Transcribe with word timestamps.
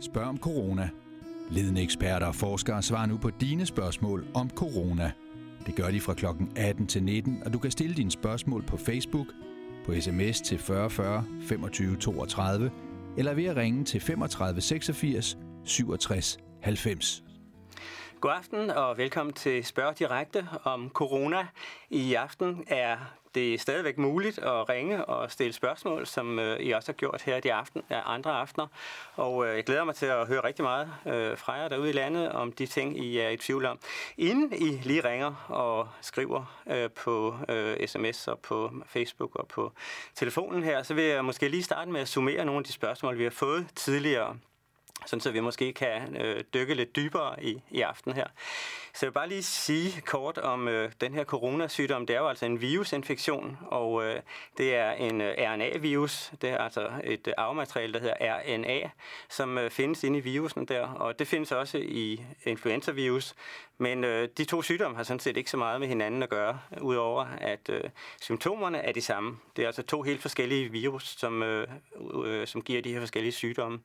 Spørg 0.00 0.26
om 0.26 0.38
corona. 0.38 0.90
Ledende 1.50 1.82
eksperter 1.82 2.26
og 2.26 2.34
forskere 2.34 2.82
svarer 2.82 3.06
nu 3.06 3.16
på 3.16 3.30
dine 3.30 3.66
spørgsmål 3.66 4.26
om 4.34 4.50
corona. 4.50 5.12
Det 5.66 5.74
gør 5.74 5.90
de 5.90 6.00
fra 6.00 6.14
kl. 6.14 6.26
18 6.56 6.86
til 6.86 7.02
19, 7.02 7.42
og 7.44 7.52
du 7.52 7.58
kan 7.58 7.70
stille 7.70 7.96
dine 7.96 8.10
spørgsmål 8.10 8.62
på 8.62 8.76
Facebook, 8.76 9.26
på 9.86 10.00
sms 10.00 10.40
til 10.40 10.58
4040 10.58 11.24
25 11.42 11.96
32, 11.96 12.70
eller 13.16 13.34
ved 13.34 13.44
at 13.44 13.56
ringe 13.56 13.84
til 13.84 14.00
35 14.00 14.60
86 14.60 15.38
67 15.64 16.38
90. 16.62 17.22
God 18.20 18.32
aften 18.36 18.70
og 18.70 18.98
velkommen 18.98 19.32
til 19.32 19.64
Spørg 19.64 19.98
Direkte 19.98 20.48
om 20.64 20.88
corona. 20.88 21.46
I 21.90 22.14
aften 22.14 22.64
er 22.66 23.19
det 23.34 23.54
er 23.54 23.58
stadigvæk 23.58 23.98
muligt 23.98 24.38
at 24.38 24.68
ringe 24.68 25.04
og 25.04 25.30
stille 25.30 25.52
spørgsmål, 25.52 26.06
som 26.06 26.38
øh, 26.38 26.60
I 26.60 26.70
også 26.70 26.92
har 26.92 26.96
gjort 26.96 27.22
her 27.22 27.40
de 27.40 27.52
aften, 27.52 27.82
andre 27.90 28.30
aftener. 28.30 28.66
Og 29.14 29.46
øh, 29.46 29.56
jeg 29.56 29.64
glæder 29.64 29.84
mig 29.84 29.94
til 29.94 30.06
at 30.06 30.26
høre 30.26 30.44
rigtig 30.44 30.62
meget 30.62 30.88
øh, 31.06 31.38
fra 31.38 31.52
jer 31.52 31.68
derude 31.68 31.90
i 31.90 31.92
landet 31.92 32.32
om 32.32 32.52
de 32.52 32.66
ting, 32.66 33.04
I 33.04 33.18
er 33.18 33.28
i 33.28 33.36
tvivl 33.36 33.66
om. 33.66 33.78
Inden 34.18 34.52
I 34.52 34.80
lige 34.82 35.04
ringer 35.04 35.46
og 35.48 35.88
skriver 36.00 36.62
øh, 36.70 36.90
på 36.90 37.34
øh, 37.48 37.88
sms 37.88 38.28
og 38.28 38.38
på 38.38 38.72
Facebook 38.86 39.36
og 39.36 39.48
på 39.48 39.72
telefonen 40.14 40.62
her, 40.62 40.82
så 40.82 40.94
vil 40.94 41.04
jeg 41.04 41.24
måske 41.24 41.48
lige 41.48 41.62
starte 41.62 41.90
med 41.90 42.00
at 42.00 42.08
summere 42.08 42.44
nogle 42.44 42.58
af 42.58 42.64
de 42.64 42.72
spørgsmål, 42.72 43.18
vi 43.18 43.22
har 43.22 43.30
fået 43.30 43.66
tidligere 43.76 44.36
sådan 45.06 45.20
så 45.20 45.30
vi 45.30 45.40
måske 45.40 45.72
kan 45.72 46.16
øh, 46.16 46.44
dykke 46.54 46.74
lidt 46.74 46.96
dybere 46.96 47.44
i, 47.44 47.62
i 47.70 47.80
aften 47.80 48.12
her. 48.12 48.26
Så 48.94 49.06
jeg 49.06 49.08
vil 49.08 49.14
bare 49.14 49.28
lige 49.28 49.42
sige 49.42 50.00
kort 50.00 50.38
om 50.38 50.68
øh, 50.68 50.92
den 51.00 51.14
her 51.14 51.24
coronasygdom. 51.24 52.06
Det 52.06 52.16
er 52.16 52.20
jo 52.20 52.28
altså 52.28 52.46
en 52.46 52.60
virusinfektion, 52.60 53.58
og 53.66 54.04
øh, 54.04 54.20
det 54.58 54.74
er 54.74 54.90
en 54.90 55.20
øh, 55.20 55.34
RNA-virus. 55.38 56.32
Det 56.42 56.50
er 56.50 56.58
altså 56.58 56.90
et 57.04 57.26
øh, 57.26 57.34
arvemateriale, 57.36 57.92
der 57.92 58.00
hedder 58.00 58.16
RNA, 58.20 58.90
som 59.28 59.58
øh, 59.58 59.70
findes 59.70 60.04
inde 60.04 60.18
i 60.18 60.20
virusen 60.20 60.64
der, 60.64 60.86
og 60.86 61.18
det 61.18 61.28
findes 61.28 61.52
også 61.52 61.78
i 61.78 62.20
influenza-virus. 62.44 63.34
Men 63.80 64.04
øh, 64.04 64.28
de 64.38 64.44
to 64.44 64.62
sygdomme 64.62 64.96
har 64.96 65.04
sådan 65.04 65.20
set 65.20 65.36
ikke 65.36 65.50
så 65.50 65.56
meget 65.56 65.80
med 65.80 65.88
hinanden 65.88 66.22
at 66.22 66.28
gøre, 66.28 66.60
udover 66.80 67.26
at 67.38 67.68
øh, 67.68 67.80
symptomerne 68.20 68.78
er 68.78 68.92
de 68.92 69.00
samme. 69.00 69.38
Det 69.56 69.62
er 69.62 69.66
altså 69.66 69.82
to 69.82 70.02
helt 70.02 70.22
forskellige 70.22 70.68
virus, 70.68 71.08
som, 71.18 71.42
øh, 71.42 71.68
øh, 72.24 72.46
som 72.46 72.62
giver 72.62 72.82
de 72.82 72.92
her 72.92 73.00
forskellige 73.00 73.32
sygdomme. 73.32 73.80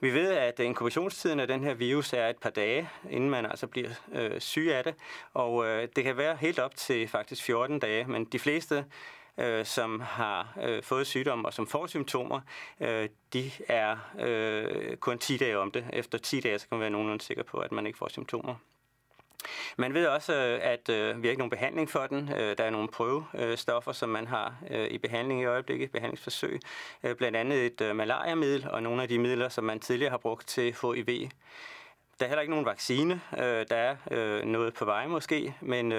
Vi 0.00 0.14
ved, 0.14 0.30
at 0.30 0.58
inkubationstiden 0.58 1.40
af 1.40 1.46
den 1.46 1.64
her 1.64 1.74
virus 1.74 2.12
er 2.12 2.28
et 2.28 2.36
par 2.36 2.50
dage, 2.50 2.88
inden 3.10 3.30
man 3.30 3.46
altså 3.46 3.66
bliver 3.66 3.90
øh, 4.12 4.40
syg 4.40 4.68
af 4.72 4.84
det. 4.84 4.94
Og 5.34 5.66
øh, 5.66 5.88
det 5.96 6.04
kan 6.04 6.16
være 6.16 6.36
helt 6.36 6.58
op 6.58 6.76
til 6.76 7.08
faktisk 7.08 7.42
14 7.42 7.78
dage, 7.78 8.04
men 8.04 8.24
de 8.24 8.38
fleste 8.38 8.84
øh, 9.38 9.64
som 9.64 10.00
har 10.00 10.58
øh, 10.62 10.82
fået 10.82 11.06
sygdom 11.06 11.44
og 11.44 11.54
som 11.54 11.66
får 11.66 11.86
symptomer, 11.86 12.40
øh, 12.80 13.08
de 13.32 13.50
er 13.68 13.96
øh, 14.20 14.96
kun 14.96 15.18
10 15.18 15.36
dage 15.36 15.58
om 15.58 15.70
det. 15.70 15.84
Efter 15.92 16.18
10 16.18 16.40
dage 16.40 16.58
så 16.58 16.68
kan 16.68 16.76
man 16.76 16.80
være 16.80 16.90
nogenlunde 16.90 17.24
sikker 17.24 17.42
på, 17.42 17.58
at 17.58 17.72
man 17.72 17.86
ikke 17.86 17.98
får 17.98 18.08
symptomer. 18.08 18.54
Man 19.76 19.94
ved 19.94 20.06
også, 20.06 20.34
øh, 20.34 20.58
at 20.62 20.88
øh, 20.88 21.22
vi 21.22 21.26
har 21.26 21.30
ikke 21.30 21.38
nogen 21.38 21.50
behandling 21.50 21.90
for 21.90 22.06
den. 22.06 22.30
Øh, 22.36 22.58
der 22.58 22.64
er 22.64 22.70
nogle 22.70 22.88
prøvestoffer, 22.88 23.92
som 23.92 24.08
man 24.08 24.26
har 24.26 24.54
øh, 24.70 24.86
i 24.90 24.98
behandling 24.98 25.40
i 25.40 25.44
øjeblikket, 25.44 25.92
behandlingsforsøg. 25.92 26.60
Øh, 27.02 27.16
blandt 27.16 27.36
andet 27.36 27.80
et 27.80 27.96
malariamiddel 27.96 28.66
og 28.70 28.82
nogle 28.82 29.02
af 29.02 29.08
de 29.08 29.18
midler, 29.18 29.48
som 29.48 29.64
man 29.64 29.80
tidligere 29.80 30.10
har 30.10 30.18
brugt 30.18 30.48
til 30.48 30.76
HIV. 30.82 31.28
Der 32.20 32.26
er 32.26 32.28
heller 32.28 32.40
ikke 32.40 32.50
nogen 32.50 32.66
vaccine. 32.66 33.20
Der 33.68 33.76
er 33.76 34.44
noget 34.44 34.74
på 34.74 34.84
vej 34.84 35.06
måske, 35.06 35.54
men 35.60 35.90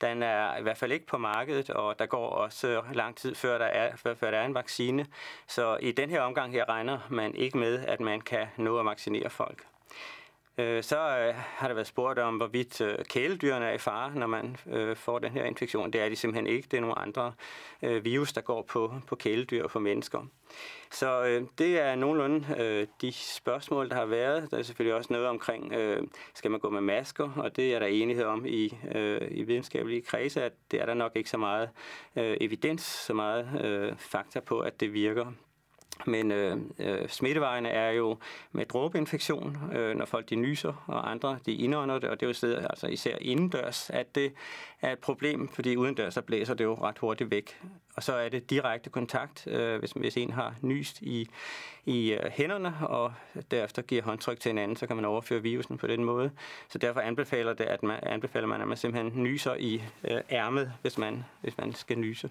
den 0.00 0.22
er 0.22 0.56
i 0.56 0.62
hvert 0.62 0.78
fald 0.78 0.92
ikke 0.92 1.06
på 1.06 1.18
markedet, 1.18 1.70
og 1.70 1.98
der 1.98 2.06
går 2.06 2.28
også 2.28 2.82
lang 2.92 3.16
tid 3.16 3.34
før 3.34 3.58
der 3.58 3.64
er, 3.64 3.96
før, 3.96 4.14
før 4.14 4.30
der 4.30 4.38
er 4.38 4.44
en 4.44 4.54
vaccine. 4.54 5.06
Så 5.46 5.76
i 5.80 5.92
den 5.92 6.10
her 6.10 6.20
omgang 6.20 6.52
her 6.52 6.68
regner 6.68 6.98
man 7.10 7.34
ikke 7.34 7.58
med, 7.58 7.84
at 7.86 8.00
man 8.00 8.20
kan 8.20 8.46
nå 8.56 8.78
at 8.78 8.86
vaccinere 8.86 9.30
folk. 9.30 9.66
Øh, 10.58 10.82
så 10.82 10.96
øh, 10.96 11.34
har 11.34 11.68
der 11.68 11.74
været 11.74 11.86
spurgt 11.86 12.18
om, 12.18 12.36
hvorvidt 12.36 12.80
øh, 12.80 13.04
kæledyrene 13.04 13.66
er 13.66 13.72
i 13.72 13.78
fare, 13.78 14.14
når 14.14 14.26
man 14.26 14.56
øh, 14.66 14.96
får 14.96 15.18
den 15.18 15.32
her 15.32 15.44
infektion. 15.44 15.92
Det 15.92 16.00
er 16.00 16.08
de 16.08 16.16
simpelthen 16.16 16.46
ikke. 16.46 16.68
Det 16.70 16.76
er 16.76 16.80
nogle 16.80 16.98
andre 16.98 17.32
øh, 17.82 18.04
virus, 18.04 18.32
der 18.32 18.40
går 18.40 18.62
på, 18.62 18.94
på 19.06 19.16
kæledyr 19.16 19.64
og 19.64 19.70
på 19.70 19.78
mennesker. 19.78 20.26
Så 20.90 21.24
øh, 21.24 21.42
det 21.58 21.80
er 21.80 21.94
nogenlunde 21.94 22.46
øh, 22.58 22.86
de 23.00 23.12
spørgsmål, 23.12 23.88
der 23.88 23.94
har 23.94 24.06
været. 24.06 24.50
Der 24.50 24.58
er 24.58 24.62
selvfølgelig 24.62 24.94
også 24.94 25.12
noget 25.12 25.28
omkring, 25.28 25.72
øh, 25.72 26.02
skal 26.34 26.50
man 26.50 26.60
gå 26.60 26.70
med 26.70 26.80
masker, 26.80 27.30
og 27.36 27.56
det 27.56 27.74
er 27.74 27.78
der 27.78 27.86
enighed 27.86 28.24
om 28.24 28.46
i, 28.46 28.76
øh, 28.94 29.28
i 29.30 29.42
videnskabelige 29.42 30.02
kredse, 30.02 30.42
at 30.42 30.52
det 30.70 30.80
er 30.80 30.86
der 30.86 30.94
nok 30.94 31.12
ikke 31.14 31.30
så 31.30 31.38
meget 31.38 31.70
øh, 32.16 32.36
evidens, 32.40 32.82
så 32.82 33.14
meget 33.14 33.64
øh, 33.64 33.96
fakta 33.98 34.40
på, 34.40 34.60
at 34.60 34.80
det 34.80 34.92
virker. 34.92 35.32
Men 36.06 36.32
øh, 36.32 36.56
øh, 36.78 37.08
smittevejene 37.08 37.68
er 37.68 37.90
jo 37.90 38.16
med 38.52 38.66
dråbeinfektion, 38.66 39.58
øh, 39.72 39.96
når 39.96 40.04
folk 40.04 40.30
de 40.30 40.36
nyser, 40.36 40.84
og 40.86 41.10
andre 41.10 41.38
de 41.46 41.54
indånder 41.54 41.98
det, 41.98 42.10
og 42.10 42.20
det 42.20 42.26
er 42.26 42.30
jo 42.30 42.34
stedet, 42.34 42.66
altså 42.70 42.86
især 42.86 43.16
indendørs, 43.20 43.90
at 43.90 44.14
det 44.14 44.32
er 44.80 44.92
et 44.92 44.98
problem, 44.98 45.48
fordi 45.48 45.76
udendørs 45.76 46.14
så 46.14 46.22
blæser 46.22 46.54
det 46.54 46.64
jo 46.64 46.74
ret 46.74 46.98
hurtigt 46.98 47.30
væk. 47.30 47.60
Og 47.96 48.02
så 48.02 48.14
er 48.14 48.28
det 48.28 48.50
direkte 48.50 48.90
kontakt, 48.90 49.46
øh, 49.46 49.78
hvis, 49.78 49.90
hvis 49.90 50.16
en 50.16 50.30
har 50.30 50.54
nyst 50.60 51.02
i, 51.02 51.28
i 51.84 52.12
øh, 52.12 52.30
hænderne, 52.30 52.74
og 52.88 53.12
derefter 53.50 53.82
giver 53.82 54.02
håndtryk 54.02 54.40
til 54.40 54.50
en 54.50 54.58
anden, 54.58 54.76
så 54.76 54.86
kan 54.86 54.96
man 54.96 55.04
overføre 55.04 55.42
virusen 55.42 55.78
på 55.78 55.86
den 55.86 56.04
måde. 56.04 56.30
Så 56.68 56.78
derfor 56.78 57.00
anbefaler, 57.00 57.52
det, 57.52 57.64
at 57.64 57.82
man, 57.82 57.98
anbefaler 58.02 58.46
man, 58.46 58.60
at 58.60 58.68
man 58.68 58.76
simpelthen 58.76 59.22
nyser 59.22 59.54
i 59.54 59.82
øh, 60.04 60.20
ærmet, 60.30 60.72
hvis 60.82 60.98
man, 60.98 61.24
hvis 61.40 61.58
man 61.58 61.72
skal 61.72 61.98
nyse. 61.98 62.30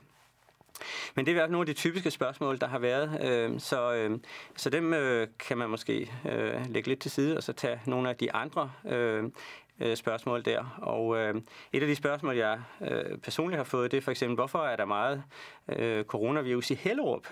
Men 1.16 1.26
det 1.26 1.32
er 1.32 1.34
i 1.34 1.38
hvert 1.38 1.44
fald 1.44 1.52
nogle 1.52 1.70
af 1.70 1.76
de 1.76 1.82
typiske 1.82 2.12
spørgsmål, 2.12 2.60
der 2.60 2.68
har 2.68 2.80
været. 2.80 3.22
Øh, 3.22 3.60
så, 3.60 3.94
øh, 3.94 4.20
så 4.56 4.70
dem 4.70 4.94
øh, 4.94 5.28
kan 5.40 5.58
man 5.58 5.70
måske 5.70 6.12
øh, 6.30 6.70
lægge 6.70 6.90
lidt 6.90 7.00
til 7.00 7.12
side, 7.12 7.38
og 7.38 7.44
så 7.44 7.54
tage 7.54 7.82
nogle 7.86 8.10
af 8.10 8.16
de 8.16 8.34
andre 8.34 8.72
øhm, 8.86 9.34
øh, 9.80 9.96
spørgsmål 9.98 10.46
der. 10.46 10.78
Og 10.78 11.18
øhm, 11.18 11.48
et 11.74 11.82
af 11.82 11.88
de 11.88 11.96
spørgsmål, 11.96 12.36
jeg 12.36 12.60
øh, 12.82 13.18
personligt 13.18 13.58
har 13.58 13.64
fået, 13.64 13.92
det 13.92 13.98
er 13.98 14.02
for 14.02 14.12
eksempel, 14.12 14.36
hvorfor 14.36 14.60
er 14.60 14.76
der 14.76 14.86
meget 14.86 15.24
coronavirus 16.08 16.72
i 16.72 16.76
Hellerup? 16.76 17.28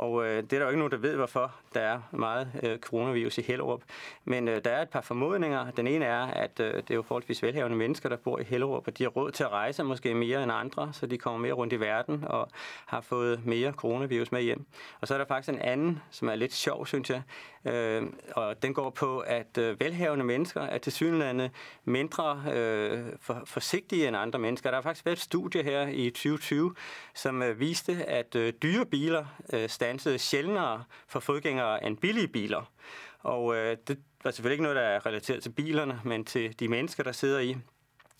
Og 0.00 0.26
øh, 0.26 0.36
det 0.42 0.52
er 0.52 0.58
der 0.58 0.60
jo 0.60 0.68
ikke 0.68 0.78
nogen, 0.78 0.92
der 0.92 0.98
ved, 0.98 1.16
hvorfor 1.16 1.54
der 1.74 1.80
er 1.80 2.00
meget 2.10 2.50
øh, 2.62 2.78
coronavirus 2.78 3.38
i 3.38 3.42
Hellerup. 3.42 3.82
Men 4.24 4.48
øh, 4.48 4.64
der 4.64 4.70
er 4.70 4.82
et 4.82 4.88
par 4.88 5.00
formodninger. 5.00 5.70
Den 5.70 5.86
ene 5.86 6.04
er, 6.04 6.26
at 6.26 6.60
øh, 6.60 6.74
det 6.74 6.90
er 6.90 6.94
jo 6.94 7.02
forholdsvis 7.02 7.42
velhavende 7.42 7.76
mennesker, 7.76 8.08
der 8.08 8.16
bor 8.16 8.38
i 8.38 8.44
Hellerup, 8.44 8.86
og 8.86 8.98
de 8.98 9.02
har 9.02 9.10
råd 9.10 9.30
til 9.30 9.44
at 9.44 9.50
rejse 9.50 9.84
måske 9.84 10.14
mere 10.14 10.42
end 10.42 10.52
andre, 10.52 10.92
så 10.92 11.06
de 11.06 11.18
kommer 11.18 11.40
mere 11.40 11.52
rundt 11.52 11.72
i 11.72 11.80
verden 11.80 12.24
og 12.26 12.48
har 12.86 13.00
fået 13.00 13.46
mere 13.46 13.72
coronavirus 13.72 14.32
med 14.32 14.42
hjem. 14.42 14.66
Og 15.00 15.08
så 15.08 15.14
er 15.14 15.18
der 15.18 15.24
faktisk 15.24 15.48
en 15.48 15.60
anden, 15.60 16.02
som 16.10 16.28
er 16.28 16.34
lidt 16.34 16.52
sjov, 16.52 16.86
synes 16.86 17.10
jeg, 17.10 17.22
øh, 17.64 18.02
og 18.32 18.62
den 18.62 18.74
går 18.74 18.90
på, 18.90 19.18
at 19.18 19.58
øh, 19.58 19.80
velhavende 19.80 20.24
mennesker 20.24 20.60
er 20.60 20.78
til 20.78 20.92
synlande 20.92 21.50
mindre 21.84 22.42
øh, 22.52 23.04
for, 23.20 23.42
forsigtige 23.44 24.08
end 24.08 24.16
andre 24.16 24.38
mennesker. 24.38 24.70
Der 24.70 24.76
har 24.76 24.82
faktisk 24.82 25.06
været 25.06 25.16
et 25.16 25.22
studie 25.22 25.62
her 25.62 25.86
i 25.88 26.10
2020, 26.10 26.74
som 27.14 27.42
øh, 27.42 27.60
viste, 27.60 27.92
at 27.92 28.34
øh, 28.34 28.52
dyre 28.62 28.86
biler 28.86 29.24
øh, 29.52 29.68
stansede 29.90 30.18
sjældnere 30.18 30.84
for 31.08 31.20
fodgængere 31.20 31.86
end 31.86 31.96
billige 31.96 32.28
biler. 32.28 32.72
Og 33.20 33.56
øh, 33.56 33.76
det 33.88 33.98
var 34.24 34.30
selvfølgelig 34.30 34.54
ikke 34.54 34.62
noget, 34.62 34.76
der 34.76 34.82
er 34.82 35.06
relateret 35.06 35.42
til 35.42 35.50
bilerne, 35.50 36.00
men 36.04 36.24
til 36.24 36.60
de 36.60 36.68
mennesker, 36.68 37.02
der 37.02 37.12
sidder 37.12 37.40
i. 37.40 37.56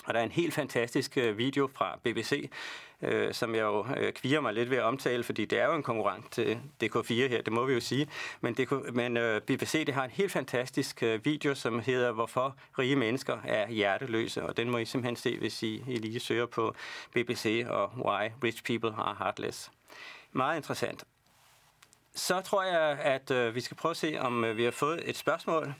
Og 0.06 0.14
der 0.14 0.20
er 0.20 0.24
en 0.24 0.30
helt 0.30 0.54
fantastisk 0.54 1.18
øh, 1.18 1.38
video 1.38 1.70
fra 1.74 1.98
BBC, 2.04 2.50
øh, 3.02 3.34
som 3.34 3.54
jeg 3.54 3.62
jo 3.62 3.86
øh, 3.96 4.12
kviger 4.12 4.40
mig 4.40 4.54
lidt 4.54 4.70
ved 4.70 4.76
at 4.76 4.82
omtale, 4.82 5.24
fordi 5.24 5.44
det 5.44 5.58
er 5.58 5.66
jo 5.66 5.74
en 5.74 5.82
konkurrent 5.82 6.32
til 6.32 6.58
DK4 6.84 7.12
her, 7.12 7.42
det 7.42 7.52
må 7.52 7.64
vi 7.64 7.74
jo 7.74 7.80
sige. 7.80 8.08
Men, 8.40 8.54
DK, 8.54 8.94
men 8.94 9.16
øh, 9.16 9.40
BBC 9.40 9.86
det 9.86 9.94
har 9.94 10.04
en 10.04 10.10
helt 10.10 10.32
fantastisk 10.32 11.02
øh, 11.02 11.24
video, 11.24 11.54
som 11.54 11.80
hedder 11.80 12.12
Hvorfor 12.12 12.56
rige 12.78 12.96
mennesker 12.96 13.38
er 13.44 13.70
hjerteløse, 13.70 14.42
og 14.42 14.56
den 14.56 14.70
må 14.70 14.78
I 14.78 14.84
simpelthen 14.84 15.16
se, 15.16 15.38
hvis 15.38 15.62
I, 15.62 15.84
I 15.88 15.96
lige 15.96 16.20
søger 16.20 16.46
på 16.46 16.74
BBC 17.12 17.64
og 17.68 17.90
Why 18.04 18.28
Rich 18.44 18.64
People 18.64 18.94
Are 18.98 19.16
Heartless. 19.18 19.70
Meget 20.32 20.56
interessant. 20.56 21.04
Så 22.14 22.40
tror 22.40 22.62
jeg, 22.62 22.98
at 22.98 23.30
øh, 23.30 23.54
vi 23.54 23.60
skal 23.60 23.76
prøve 23.76 23.90
at 23.90 23.96
se, 23.96 24.16
om 24.20 24.44
øh, 24.44 24.56
vi 24.56 24.64
har 24.64 24.70
fået 24.70 25.02
et 25.04 25.16
spørgsmål. 25.16 25.74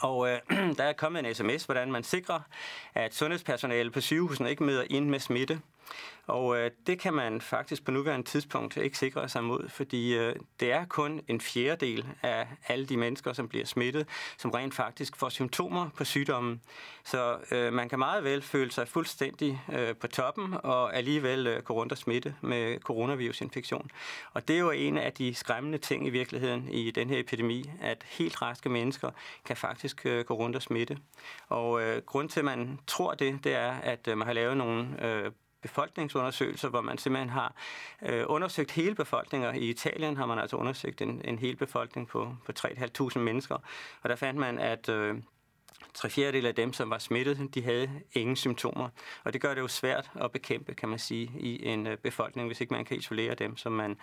Og 0.00 0.28
øh, 0.28 0.38
der 0.78 0.84
er 0.84 0.92
kommet 0.92 1.26
en 1.26 1.34
sms, 1.34 1.64
hvordan 1.64 1.92
man 1.92 2.04
sikrer, 2.04 2.40
at 2.94 3.14
sundhedspersonale 3.14 3.90
på 3.90 4.00
sygehusen 4.00 4.46
ikke 4.46 4.64
møder 4.64 4.84
ind 4.90 5.08
med 5.08 5.20
smitte. 5.20 5.60
Og 6.26 6.58
øh, 6.58 6.70
det 6.86 6.98
kan 6.98 7.14
man 7.14 7.40
faktisk 7.40 7.84
på 7.84 7.90
nuværende 7.90 8.26
tidspunkt 8.26 8.76
ikke 8.76 8.98
sikre 8.98 9.28
sig 9.28 9.44
mod, 9.44 9.68
fordi 9.68 10.16
øh, 10.16 10.36
det 10.60 10.72
er 10.72 10.84
kun 10.84 11.20
en 11.28 11.40
fjerdedel 11.40 12.06
af 12.22 12.48
alle 12.68 12.86
de 12.86 12.96
mennesker, 12.96 13.32
som 13.32 13.48
bliver 13.48 13.66
smittet, 13.66 14.06
som 14.38 14.50
rent 14.50 14.74
faktisk 14.74 15.16
får 15.16 15.28
symptomer 15.28 15.90
på 15.96 16.04
sygdommen. 16.04 16.60
Så 17.04 17.38
øh, 17.50 17.72
man 17.72 17.88
kan 17.88 17.98
meget 17.98 18.24
vel 18.24 18.42
føle 18.42 18.70
sig 18.70 18.88
fuldstændig 18.88 19.62
øh, 19.72 19.96
på 19.96 20.06
toppen 20.06 20.54
og 20.62 20.96
alligevel 20.96 21.46
øh, 21.46 21.62
gå 21.62 21.74
rundt 21.74 21.92
og 21.92 21.98
smitte 21.98 22.34
med 22.40 22.78
coronavirusinfektion. 22.80 23.90
Og 24.32 24.48
det 24.48 24.56
er 24.56 24.60
jo 24.60 24.70
en 24.70 24.98
af 24.98 25.12
de 25.12 25.34
skræmmende 25.34 25.78
ting 25.78 26.06
i 26.06 26.10
virkeligheden 26.10 26.68
i 26.68 26.90
den 26.90 27.10
her 27.10 27.18
epidemi, 27.18 27.70
at 27.80 28.04
helt 28.08 28.42
raske 28.42 28.68
mennesker 28.68 29.10
kan 29.44 29.56
faktisk 29.56 30.06
øh, 30.06 30.24
gå 30.24 30.34
rundt 30.34 30.56
og 30.56 30.62
smitte. 30.62 30.98
Og 31.48 31.82
øh, 31.82 32.02
grund 32.02 32.28
til, 32.28 32.40
at 32.40 32.44
man 32.44 32.78
tror 32.86 33.14
det, 33.14 33.44
det 33.44 33.54
er, 33.54 33.72
at 33.72 34.08
øh, 34.08 34.18
man 34.18 34.26
har 34.26 34.34
lavet 34.34 34.56
nogle 34.56 35.06
øh, 35.06 35.32
befolkningsundersøgelser, 35.64 36.68
hvor 36.68 36.80
man 36.80 36.98
simpelthen 36.98 37.30
har 37.30 37.54
øh, 38.02 38.24
undersøgt 38.26 38.70
hele 38.70 38.94
befolkninger. 38.94 39.52
I 39.52 39.70
Italien 39.70 40.16
har 40.16 40.26
man 40.26 40.38
altså 40.38 40.56
undersøgt 40.56 41.00
en, 41.02 41.22
en 41.24 41.38
hel 41.38 41.56
befolkning 41.56 42.08
på, 42.08 42.36
på 42.46 42.52
3.500 42.58 43.18
mennesker, 43.18 43.54
og 44.02 44.08
der 44.08 44.16
fandt 44.16 44.40
man, 44.40 44.58
at 44.58 44.88
øh, 44.88 45.16
tre 45.94 46.10
fjerdedel 46.10 46.46
af 46.46 46.54
dem, 46.54 46.72
som 46.72 46.90
var 46.90 46.98
smittet, 46.98 47.54
de 47.54 47.62
havde 47.62 47.90
ingen 48.12 48.36
symptomer. 48.36 48.88
Og 49.24 49.32
det 49.32 49.40
gør 49.40 49.54
det 49.54 49.60
jo 49.60 49.68
svært 49.68 50.10
at 50.20 50.32
bekæmpe, 50.32 50.74
kan 50.74 50.88
man 50.88 50.98
sige, 50.98 51.30
i 51.40 51.66
en 51.66 51.86
øh, 51.86 51.96
befolkning, 51.96 52.48
hvis 52.48 52.60
ikke 52.60 52.74
man 52.74 52.84
kan 52.84 52.96
isolere 52.96 53.34
dem, 53.34 53.56
som 53.56 53.72
man, 53.72 53.96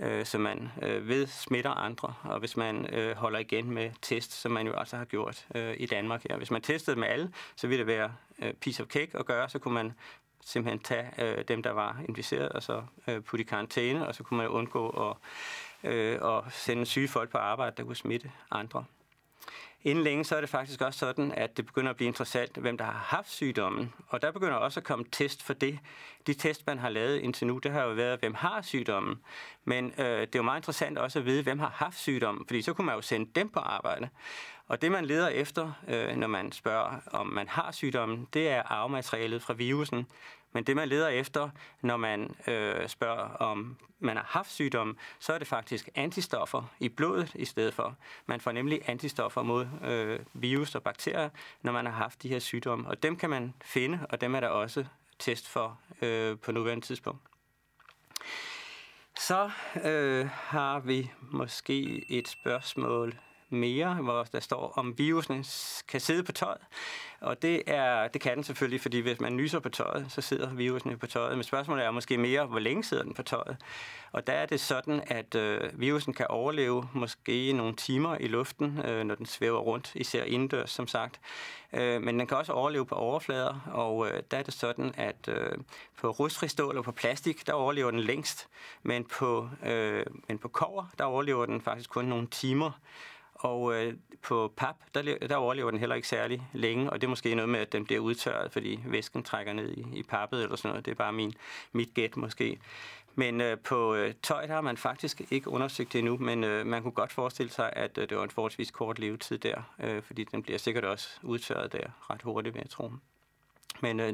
øh, 0.00 0.26
som 0.26 0.40
man 0.40 0.68
øh, 0.82 1.08
ved 1.08 1.26
smitter 1.26 1.70
andre. 1.70 2.14
Og 2.22 2.38
hvis 2.38 2.56
man 2.56 2.94
øh, 2.94 3.16
holder 3.16 3.38
igen 3.38 3.70
med 3.70 3.90
test, 4.02 4.32
som 4.32 4.52
man 4.52 4.66
jo 4.66 4.72
altså 4.72 4.96
har 4.96 5.04
gjort 5.04 5.46
øh, 5.54 5.74
i 5.78 5.86
Danmark 5.86 6.22
her. 6.28 6.36
Hvis 6.36 6.50
man 6.50 6.62
testede 6.62 7.00
med 7.00 7.08
alle, 7.08 7.32
så 7.56 7.66
ville 7.66 7.78
det 7.78 7.86
være 7.86 8.12
øh, 8.42 8.54
piece 8.54 8.82
of 8.82 8.88
cake 8.88 9.18
at 9.18 9.26
gøre, 9.26 9.48
så 9.48 9.58
kunne 9.58 9.74
man 9.74 9.92
simpelthen 10.44 10.78
tage 10.78 11.10
øh, 11.18 11.44
dem, 11.48 11.62
der 11.62 11.70
var 11.70 12.00
inficeret, 12.08 12.48
og 12.48 12.62
så 12.62 12.82
øh, 13.08 13.22
putte 13.22 13.44
i 13.44 13.46
karantæne, 13.46 14.06
og 14.06 14.14
så 14.14 14.22
kunne 14.22 14.38
man 14.38 14.48
undgå 14.48 14.88
at, 14.88 15.16
øh, 15.90 16.18
at 16.22 16.52
sende 16.52 16.86
syge 16.86 17.08
folk 17.08 17.30
på 17.30 17.38
arbejde, 17.38 17.76
der 17.76 17.84
kunne 17.84 17.96
smitte 17.96 18.32
andre. 18.50 18.84
Inden 19.82 20.04
længe 20.04 20.24
så 20.24 20.36
er 20.36 20.40
det 20.40 20.50
faktisk 20.50 20.80
også 20.80 20.98
sådan, 20.98 21.32
at 21.32 21.56
det 21.56 21.66
begynder 21.66 21.90
at 21.90 21.96
blive 21.96 22.08
interessant, 22.08 22.56
hvem 22.56 22.78
der 22.78 22.84
har 22.84 22.92
haft 22.92 23.30
sygdommen. 23.30 23.92
Og 24.08 24.22
der 24.22 24.30
begynder 24.30 24.54
også 24.54 24.80
at 24.80 24.84
komme 24.84 25.04
test 25.12 25.42
for 25.42 25.52
det. 25.52 25.78
De 26.26 26.34
test, 26.34 26.66
man 26.66 26.78
har 26.78 26.88
lavet 26.88 27.18
indtil 27.18 27.46
nu, 27.46 27.58
det 27.58 27.70
har 27.70 27.82
jo 27.82 27.92
været, 27.92 28.20
hvem 28.20 28.34
har 28.34 28.62
sygdommen. 28.62 29.20
Men 29.64 29.92
øh, 29.98 30.20
det 30.20 30.34
er 30.34 30.38
jo 30.38 30.42
meget 30.42 30.58
interessant 30.58 30.98
også 30.98 31.18
at 31.18 31.24
vide, 31.24 31.42
hvem 31.42 31.58
har 31.58 31.70
haft 31.74 31.98
sygdommen, 31.98 32.46
fordi 32.46 32.62
så 32.62 32.72
kunne 32.72 32.86
man 32.86 32.94
jo 32.94 33.02
sende 33.02 33.30
dem 33.34 33.48
på 33.48 33.60
arbejde. 33.60 34.08
Og 34.70 34.82
det, 34.82 34.92
man 34.92 35.04
leder 35.04 35.28
efter, 35.28 35.72
øh, 35.88 36.16
når 36.16 36.26
man 36.26 36.52
spørger, 36.52 37.00
om 37.12 37.26
man 37.26 37.48
har 37.48 37.72
sygdommen, 37.72 38.28
det 38.32 38.48
er 38.48 38.62
arvematerialet 38.62 39.42
fra 39.42 39.54
virusen. 39.54 40.06
Men 40.52 40.64
det, 40.64 40.76
man 40.76 40.88
leder 40.88 41.08
efter, 41.08 41.50
når 41.82 41.96
man 41.96 42.34
øh, 42.46 42.88
spørger, 42.88 43.22
om 43.22 43.76
man 43.98 44.16
har 44.16 44.24
haft 44.28 44.52
sygdommen, 44.52 44.96
så 45.18 45.32
er 45.32 45.38
det 45.38 45.46
faktisk 45.46 45.88
antistoffer 45.94 46.62
i 46.80 46.88
blodet 46.88 47.34
i 47.34 47.44
stedet 47.44 47.74
for. 47.74 47.96
Man 48.26 48.40
får 48.40 48.52
nemlig 48.52 48.80
antistoffer 48.86 49.42
mod 49.42 49.68
øh, 49.84 50.20
virus 50.32 50.74
og 50.74 50.82
bakterier, 50.82 51.28
når 51.62 51.72
man 51.72 51.86
har 51.86 51.92
haft 51.92 52.22
de 52.22 52.28
her 52.28 52.38
sygdomme. 52.38 52.88
Og 52.88 53.02
dem 53.02 53.16
kan 53.16 53.30
man 53.30 53.54
finde, 53.64 54.06
og 54.10 54.20
dem 54.20 54.34
er 54.34 54.40
der 54.40 54.48
også 54.48 54.84
test 55.18 55.48
for 55.48 55.78
øh, 56.02 56.38
på 56.38 56.52
nuværende 56.52 56.86
tidspunkt. 56.86 57.20
Så 59.18 59.50
øh, 59.84 60.28
har 60.32 60.80
vi 60.80 61.10
måske 61.20 62.04
et 62.12 62.28
spørgsmål 62.28 63.14
mere, 63.50 63.94
hvor 63.94 64.22
der 64.22 64.40
står, 64.40 64.72
om 64.76 64.98
virusen 64.98 65.44
kan 65.88 66.00
sidde 66.00 66.22
på 66.22 66.32
tøjet. 66.32 66.60
Og 67.20 67.42
det, 67.42 67.62
er, 67.66 68.08
det 68.08 68.20
kan 68.20 68.36
den 68.36 68.44
selvfølgelig, 68.44 68.80
fordi 68.80 69.00
hvis 69.00 69.20
man 69.20 69.36
nyser 69.36 69.58
på 69.58 69.68
tøjet, 69.68 70.06
så 70.08 70.20
sidder 70.20 70.54
virusen 70.54 70.98
på 70.98 71.06
tøjet. 71.06 71.36
Men 71.36 71.44
spørgsmålet 71.44 71.84
er 71.84 71.90
måske 71.90 72.18
mere, 72.18 72.46
hvor 72.46 72.58
længe 72.58 72.84
sidder 72.84 73.02
den 73.02 73.14
på 73.14 73.22
tøjet? 73.22 73.56
Og 74.12 74.26
der 74.26 74.32
er 74.32 74.46
det 74.46 74.60
sådan, 74.60 75.02
at 75.06 75.34
øh, 75.34 75.80
virusen 75.80 76.14
kan 76.14 76.26
overleve 76.28 76.88
måske 76.92 77.52
nogle 77.52 77.76
timer 77.76 78.16
i 78.16 78.26
luften, 78.26 78.78
øh, 78.84 79.04
når 79.04 79.14
den 79.14 79.26
svæver 79.26 79.58
rundt, 79.58 79.92
især 79.94 80.24
indendørs, 80.24 80.70
som 80.70 80.86
sagt. 80.86 81.20
Øh, 81.72 82.02
men 82.02 82.18
den 82.18 82.26
kan 82.26 82.36
også 82.36 82.52
overleve 82.52 82.86
på 82.86 82.94
overflader, 82.94 83.70
og 83.72 84.08
øh, 84.08 84.22
der 84.30 84.36
er 84.36 84.42
det 84.42 84.54
sådan, 84.54 84.94
at 84.96 85.28
øh, 85.28 85.58
på 86.00 86.10
rustfri 86.10 86.48
stål 86.48 86.78
og 86.78 86.84
på 86.84 86.92
plastik, 86.92 87.46
der 87.46 87.52
overlever 87.52 87.90
den 87.90 88.00
længst. 88.00 88.48
Men 88.82 89.04
på, 89.04 89.48
øh, 89.66 90.06
men 90.28 90.38
på 90.38 90.48
kover, 90.48 90.84
der 90.98 91.04
overlever 91.04 91.46
den 91.46 91.60
faktisk 91.60 91.90
kun 91.90 92.04
nogle 92.04 92.26
timer. 92.26 92.70
Og 93.40 93.74
øh, 93.74 93.94
på 94.22 94.52
pap, 94.56 94.76
der, 94.94 95.18
der 95.28 95.36
overlever 95.36 95.70
den 95.70 95.80
heller 95.80 95.96
ikke 95.96 96.08
særlig 96.08 96.48
længe, 96.52 96.90
og 96.90 97.00
det 97.00 97.06
er 97.06 97.08
måske 97.08 97.34
noget 97.34 97.48
med, 97.48 97.60
at 97.60 97.72
den 97.72 97.84
bliver 97.84 98.00
udtørret, 98.00 98.52
fordi 98.52 98.80
væsken 98.86 99.22
trækker 99.22 99.52
ned 99.52 99.72
i, 99.72 99.86
i 99.92 100.02
pappet 100.02 100.42
eller 100.42 100.56
sådan 100.56 100.68
noget. 100.68 100.84
Det 100.84 100.90
er 100.90 100.96
bare 100.96 101.12
min, 101.12 101.32
mit 101.72 101.94
gæt 101.94 102.16
måske. 102.16 102.58
Men 103.14 103.40
øh, 103.40 103.58
på 103.58 103.94
øh, 103.94 104.14
tøj 104.22 104.46
der 104.46 104.54
har 104.54 104.60
man 104.60 104.76
faktisk 104.76 105.22
ikke 105.30 105.50
undersøgt 105.50 105.92
det 105.92 105.98
endnu, 105.98 106.16
men 106.16 106.44
øh, 106.44 106.66
man 106.66 106.82
kunne 106.82 106.92
godt 106.92 107.12
forestille 107.12 107.52
sig, 107.52 107.72
at 107.72 107.98
øh, 107.98 108.08
det 108.08 108.16
var 108.16 108.24
en 108.24 108.30
forholdsvis 108.30 108.70
kort 108.70 108.98
levetid 108.98 109.38
der, 109.38 109.62
øh, 109.80 110.02
fordi 110.02 110.24
den 110.24 110.42
bliver 110.42 110.58
sikkert 110.58 110.84
også 110.84 111.08
udtørret 111.22 111.72
der 111.72 112.10
ret 112.10 112.22
hurtigt, 112.22 112.54
vil 112.54 112.60
jeg 112.60 112.70
tro. 112.70 112.92
Men 113.80 114.00
øh, 114.00 114.12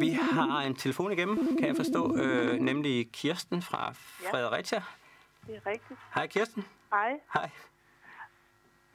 vi 0.00 0.10
har 0.10 0.60
en 0.60 0.74
telefon 0.74 1.12
igennem, 1.12 1.56
kan 1.58 1.68
jeg 1.68 1.76
forstå, 1.76 2.16
øh, 2.16 2.60
nemlig 2.60 3.12
Kirsten 3.12 3.62
fra 3.62 3.92
Fredericia. 4.30 4.78
Ja 4.78 5.05
det 5.46 5.56
er 5.56 5.66
rigtigt. 5.66 6.00
Hej 6.14 6.26
Kirsten. 6.26 6.64
Hej. 6.90 7.20
Hej. 7.34 7.50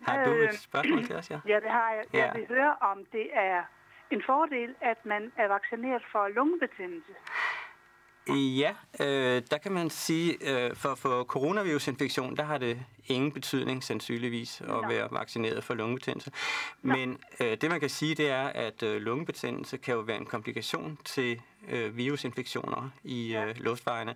Har 0.02 0.26
du 0.26 0.32
et 0.32 0.38
øh, 0.38 0.54
spørgsmål 0.54 1.06
til 1.06 1.16
os, 1.16 1.32
ja? 1.32 1.40
Ja, 1.48 1.56
det 1.56 1.70
har 1.70 1.92
jeg. 1.92 2.06
Ja. 2.14 2.26
Jeg 2.26 2.36
vil 2.36 2.48
høre, 2.48 2.76
om 2.82 2.98
det 3.12 3.28
er 3.34 3.64
en 4.12 4.24
fordel, 4.26 4.76
at 4.82 5.06
man 5.06 5.32
er 5.38 5.48
vaccineret 5.48 6.04
for 6.12 6.28
lungebetændelse. 6.28 7.12
Ja, 8.30 8.76
øh, 9.00 9.42
der 9.52 9.58
kan 9.64 9.72
man 9.72 9.90
sige, 9.90 10.38
øh, 10.42 10.76
for 10.76 10.90
at 10.90 10.98
få 10.98 11.24
coronavirusinfektion, 11.24 12.38
der 12.38 12.44
har 12.44 12.58
det 12.58 12.86
ingen 13.06 13.32
betydning 13.32 13.84
sandsynligvis 13.84 14.62
at 14.62 14.68
no. 14.68 14.80
være 14.80 15.08
vaccineret 15.12 15.64
for 15.64 15.74
lungebetændelse. 15.74 16.32
Men 16.82 17.20
øh, 17.40 17.58
det 17.62 17.70
man 17.70 17.80
kan 17.80 17.90
sige, 17.90 18.16
det 18.16 18.30
er, 18.30 18.48
at 18.48 18.84
øh, 18.84 19.02
lungebetændelse 19.02 19.78
kan 19.78 19.94
jo 19.94 20.00
være 20.00 20.18
en 20.18 20.26
komplikation 20.26 20.98
til 21.06 21.42
øh, 21.70 21.98
virusinfektioner 21.98 22.90
i 23.04 23.32
ja. 23.32 23.46
øh, 23.46 23.56
luftvejene. 23.58 24.16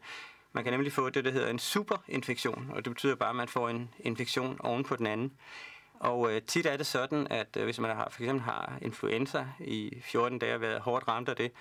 Man 0.56 0.64
kan 0.64 0.74
nemlig 0.74 0.92
få 0.92 1.10
det, 1.10 1.26
der 1.26 1.32
hedder 1.32 1.50
en 1.50 1.60
superinfektion, 1.60 2.70
og 2.70 2.86
det 2.86 2.94
betyder 2.94 3.16
bare, 3.16 3.30
at 3.30 3.36
man 3.36 3.48
får 3.48 3.70
en 3.70 3.90
infektion 4.00 4.58
oven 4.60 4.84
på 4.84 4.96
den 4.96 5.08
anden. 5.08 5.34
Og 6.00 6.32
øh, 6.32 6.42
tit 6.42 6.66
er 6.66 6.78
det 6.78 6.86
sådan, 6.86 7.28
at 7.30 7.58
øh, 7.58 7.64
hvis 7.64 7.80
man 7.80 7.96
har, 7.96 8.10
for 8.10 8.22
eksempel 8.22 8.44
har 8.44 8.78
influenza 8.82 9.46
i 9.60 10.02
14 10.02 10.40
dage 10.40 10.56
og 10.56 10.62
været 10.62 10.82
hårdt 10.82 11.08
ramt 11.08 11.30
af 11.30 11.36
det, 11.36 11.52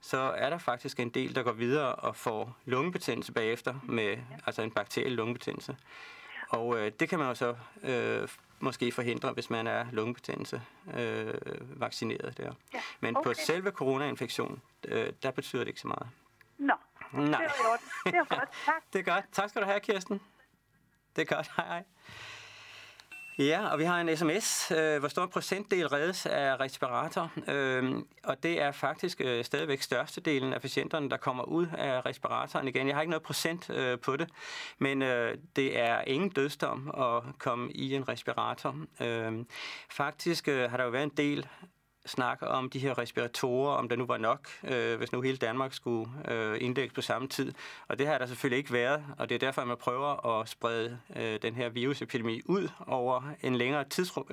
så 0.00 0.18
er 0.18 0.50
der 0.50 0.58
faktisk 0.58 1.00
en 1.00 1.08
del, 1.08 1.34
der 1.34 1.42
går 1.42 1.52
videre 1.52 1.94
og 1.94 2.16
får 2.16 2.56
lungebetændelse 2.64 3.32
bagefter, 3.32 3.74
med 3.82 4.16
altså 4.46 4.62
en 4.62 4.70
bakteriel 4.70 5.12
lungebetændelse. 5.12 5.76
Og 6.48 6.78
øh, 6.78 6.92
det 7.00 7.08
kan 7.08 7.18
man 7.18 7.28
jo 7.28 7.34
så 7.34 7.54
øh, 7.82 8.28
måske 8.60 8.92
forhindre, 8.92 9.32
hvis 9.32 9.50
man 9.50 9.66
er 9.66 9.86
lungebetændelse 9.92 10.62
øh, 10.94 11.34
vaccineret 11.80 12.38
der. 12.38 12.52
Ja, 12.74 12.80
Men 13.00 13.16
på 13.24 13.34
selve 13.34 13.70
coronainfektion, 13.70 14.62
øh, 14.84 15.12
der 15.22 15.30
betyder 15.30 15.62
det 15.62 15.68
ikke 15.68 15.80
så 15.80 15.88
meget. 15.88 16.08
Nå, 16.58 16.74
Nej. 17.12 17.24
Det 17.24 17.34
er 17.34 18.10
Det 18.10 18.14
er 18.14 18.24
godt. 18.24 18.48
Tak. 18.64 18.82
det 18.92 18.98
er 18.98 19.12
godt. 19.12 19.24
Tak 19.32 19.48
skal 19.48 19.62
du 19.62 19.66
have, 19.66 19.80
Kirsten. 19.80 20.20
Det 21.16 21.30
er 21.30 21.36
godt. 21.36 21.50
Hej, 21.56 21.66
hej. 21.66 21.84
Ja, 23.38 23.68
og 23.68 23.78
vi 23.78 23.84
har 23.84 24.00
en 24.00 24.16
sms. 24.16 24.70
Øh, 24.70 24.98
hvor 24.98 25.08
stor 25.08 25.26
procentdel 25.26 25.88
reddes 25.88 26.26
af 26.26 26.60
respirator? 26.60 27.32
Øh, 27.48 27.94
og 28.24 28.42
det 28.42 28.62
er 28.62 28.72
faktisk 28.72 29.20
øh, 29.20 29.44
stadigvæk 29.44 29.82
størstedelen 29.82 30.52
af 30.52 30.60
patienterne, 30.60 31.10
der 31.10 31.16
kommer 31.16 31.44
ud 31.44 31.66
af 31.78 32.06
respiratoren 32.06 32.68
igen. 32.68 32.86
Jeg 32.86 32.96
har 32.96 33.02
ikke 33.02 33.10
noget 33.10 33.22
procent 33.22 33.70
øh, 33.70 33.98
på 33.98 34.16
det, 34.16 34.28
men 34.78 35.02
øh, 35.02 35.38
det 35.56 35.78
er 35.78 36.00
ingen 36.06 36.30
dødsdom 36.30 36.90
at 36.98 37.22
komme 37.38 37.72
i 37.72 37.94
en 37.94 38.08
respirator. 38.08 38.76
Øh, 39.00 39.44
faktisk 39.90 40.48
øh, 40.48 40.70
har 40.70 40.76
der 40.76 40.84
jo 40.84 40.90
været 40.90 41.04
en 41.04 41.16
del 41.16 41.48
snakker 42.08 42.46
om 42.46 42.70
de 42.70 42.78
her 42.78 42.98
respiratorer, 42.98 43.74
om 43.74 43.88
der 43.88 43.96
nu 43.96 44.06
var 44.06 44.16
nok, 44.16 44.48
øh, 44.64 44.98
hvis 44.98 45.12
nu 45.12 45.20
hele 45.20 45.36
Danmark 45.36 45.72
skulle 45.72 46.10
øh, 46.28 46.58
indlægges 46.60 46.94
på 46.94 47.00
samme 47.00 47.28
tid. 47.28 47.52
Og 47.88 47.98
det 47.98 48.06
har 48.06 48.18
der 48.18 48.26
selvfølgelig 48.26 48.58
ikke 48.58 48.72
været, 48.72 49.04
og 49.18 49.28
det 49.28 49.34
er 49.34 49.38
derfor, 49.38 49.62
at 49.62 49.68
man 49.68 49.76
prøver 49.76 50.40
at 50.40 50.48
sprede 50.48 50.98
øh, 51.16 51.38
den 51.42 51.54
her 51.54 51.68
virusepidemi 51.68 52.42
ud 52.44 52.68
over 52.86 53.22
en 53.42 53.56
længere 53.56 53.84
tidsrum, 53.84 54.26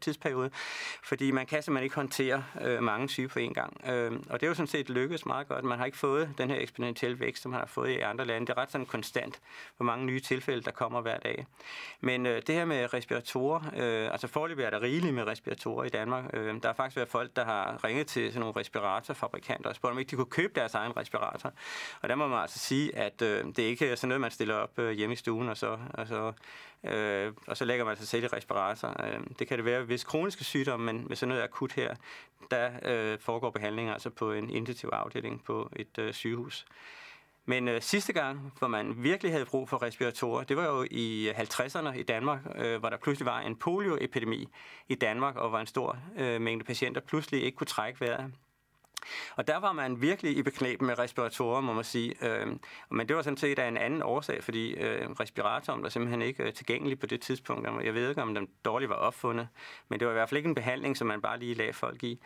tidsperiode, 0.00 0.50
fordi 1.04 1.30
man 1.30 1.46
kan 1.46 1.62
simpelthen 1.62 1.84
ikke 1.84 1.96
håndtere 1.96 2.44
øh, 2.60 2.82
mange 2.82 3.08
syge 3.08 3.28
på 3.28 3.38
én 3.38 3.52
gang. 3.52 3.88
Øh, 3.88 4.12
og 4.30 4.40
det 4.40 4.46
er 4.46 4.48
jo 4.48 4.54
sådan 4.54 4.66
set 4.66 4.90
lykkedes 4.90 5.26
meget 5.26 5.48
godt. 5.48 5.64
Man 5.64 5.78
har 5.78 5.86
ikke 5.86 5.98
fået 5.98 6.34
den 6.38 6.50
her 6.50 6.56
eksponentielle 6.60 7.20
vækst, 7.20 7.42
som 7.42 7.50
man 7.50 7.60
har 7.60 7.66
fået 7.66 7.90
i 7.90 7.98
andre 7.98 8.24
lande. 8.24 8.46
Det 8.46 8.52
er 8.52 8.58
ret 8.58 8.72
sådan 8.72 8.86
konstant, 8.86 9.40
hvor 9.76 9.84
mange 9.84 10.06
nye 10.06 10.20
tilfælde, 10.20 10.62
der 10.62 10.70
kommer 10.70 11.00
hver 11.00 11.18
dag. 11.18 11.46
Men 12.00 12.26
øh, 12.26 12.42
det 12.46 12.54
her 12.54 12.64
med 12.64 12.94
respiratorer, 12.94 13.60
øh, 13.76 14.12
altså 14.12 14.26
forløbig 14.26 14.64
er 14.64 14.70
der 14.70 14.82
rigeligt 14.82 15.14
med 15.14 15.26
respiratorer 15.26 15.84
i 15.84 15.88
Danmark. 15.88 16.24
Øh, 16.32 16.54
der 16.62 16.68
har 16.68 16.74
faktisk 16.74 16.96
været 16.96 17.08
folk, 17.22 17.36
der 17.36 17.44
har 17.44 17.84
ringet 17.84 18.06
til 18.06 18.28
sådan 18.28 18.40
nogle 18.40 18.60
respiratorfabrikanter 18.60 19.68
og 19.68 19.76
spurgt, 19.76 19.92
om 19.92 19.98
ikke 19.98 20.10
de 20.10 20.16
kunne 20.16 20.26
købe 20.26 20.52
deres 20.54 20.74
egen 20.74 20.96
respirator. 20.96 21.52
Og 22.00 22.08
der 22.08 22.14
må 22.14 22.26
man 22.26 22.38
altså 22.38 22.58
sige, 22.58 22.96
at 22.96 23.22
øh, 23.22 23.44
det 23.44 23.58
er 23.58 23.66
ikke 23.66 23.96
sådan 23.96 24.08
noget, 24.08 24.20
man 24.20 24.30
stiller 24.30 24.54
op 24.54 24.78
øh, 24.78 24.90
hjemme 24.92 25.12
i 25.12 25.16
stuen, 25.16 25.48
og 25.48 25.56
så, 25.56 25.78
og 25.94 26.06
så, 26.08 26.32
øh, 26.84 27.32
og 27.46 27.56
så 27.56 27.64
lægger 27.64 27.84
man 27.84 27.96
sig 27.96 28.08
selv 28.08 28.24
i 28.24 28.26
respirator. 28.26 28.88
Øh, 28.88 29.20
det 29.38 29.48
kan 29.48 29.56
det 29.56 29.64
være 29.64 29.82
hvis 29.82 30.04
kroniske 30.04 30.44
sygdomme, 30.44 30.86
men 30.86 31.08
med 31.08 31.16
sådan 31.16 31.28
noget 31.28 31.42
akut 31.42 31.72
her, 31.72 31.94
der 32.50 32.70
øh, 32.82 33.18
foregår 33.18 33.50
behandling 33.50 33.88
altså 33.88 34.10
på 34.10 34.32
en 34.32 34.50
intensiv 34.50 34.90
afdeling 34.92 35.44
på 35.44 35.70
et 35.76 35.98
øh, 35.98 36.12
sygehus. 36.14 36.66
Men 37.44 37.68
øh, 37.68 37.82
sidste 37.82 38.12
gang, 38.12 38.52
hvor 38.58 38.68
man 38.68 39.02
virkelig 39.02 39.32
havde 39.32 39.44
brug 39.44 39.68
for 39.68 39.82
respiratorer, 39.82 40.44
det 40.44 40.56
var 40.56 40.66
jo 40.66 40.86
i 40.90 41.28
øh, 41.28 41.38
50'erne 41.38 41.98
i 41.98 42.02
Danmark, 42.02 42.40
øh, 42.54 42.80
hvor 42.80 42.90
der 42.90 42.96
pludselig 42.96 43.26
var 43.26 43.40
en 43.40 43.56
polioepidemi 43.56 44.48
i 44.88 44.94
Danmark, 44.94 45.36
og 45.36 45.48
hvor 45.48 45.58
en 45.58 45.66
stor 45.66 45.98
øh, 46.16 46.40
mængde 46.40 46.64
patienter 46.64 47.00
pludselig 47.00 47.42
ikke 47.42 47.56
kunne 47.56 47.66
trække 47.66 48.00
vejret. 48.00 48.32
Og 49.36 49.46
der 49.46 49.56
var 49.56 49.72
man 49.72 50.02
virkelig 50.02 50.36
i 50.36 50.42
beknæb 50.42 50.82
med 50.82 50.98
respiratorer, 50.98 51.60
må 51.60 51.72
man 51.72 51.84
sige. 51.84 52.14
Øh, 52.26 52.46
men 52.90 53.08
det 53.08 53.16
var 53.16 53.22
sådan 53.22 53.36
set 53.36 53.58
af 53.58 53.68
en 53.68 53.76
anden 53.76 54.02
årsag, 54.02 54.44
fordi 54.44 54.70
øh, 54.70 55.10
respiratoren 55.10 55.82
var 55.82 55.88
simpelthen 55.88 56.22
ikke 56.22 56.42
øh, 56.42 56.52
tilgængelig 56.52 56.98
på 56.98 57.06
det 57.06 57.20
tidspunkt. 57.20 57.84
Jeg 57.84 57.94
ved 57.94 58.08
ikke, 58.08 58.22
om 58.22 58.34
den 58.34 58.48
dårligt 58.64 58.88
var 58.88 58.96
opfundet, 58.96 59.48
men 59.88 60.00
det 60.00 60.06
var 60.06 60.12
i 60.12 60.16
hvert 60.16 60.28
fald 60.28 60.38
ikke 60.38 60.48
en 60.48 60.54
behandling, 60.54 60.96
som 60.96 61.06
man 61.06 61.22
bare 61.22 61.38
lige 61.38 61.54
lagde 61.54 61.72
folk 61.72 62.04
i. 62.04 62.20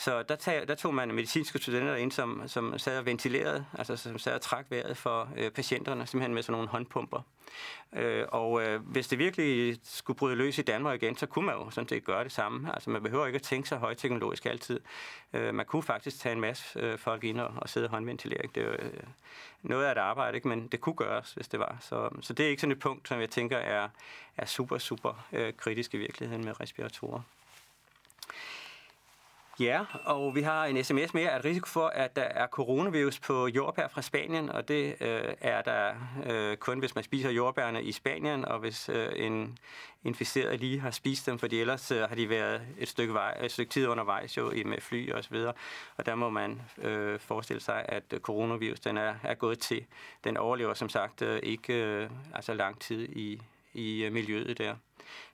Så 0.00 0.22
der, 0.22 0.36
tag, 0.36 0.68
der 0.68 0.74
tog 0.74 0.94
man 0.94 1.14
medicinske 1.14 1.58
studenter 1.58 1.94
ind, 1.94 2.12
som, 2.12 2.42
som 2.46 2.78
sad 2.78 2.98
og 2.98 3.06
ventilerede, 3.06 3.66
altså 3.78 3.96
som 3.96 4.18
sad 4.18 4.34
og 4.34 4.40
trak 4.40 4.66
vejret 4.70 4.96
for 4.96 5.28
øh, 5.36 5.50
patienterne, 5.50 6.06
simpelthen 6.06 6.34
med 6.34 6.42
sådan 6.42 6.52
nogle 6.52 6.68
håndpumper. 6.68 7.20
Øh, 7.92 8.24
og 8.28 8.62
øh, 8.62 8.82
hvis 8.82 9.08
det 9.08 9.18
virkelig 9.18 9.78
skulle 9.84 10.16
bryde 10.16 10.36
løs 10.36 10.58
i 10.58 10.62
Danmark 10.62 11.02
igen, 11.02 11.16
så 11.16 11.26
kunne 11.26 11.46
man 11.46 11.54
jo 11.54 11.70
sådan 11.70 11.88
set 11.88 12.04
gøre 12.04 12.24
det 12.24 12.32
samme. 12.32 12.74
Altså 12.74 12.90
man 12.90 13.02
behøver 13.02 13.26
ikke 13.26 13.36
at 13.36 13.42
tænke 13.42 13.68
så 13.68 13.76
højteknologisk 13.76 14.46
altid. 14.46 14.80
Øh, 15.32 15.54
man 15.54 15.66
kunne 15.66 15.82
faktisk 15.82 16.20
tage 16.20 16.32
en 16.32 16.40
masse 16.40 16.78
øh, 16.78 16.98
folk 16.98 17.24
ind 17.24 17.40
og, 17.40 17.52
og 17.56 17.68
sidde 17.68 17.86
og 17.86 17.90
håndventilere. 17.90 18.42
Det 18.54 18.62
er 18.62 18.66
jo 18.66 18.72
øh, 18.72 19.02
noget 19.62 19.84
af 19.84 19.92
et 19.92 19.98
arbejde, 19.98 20.36
ikke? 20.36 20.48
men 20.48 20.68
det 20.68 20.80
kunne 20.80 20.94
gøres, 20.94 21.32
hvis 21.32 21.48
det 21.48 21.60
var. 21.60 21.76
Så, 21.80 22.08
så 22.20 22.32
det 22.32 22.46
er 22.46 22.50
ikke 22.50 22.60
sådan 22.60 22.72
et 22.72 22.80
punkt, 22.80 23.08
som 23.08 23.20
jeg 23.20 23.30
tænker 23.30 23.56
er, 23.56 23.88
er 24.36 24.46
super, 24.46 24.78
super 24.78 25.26
øh, 25.32 25.52
kritisk 25.56 25.94
i 25.94 25.96
virkeligheden 25.96 26.44
med 26.44 26.60
respiratorer. 26.60 27.22
Ja, 29.60 29.84
og 30.04 30.34
vi 30.34 30.42
har 30.42 30.64
en 30.64 30.84
sms 30.84 31.14
mere, 31.14 31.30
at 31.30 31.44
risiko 31.44 31.66
for, 31.66 31.86
at 31.86 32.16
der 32.16 32.22
er 32.22 32.46
coronavirus 32.46 33.18
på 33.18 33.46
jordbær 33.46 33.88
fra 33.88 34.02
Spanien, 34.02 34.48
og 34.48 34.68
det 34.68 34.96
øh, 35.00 35.34
er 35.40 35.62
der 35.62 35.94
øh, 36.26 36.56
kun, 36.56 36.78
hvis 36.78 36.94
man 36.94 37.04
spiser 37.04 37.30
jordbærne 37.30 37.82
i 37.82 37.92
Spanien, 37.92 38.44
og 38.44 38.58
hvis 38.58 38.88
øh, 38.88 39.08
en 39.16 39.58
inficeret 40.04 40.60
lige 40.60 40.80
har 40.80 40.90
spist 40.90 41.26
dem, 41.26 41.38
fordi 41.38 41.60
ellers 41.60 41.90
øh, 41.90 42.00
har 42.00 42.14
de 42.14 42.28
været 42.28 42.62
et 42.78 42.88
stykke, 42.88 43.14
vej, 43.14 43.38
et 43.44 43.52
stykke 43.52 43.70
tid 43.70 43.86
undervejs 43.86 44.36
jo 44.36 44.52
med 44.66 44.80
fly 44.80 45.12
og 45.12 45.24
så 45.24 45.30
videre. 45.30 45.52
Og 45.96 46.06
der 46.06 46.14
må 46.14 46.30
man 46.30 46.62
øh, 46.78 47.20
forestille 47.20 47.60
sig, 47.60 47.84
at 47.88 48.14
coronavirus 48.22 48.80
den 48.80 48.96
er, 48.96 49.14
er 49.22 49.34
gået 49.34 49.58
til. 49.58 49.86
Den 50.24 50.36
overlever 50.36 50.74
som 50.74 50.88
sagt 50.88 51.22
øh, 51.22 51.40
ikke 51.42 51.74
øh, 51.74 52.10
altså 52.34 52.54
lang 52.54 52.80
tid 52.80 53.08
i, 53.08 53.42
i 53.74 54.04
øh, 54.04 54.12
miljøet 54.12 54.58
der. 54.58 54.74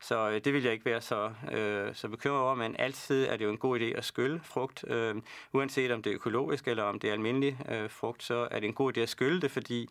Så 0.00 0.30
øh, 0.30 0.40
det 0.44 0.52
vil 0.52 0.62
jeg 0.62 0.72
ikke 0.72 0.84
være 0.84 1.00
så, 1.00 1.32
øh, 1.52 1.94
så 1.94 2.08
bekymret 2.08 2.40
over, 2.40 2.54
men 2.54 2.76
altid 2.78 3.26
er 3.26 3.36
det 3.36 3.44
jo 3.44 3.50
en 3.50 3.58
god 3.58 3.80
idé 3.80 3.84
at 3.84 4.04
skylle 4.04 4.40
frugt. 4.44 4.84
Øh, 4.88 5.14
uanset 5.52 5.92
om 5.92 6.02
det 6.02 6.10
er 6.10 6.14
økologisk 6.14 6.68
eller 6.68 6.82
om 6.82 6.98
det 6.98 7.08
er 7.08 7.12
almindelig 7.12 7.58
øh, 7.68 7.90
frugt, 7.90 8.22
så 8.22 8.48
er 8.50 8.60
det 8.60 8.66
en 8.66 8.74
god 8.74 8.96
idé 8.96 9.00
at 9.00 9.08
skylle 9.08 9.40
det, 9.40 9.50
fordi 9.50 9.88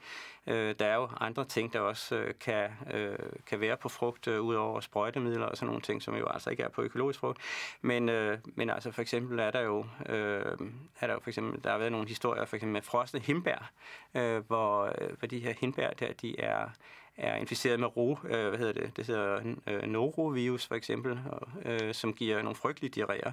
øh, 0.47 0.75
der 0.79 0.85
er 0.85 0.95
jo 0.95 1.09
andre 1.19 1.45
ting, 1.45 1.73
der 1.73 1.79
også 1.79 2.15
øh, 2.15 2.33
kan, 2.39 2.69
øh, 2.93 3.17
kan 3.45 3.59
være 3.59 3.77
på 3.77 3.89
frugt, 3.89 4.27
øh, 4.27 4.41
udover 4.41 4.79
sprøjtemidler 4.79 5.45
og 5.45 5.57
sådan 5.57 5.67
nogle 5.67 5.81
ting, 5.81 6.01
som 6.01 6.15
jo 6.15 6.27
altså 6.27 6.49
ikke 6.49 6.63
er 6.63 6.69
på 6.69 6.81
økologisk 6.81 7.19
frugt. 7.19 7.39
Men, 7.81 8.09
øh, 8.09 8.37
men 8.45 8.69
altså 8.69 8.91
for 8.91 9.01
eksempel 9.01 9.39
er 9.39 9.51
der 9.51 9.61
jo, 9.61 9.85
øh, 10.09 10.57
er 10.99 11.07
der 11.07 11.13
jo 11.13 11.19
for 11.19 11.29
eksempel, 11.29 11.63
der 11.63 11.71
har 11.71 11.77
været 11.77 11.91
nogle 11.91 12.07
historier 12.07 12.45
for 12.45 12.55
eksempel 12.55 12.73
med 12.73 12.81
frosne 12.81 13.19
himbær, 13.19 13.71
øh, 14.15 14.47
hvor, 14.47 14.85
øh, 15.01 15.17
hvor 15.19 15.27
de 15.27 15.39
her 15.39 15.53
himbær 15.59 15.89
der, 15.89 16.13
de 16.13 16.39
er 16.39 16.69
er 17.17 17.35
inficeret 17.35 17.79
med 17.79 17.97
ro, 17.97 18.17
øh, 18.23 18.49
hvad 18.49 18.59
hedder 18.59 18.73
det, 18.73 18.97
det 18.97 19.07
hedder 19.07 19.55
øh, 19.67 19.83
norovirus 19.83 20.65
for 20.65 20.75
eksempel, 20.75 21.19
og, 21.31 21.47
øh, 21.65 21.93
som 21.93 22.13
giver 22.13 22.41
nogle 22.41 22.55
frygtelige 22.55 23.03
diarréer. 23.03 23.31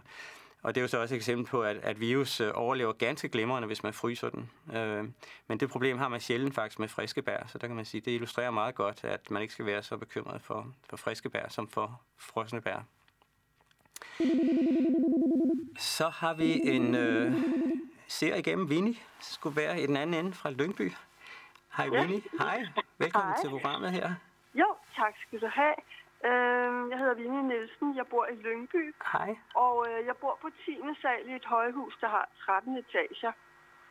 Og 0.62 0.74
det 0.74 0.80
er 0.80 0.82
jo 0.82 0.88
så 0.88 1.00
også 1.00 1.14
et 1.14 1.16
eksempel 1.16 1.46
på, 1.46 1.62
at, 1.62 1.76
at 1.76 2.00
virus 2.00 2.40
øh, 2.40 2.50
overlever 2.54 2.92
ganske 2.92 3.28
glimrende, 3.28 3.66
hvis 3.66 3.82
man 3.82 3.92
fryser 3.92 4.30
den. 4.30 4.50
Øh, 4.76 5.04
men 5.48 5.60
det 5.60 5.70
problem 5.70 5.98
har 5.98 6.08
man 6.08 6.20
sjældent 6.20 6.54
faktisk 6.54 6.78
med 6.78 6.88
friske 6.88 7.22
bær, 7.22 7.46
så 7.46 7.58
der 7.58 7.66
kan 7.66 7.76
man 7.76 7.84
sige, 7.84 8.00
det 8.00 8.10
illustrerer 8.10 8.50
meget 8.50 8.74
godt, 8.74 9.04
at 9.04 9.30
man 9.30 9.42
ikke 9.42 9.54
skal 9.54 9.66
være 9.66 9.82
så 9.82 9.96
bekymret 9.96 10.42
for, 10.42 10.66
for 10.90 10.96
friske 10.96 11.30
bær 11.30 11.48
som 11.48 11.68
for 11.68 12.00
frosne 12.18 12.60
bær. 12.60 12.84
Så 15.78 16.08
har 16.08 16.34
vi 16.34 16.60
en 16.64 16.94
øh, 16.94 17.32
serie 18.08 18.38
igennem 18.38 18.70
Vinnie, 18.70 18.94
skulle 19.20 19.56
være 19.56 19.82
i 19.82 19.86
den 19.86 19.96
anden 19.96 20.24
ende 20.24 20.32
fra 20.32 20.50
Lyngby. 20.50 20.92
Hej 21.76 21.88
Winnie. 21.90 22.22
Hej. 22.38 22.58
Velkommen 22.98 23.32
Hej. 23.32 23.40
til 23.42 23.50
programmet 23.50 23.90
her. 23.98 24.08
Jo, 24.54 24.68
tak 24.96 25.14
skal 25.22 25.40
du 25.40 25.48
have. 25.60 25.74
Øhm, 26.28 26.90
jeg 26.90 26.98
hedder 26.98 27.14
Vinnie 27.14 27.42
Nielsen. 27.42 27.96
Jeg 27.96 28.06
bor 28.06 28.26
i 28.26 28.34
Lyngby. 28.44 28.94
Hej. 29.12 29.30
Og 29.54 29.86
øh, 29.88 30.06
jeg 30.06 30.16
bor 30.16 30.38
på 30.42 30.48
10. 30.64 30.80
sal 31.02 31.28
i 31.28 31.34
et 31.40 31.44
højhus, 31.44 31.94
der 32.00 32.08
har 32.08 32.28
13 32.44 32.76
etager. 32.76 33.32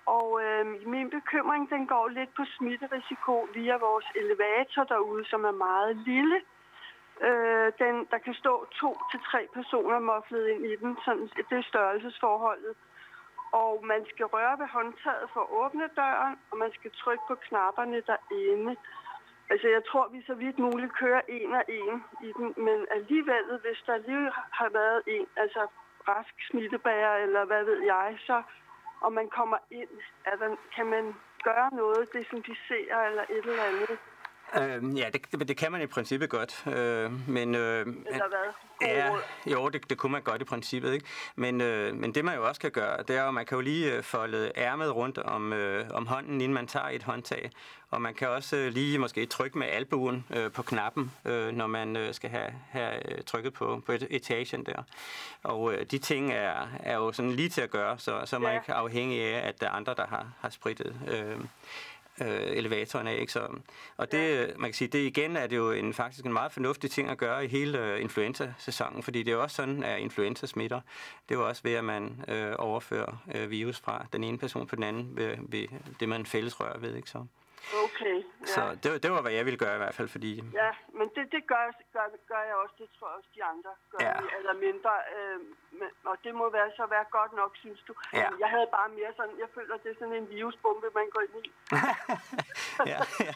Og 0.05 0.27
øh, 0.43 0.87
min 0.87 1.09
bekymring 1.09 1.69
den 1.69 1.87
går 1.87 2.07
lidt 2.07 2.33
på 2.37 2.43
smitterisiko 2.57 3.47
via 3.53 3.77
vores 3.77 4.05
elevator 4.15 4.83
derude, 4.83 5.25
som 5.25 5.45
er 5.45 5.51
meget 5.51 5.95
lille. 5.95 6.37
Øh, 7.27 7.71
den, 7.83 7.95
der 8.11 8.17
kan 8.25 8.33
stå 8.33 8.53
to 8.81 8.91
til 9.11 9.19
tre 9.31 9.47
personer 9.53 9.99
moflet 9.99 10.47
ind 10.47 10.65
i 10.65 10.75
den. 10.75 10.97
Sådan, 11.05 11.29
det 11.49 11.57
er 11.57 11.69
størrelsesforholdet 11.71 12.75
og 13.51 13.85
man 13.85 14.05
skal 14.11 14.25
røre 14.25 14.59
ved 14.59 14.67
håndtaget 14.67 15.29
for 15.33 15.41
at 15.41 15.51
åbne 15.61 15.87
døren, 15.95 16.35
og 16.51 16.57
man 16.57 16.71
skal 16.77 16.91
trykke 16.91 17.23
på 17.27 17.35
knapperne 17.35 18.01
derinde. 18.11 18.75
Altså, 19.49 19.67
jeg 19.67 19.83
tror, 19.85 20.07
vi 20.07 20.21
så 20.29 20.33
vidt 20.33 20.59
muligt 20.59 20.93
kører 20.93 21.21
en 21.27 21.53
og 21.53 21.63
en 21.67 22.03
i 22.27 22.31
den, 22.37 22.53
men 22.57 22.87
alligevel, 22.91 23.45
hvis 23.63 23.81
der 23.85 23.97
lige 23.97 24.31
har 24.51 24.69
været 24.69 25.01
en, 25.07 25.27
altså 25.37 25.67
rask 26.07 26.35
smittebærer, 26.49 27.15
eller 27.23 27.45
hvad 27.45 27.63
ved 27.63 27.79
jeg, 27.83 28.17
så 28.27 28.43
og 29.01 29.13
man 29.13 29.27
kommer 29.29 29.57
ind, 29.71 29.89
altså, 30.25 30.55
kan 30.75 30.85
man 30.85 31.15
gøre 31.43 31.69
noget, 31.73 32.13
desinficere 32.13 33.07
eller 33.09 33.23
et 33.29 33.45
eller 33.45 33.63
andet. 33.63 33.99
Øh, 34.57 34.97
ja, 34.97 35.09
det, 35.13 35.47
det 35.47 35.57
kan 35.57 35.71
man 35.71 35.81
i 35.81 35.85
princippet 35.85 36.29
godt. 36.29 36.63
Øh, 36.67 37.29
men, 37.29 37.55
øh, 37.55 37.79
Eller 37.79 38.27
hvad? 38.27 38.87
Ja, 38.87 39.11
jo, 39.47 39.69
det, 39.69 39.89
det 39.89 39.97
kunne 39.97 40.11
man 40.11 40.21
godt 40.21 40.41
i 40.41 40.45
princippet. 40.45 40.93
Ikke? 40.93 41.05
Men, 41.35 41.61
øh, 41.61 41.95
men 41.95 42.15
det 42.15 42.25
man 42.25 42.35
jo 42.35 42.47
også 42.47 42.61
kan 42.61 42.71
gøre, 42.71 43.03
det 43.07 43.15
er 43.15 43.23
at 43.23 43.33
man 43.33 43.45
kan 43.45 43.55
jo 43.55 43.61
lige 43.61 43.93
øh, 43.93 44.03
folde 44.03 44.51
ærmet 44.57 44.95
rundt 44.95 45.17
om, 45.17 45.53
øh, 45.53 45.85
om 45.93 46.07
hånden, 46.07 46.33
inden 46.33 46.53
man 46.53 46.67
tager 46.67 46.89
et 46.89 47.03
håndtag. 47.03 47.51
Og 47.89 48.01
man 48.01 48.13
kan 48.13 48.29
også 48.29 48.55
øh, 48.55 48.73
lige 48.73 48.99
måske 48.99 49.25
trykke 49.25 49.57
med 49.57 49.67
albuen 49.67 50.25
øh, 50.29 50.51
på 50.51 50.61
knappen, 50.63 51.11
øh, 51.25 51.51
når 51.51 51.67
man 51.67 51.95
øh, 51.95 52.13
skal 52.13 52.29
have, 52.29 52.53
have 52.69 53.11
øh, 53.11 53.23
trykket 53.23 53.53
på, 53.53 53.83
på 53.85 53.91
etagen 54.09 54.65
der. 54.65 54.83
Og 55.43 55.73
øh, 55.73 55.85
de 55.91 55.97
ting 55.97 56.31
er, 56.31 56.67
er 56.79 56.95
jo 56.95 57.11
sådan 57.11 57.31
lige 57.31 57.49
til 57.49 57.61
at 57.61 57.71
gøre, 57.71 57.99
så, 57.99 58.21
så 58.25 58.35
er 58.35 58.39
man 58.39 58.51
ja. 58.53 58.59
ikke 58.59 58.73
afhængig 58.73 59.21
af, 59.21 59.47
at 59.47 59.61
der 59.61 59.67
er 59.67 59.71
andre, 59.71 59.93
der 59.93 60.07
har, 60.07 60.27
har 60.39 60.49
spritet 60.49 60.95
øh, 61.07 61.37
øh, 62.21 62.57
elevatoren 62.57 63.07
af. 63.07 63.19
Ikke? 63.19 63.31
Så, 63.31 63.47
og 63.97 64.11
det, 64.11 64.53
man 64.57 64.69
kan 64.69 64.73
sige, 64.73 64.87
det 64.87 64.99
igen 64.99 65.35
er 65.35 65.47
det 65.47 65.55
jo 65.55 65.71
en, 65.71 65.93
faktisk 65.93 66.25
en 66.25 66.33
meget 66.33 66.51
fornuftig 66.51 66.91
ting 66.91 67.09
at 67.09 67.17
gøre 67.17 67.45
i 67.45 67.47
hele 67.47 67.79
øh, 67.79 68.01
influenza-sæsonen, 68.01 69.03
fordi 69.03 69.23
det 69.23 69.31
er 69.31 69.35
jo 69.35 69.41
også 69.41 69.55
sådan, 69.55 69.83
at 69.83 69.99
influenza 69.99 70.45
smitter. 70.45 70.81
Det 71.29 71.35
er 71.35 71.39
jo 71.39 71.47
også 71.47 71.61
ved, 71.63 71.73
at 71.73 71.83
man 71.83 72.23
øh, 72.27 72.53
overfører 72.57 73.23
øh, 73.35 73.51
virus 73.51 73.79
fra 73.79 74.05
den 74.13 74.23
ene 74.23 74.37
person 74.37 74.67
på 74.67 74.75
den 74.75 74.83
anden 74.83 75.17
ved, 75.17 75.37
ved 75.39 75.67
det, 75.99 76.09
man 76.09 76.25
fælles 76.25 76.59
rører 76.59 76.77
ved. 76.77 76.95
Ikke? 76.95 77.09
Så. 77.09 77.25
Okay. 77.83 78.23
Ja. 78.41 78.53
Så 78.55 78.61
det, 78.83 79.03
det 79.03 79.09
var, 79.11 79.21
hvad 79.21 79.31
jeg 79.31 79.45
ville 79.45 79.61
gøre 79.63 79.75
i 79.75 79.81
hvert 79.83 79.95
fald, 79.95 80.09
fordi... 80.15 80.31
Ja, 80.61 80.71
men 80.97 81.07
det, 81.15 81.23
det 81.35 81.41
gør, 81.51 81.63
gør, 81.95 82.05
gør 82.31 82.43
jeg 82.49 82.55
også. 82.63 82.75
Det 82.81 82.87
tror 82.95 83.07
jeg 83.09 83.17
også, 83.19 83.29
de 83.37 83.43
andre 83.53 83.71
gør. 83.91 83.99
Ja. 84.07 84.15
Eller 84.37 84.53
mindre. 84.65 84.91
Øh, 85.15 85.39
men, 85.79 85.89
og 86.11 86.15
det 86.23 86.33
må 86.35 86.45
være, 86.57 86.69
så 86.79 86.83
være 86.95 87.05
godt 87.17 87.33
nok, 87.41 87.51
synes 87.63 87.81
du. 87.87 87.93
Ja. 88.13 88.29
Jeg 88.43 88.49
havde 88.55 88.67
bare 88.77 88.89
mere 88.99 89.11
sådan... 89.17 89.35
Jeg 89.43 89.49
føler, 89.55 89.73
det 89.83 89.89
er 89.91 89.97
sådan 89.99 90.17
en 90.21 90.29
virusbombe, 90.29 90.87
man 90.99 91.07
går 91.13 91.21
ind 91.27 91.35
i. 91.45 91.51
ja, 92.91 92.99
ja, 93.27 93.33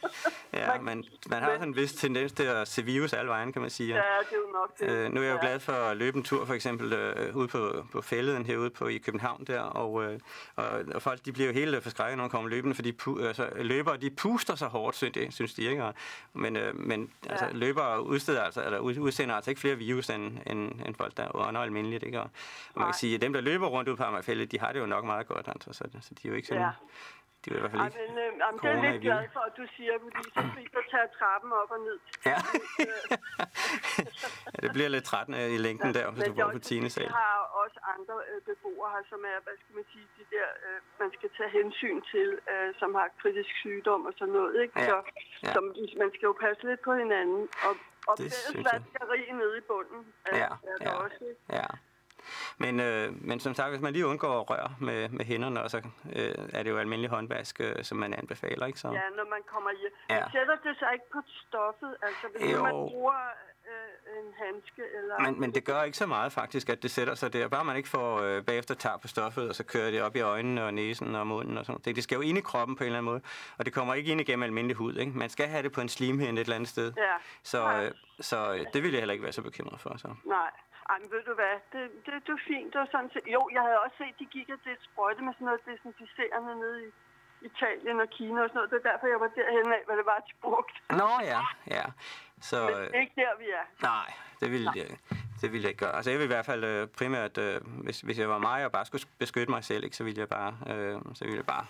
ja 0.59 0.81
man, 0.89 0.97
man 1.31 1.39
har 1.43 1.49
men, 1.49 1.59
sådan 1.59 1.69
en 1.73 1.75
vis 1.75 1.93
tendens 1.93 2.31
til 2.39 2.43
at 2.43 2.67
se 2.67 2.81
virus 2.83 3.13
alle 3.13 3.29
vejen, 3.35 3.53
kan 3.53 3.61
man 3.61 3.69
sige. 3.69 3.95
Ja, 3.95 4.01
det 4.29 4.35
er 4.37 4.41
jo 4.45 4.51
nok 4.59 4.69
det. 4.79 4.85
Øh, 4.89 5.11
nu 5.13 5.19
er 5.21 5.25
jeg 5.25 5.31
jo 5.31 5.39
ja. 5.41 5.45
glad 5.45 5.59
for 5.59 5.73
at 5.73 5.97
løbe 5.97 6.17
en 6.17 6.23
tur, 6.23 6.45
for 6.45 6.53
eksempel 6.53 6.93
øh, 6.93 7.35
ude 7.35 7.47
på, 7.47 7.61
på 7.91 8.01
fælleden 8.01 8.45
herude 8.45 8.69
på, 8.69 8.87
i 8.87 8.97
København 8.97 9.43
der, 9.45 9.61
og, 9.61 10.03
øh, 10.03 10.19
og, 10.55 10.65
og 10.95 11.01
folk 11.01 11.25
de 11.25 11.31
bliver 11.33 11.47
jo 11.47 11.53
helt 11.53 11.83
forskrækket, 11.83 12.17
når 12.17 12.23
de 12.23 12.29
kommer 12.29 12.49
løbende, 12.49 12.75
fordi 12.75 12.91
pu, 12.91 13.19
altså, 13.19 13.49
løbere 13.55 13.97
de 13.97 14.09
puster 14.09 14.55
så 14.55 14.65
hårdt, 14.65 14.94
synes 14.95 15.13
de, 15.13 15.31
synes 15.31 15.53
de 15.53 15.63
ikke? 15.63 15.93
Men, 16.33 16.55
øh, 16.55 16.75
men 16.75 17.11
ja. 17.25 17.31
altså, 17.31 17.49
løbere 17.51 18.03
udsteder 18.03 18.43
altså, 18.43 18.63
eller 18.65 18.79
udsender 18.79 19.35
altså 19.35 19.51
ikke 19.51 19.61
flere 19.61 19.75
virus 19.75 20.09
end, 20.09 20.37
end, 20.47 20.81
end 20.85 20.95
folk, 20.95 21.17
der 21.17 21.35
ånder 21.35 21.61
almindeligt. 21.61 22.03
Ikke? 22.03 22.21
Og, 22.21 22.29
og 22.73 22.79
man 22.79 22.87
kan 22.87 22.93
sige, 22.93 23.15
at 23.15 23.21
dem, 23.21 23.33
der 23.33 23.41
løber 23.41 23.67
rundt 23.67 23.89
ud 23.89 23.95
på 23.95 24.03
Amagerfældet, 24.03 24.51
de 24.51 24.59
har 24.59 24.71
det 24.73 24.79
jo 24.79 24.85
nok 24.85 25.05
meget 25.05 25.27
godt, 25.27 25.47
altså, 25.47 25.73
så, 25.73 25.83
så 26.01 26.13
de 26.13 26.27
er 26.27 26.29
jo 26.29 26.35
ikke 26.35 26.47
sådan... 26.47 26.63
Ja. 26.63 26.71
De 27.45 27.51
er 27.51 27.57
i 27.57 27.59
hvert 27.59 27.71
fald 27.71 27.85
ikke 27.85 27.99
Jamen, 27.99 28.17
øh, 28.17 28.31
jamen, 28.43 28.59
det 28.63 28.69
er 28.71 28.91
lidt 28.91 29.01
glad 29.01 29.23
for, 29.33 29.43
at 29.49 29.53
du 29.57 29.65
siger, 29.75 29.93
fordi 30.03 30.23
så 30.35 30.41
slipper 30.53 30.79
at 30.79 30.87
tage 30.93 31.07
trappen 31.19 31.51
op 31.61 31.71
og 31.75 31.79
ned. 31.87 31.97
Ja. 32.25 32.37
ja, 34.53 34.57
det 34.63 34.71
bliver 34.75 34.89
lidt 34.95 35.05
trættende 35.11 35.55
i 35.55 35.57
længden 35.57 35.93
der, 35.93 36.11
hvis 36.11 36.23
du 36.23 36.33
bor 36.33 36.51
på 36.51 36.59
10. 36.59 36.89
sal. 36.89 37.09
Har 37.09 37.37
øh, 37.43 37.44
beboere 38.85 38.95
her, 38.95 39.03
som 39.11 39.21
er, 39.31 39.37
hvad 39.45 39.55
skal 39.61 39.73
man 39.79 39.85
sige, 39.93 40.07
de 40.17 40.23
der, 40.35 40.47
øh, 40.65 40.79
man 41.01 41.09
skal 41.17 41.29
tage 41.37 41.51
hensyn 41.59 41.97
til, 42.11 42.29
øh, 42.51 42.69
som 42.79 42.89
har 42.99 43.07
kritisk 43.21 43.51
sygdom 43.63 44.01
og 44.09 44.13
sådan 44.19 44.33
noget, 44.33 44.53
ikke? 44.63 44.79
Ja. 44.79 44.85
Så, 44.89 44.95
ja. 45.43 45.53
Som, 45.53 45.63
man 46.01 46.09
skal 46.15 46.25
jo 46.31 46.35
passe 46.45 46.61
lidt 46.69 46.81
på 46.87 46.93
hinanden. 47.01 47.41
Og, 47.67 47.73
og 48.09 48.13
det 48.17 48.31
nede 49.41 49.57
i 49.57 49.65
bunden. 49.71 50.01
Er, 50.25 50.37
ja, 50.37 50.49
er 50.71 50.77
der 50.81 50.91
ja, 50.91 51.03
også, 51.05 51.21
ikke? 51.29 51.41
ja. 51.59 51.67
Men, 52.63 52.73
øh, 52.87 53.07
men 53.29 53.39
som 53.39 53.53
sagt, 53.53 53.69
hvis 53.69 53.81
man 53.81 53.93
lige 53.93 54.07
undgår 54.07 54.33
at 54.41 54.49
røre 54.49 54.69
med, 54.87 55.09
med 55.09 55.25
hænderne, 55.25 55.69
så 55.69 55.77
øh, 56.19 56.57
er 56.57 56.63
det 56.63 56.69
jo 56.69 56.77
almindelig 56.77 57.09
håndvask, 57.09 57.55
øh, 57.61 57.83
som 57.83 57.97
man 57.97 58.13
anbefaler, 58.13 58.65
ikke 58.65 58.79
så? 58.79 58.87
Ja, 58.87 59.07
når 59.19 59.27
man 59.35 59.41
kommer 59.53 59.71
hjem. 59.81 59.93
Ja. 60.09 60.19
Men 60.19 60.23
sætter 60.31 60.55
det 60.65 60.73
sig 60.79 60.89
ikke 60.93 61.09
på 61.13 61.21
stoffet? 61.43 61.91
Altså, 62.07 62.25
hvis 62.31 62.53
jo. 62.53 62.63
man 62.63 62.71
bruger 62.71 63.19
øh, 63.67 64.17
en 64.17 64.33
handske 64.43 64.81
eller... 64.97 65.19
Men, 65.19 65.39
men 65.39 65.53
det 65.55 65.65
gør 65.65 65.83
ikke 65.83 65.97
så 65.97 66.05
meget 66.05 66.31
faktisk, 66.31 66.69
at 66.69 66.83
det 66.83 66.91
sætter 66.91 67.15
sig 67.15 67.33
der. 67.33 67.47
Bare 67.47 67.65
man 67.65 67.77
ikke 67.77 67.89
får 67.89 68.21
øh, 68.21 68.43
bagefter 68.43 68.75
tager 68.75 68.97
på 68.97 69.07
stoffet, 69.07 69.49
og 69.49 69.55
så 69.55 69.63
kører 69.63 69.91
det 69.91 70.01
op 70.01 70.15
i 70.15 70.19
øjnene 70.19 70.63
og 70.63 70.73
næsen 70.73 71.15
og 71.15 71.27
munden 71.27 71.57
og 71.57 71.65
sådan 71.65 71.81
noget. 71.85 71.95
Det 71.95 72.03
skal 72.03 72.15
jo 72.15 72.21
ind 72.21 72.37
i 72.37 72.41
kroppen 72.41 72.75
på 72.75 72.83
en 72.83 72.85
eller 72.85 72.97
anden 72.99 73.11
måde, 73.11 73.21
og 73.57 73.65
det 73.65 73.73
kommer 73.73 73.93
ikke 73.93 74.11
ind 74.11 74.21
igennem 74.21 74.43
almindelig 74.43 74.77
hud. 74.77 74.95
Ikke? 74.95 75.11
Man 75.11 75.29
skal 75.29 75.47
have 75.47 75.63
det 75.63 75.71
på 75.71 75.81
en 75.81 75.89
slimhinde 75.89 76.41
et 76.41 76.45
eller 76.45 76.55
andet 76.55 76.69
sted. 76.69 76.93
Ja. 76.97 77.15
Så, 77.43 77.81
øh, 77.81 77.91
så 78.19 78.53
øh, 78.53 78.65
det 78.73 78.83
vil 78.83 78.91
jeg 78.91 79.01
heller 79.01 79.13
ikke 79.13 79.23
være 79.23 79.39
så 79.39 79.41
bekymret 79.41 79.79
for. 79.79 79.97
Så. 79.97 80.07
Nej. 80.25 80.51
Ej, 80.89 80.97
men 81.01 81.11
ved 81.11 81.23
du 81.29 81.33
hvad, 81.41 81.55
det, 81.73 81.83
det, 82.05 82.13
det 82.27 82.33
er 82.39 82.43
fint. 82.47 82.73
Det 82.73 82.79
var 82.83 82.89
sådan 82.91 83.09
set. 83.13 83.25
Jo, 83.35 83.41
jeg 83.55 83.61
havde 83.67 83.79
også 83.85 83.97
set, 84.01 84.15
de 84.19 84.25
gik 84.35 84.49
af 84.49 84.59
det 84.67 84.75
sprøjte 84.87 85.21
med 85.23 85.33
sådan 85.33 85.45
noget 85.45 85.61
desinficerende 85.69 86.53
nede 86.63 86.77
i 86.87 86.89
Italien 87.49 87.99
og 88.05 88.09
Kina 88.17 88.37
og 88.43 88.49
sådan 88.49 88.57
noget. 88.59 88.69
Det 88.71 88.77
er 88.81 88.87
derfor, 88.91 89.07
jeg 89.13 89.19
var 89.19 89.29
derhen 89.39 89.67
af, 89.77 89.81
hvad 89.87 89.97
det 89.97 90.05
var, 90.05 90.19
de 90.27 90.33
brugte. 90.41 90.73
Nå 91.01 91.09
ja, 91.33 91.41
ja. 91.77 91.85
Så, 92.41 92.57
Men 92.65 92.75
det 92.75 92.95
er 92.95 93.01
ikke 93.07 93.21
der, 93.23 93.37
vi 93.43 93.47
er. 93.59 93.65
Nej, 93.81 94.13
det 94.39 94.51
ville, 94.51 94.71
jeg, 94.75 94.87
det 95.41 95.51
ville 95.51 95.63
jeg 95.63 95.69
ikke 95.69 95.85
gøre. 95.85 95.95
Altså 95.95 96.11
jeg 96.11 96.19
vil 96.19 96.23
i 96.23 96.33
hvert 96.35 96.45
fald 96.45 96.63
øh, 96.63 96.87
primært, 96.87 97.37
øh, 97.37 97.61
hvis, 97.83 98.01
hvis 98.01 98.19
jeg 98.19 98.29
var 98.29 98.37
mig 98.37 98.65
og 98.65 98.71
bare 98.71 98.85
skulle 98.85 99.05
beskytte 99.17 99.51
mig 99.51 99.63
selv, 99.63 99.83
ikke, 99.83 99.95
så 99.95 100.03
ville 100.03 100.19
jeg 100.19 100.29
bare, 100.29 100.57
øh, 100.69 101.01
så 101.13 101.23
ville 101.25 101.37
jeg 101.37 101.45
bare 101.45 101.65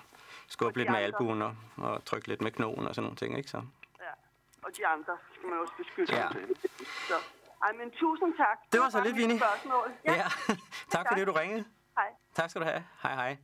skubbe 0.48 0.78
lidt 0.80 0.90
med 0.90 1.00
albuen 1.00 1.42
og, 1.42 1.56
og 1.78 2.06
trykke 2.06 2.28
lidt 2.28 2.42
med 2.42 2.52
knogen 2.52 2.88
og 2.88 2.96
sådan 2.96 3.04
nogle 3.04 3.18
ting, 3.18 3.38
ikke 3.38 3.50
så? 3.50 3.62
Ja. 4.02 4.14
Og 4.64 4.70
de 4.78 4.88
andre 4.88 5.14
skal 5.36 5.50
man 5.50 5.60
også 5.60 5.74
beskytte. 5.78 6.16
Ja. 6.16 6.28
Så. 7.08 7.16
Ej, 7.64 7.72
men 7.74 7.92
tusind 7.92 8.38
tak. 8.38 8.58
Det 8.72 8.80
var 8.80 8.90
så 8.90 9.04
lidt, 9.04 9.16
Vinnie. 9.18 9.40
Spørgsmål. 9.40 9.92
Ja. 10.06 10.14
ja. 10.14 10.28
tak 10.96 11.06
fordi 11.10 11.26
du 11.26 11.32
ringede. 11.32 11.66
Hej. 11.98 12.10
Tak 12.34 12.50
skal 12.50 12.62
du 12.62 12.66
have. 12.66 12.84
Hej 13.04 13.16
hej. 13.16 13.38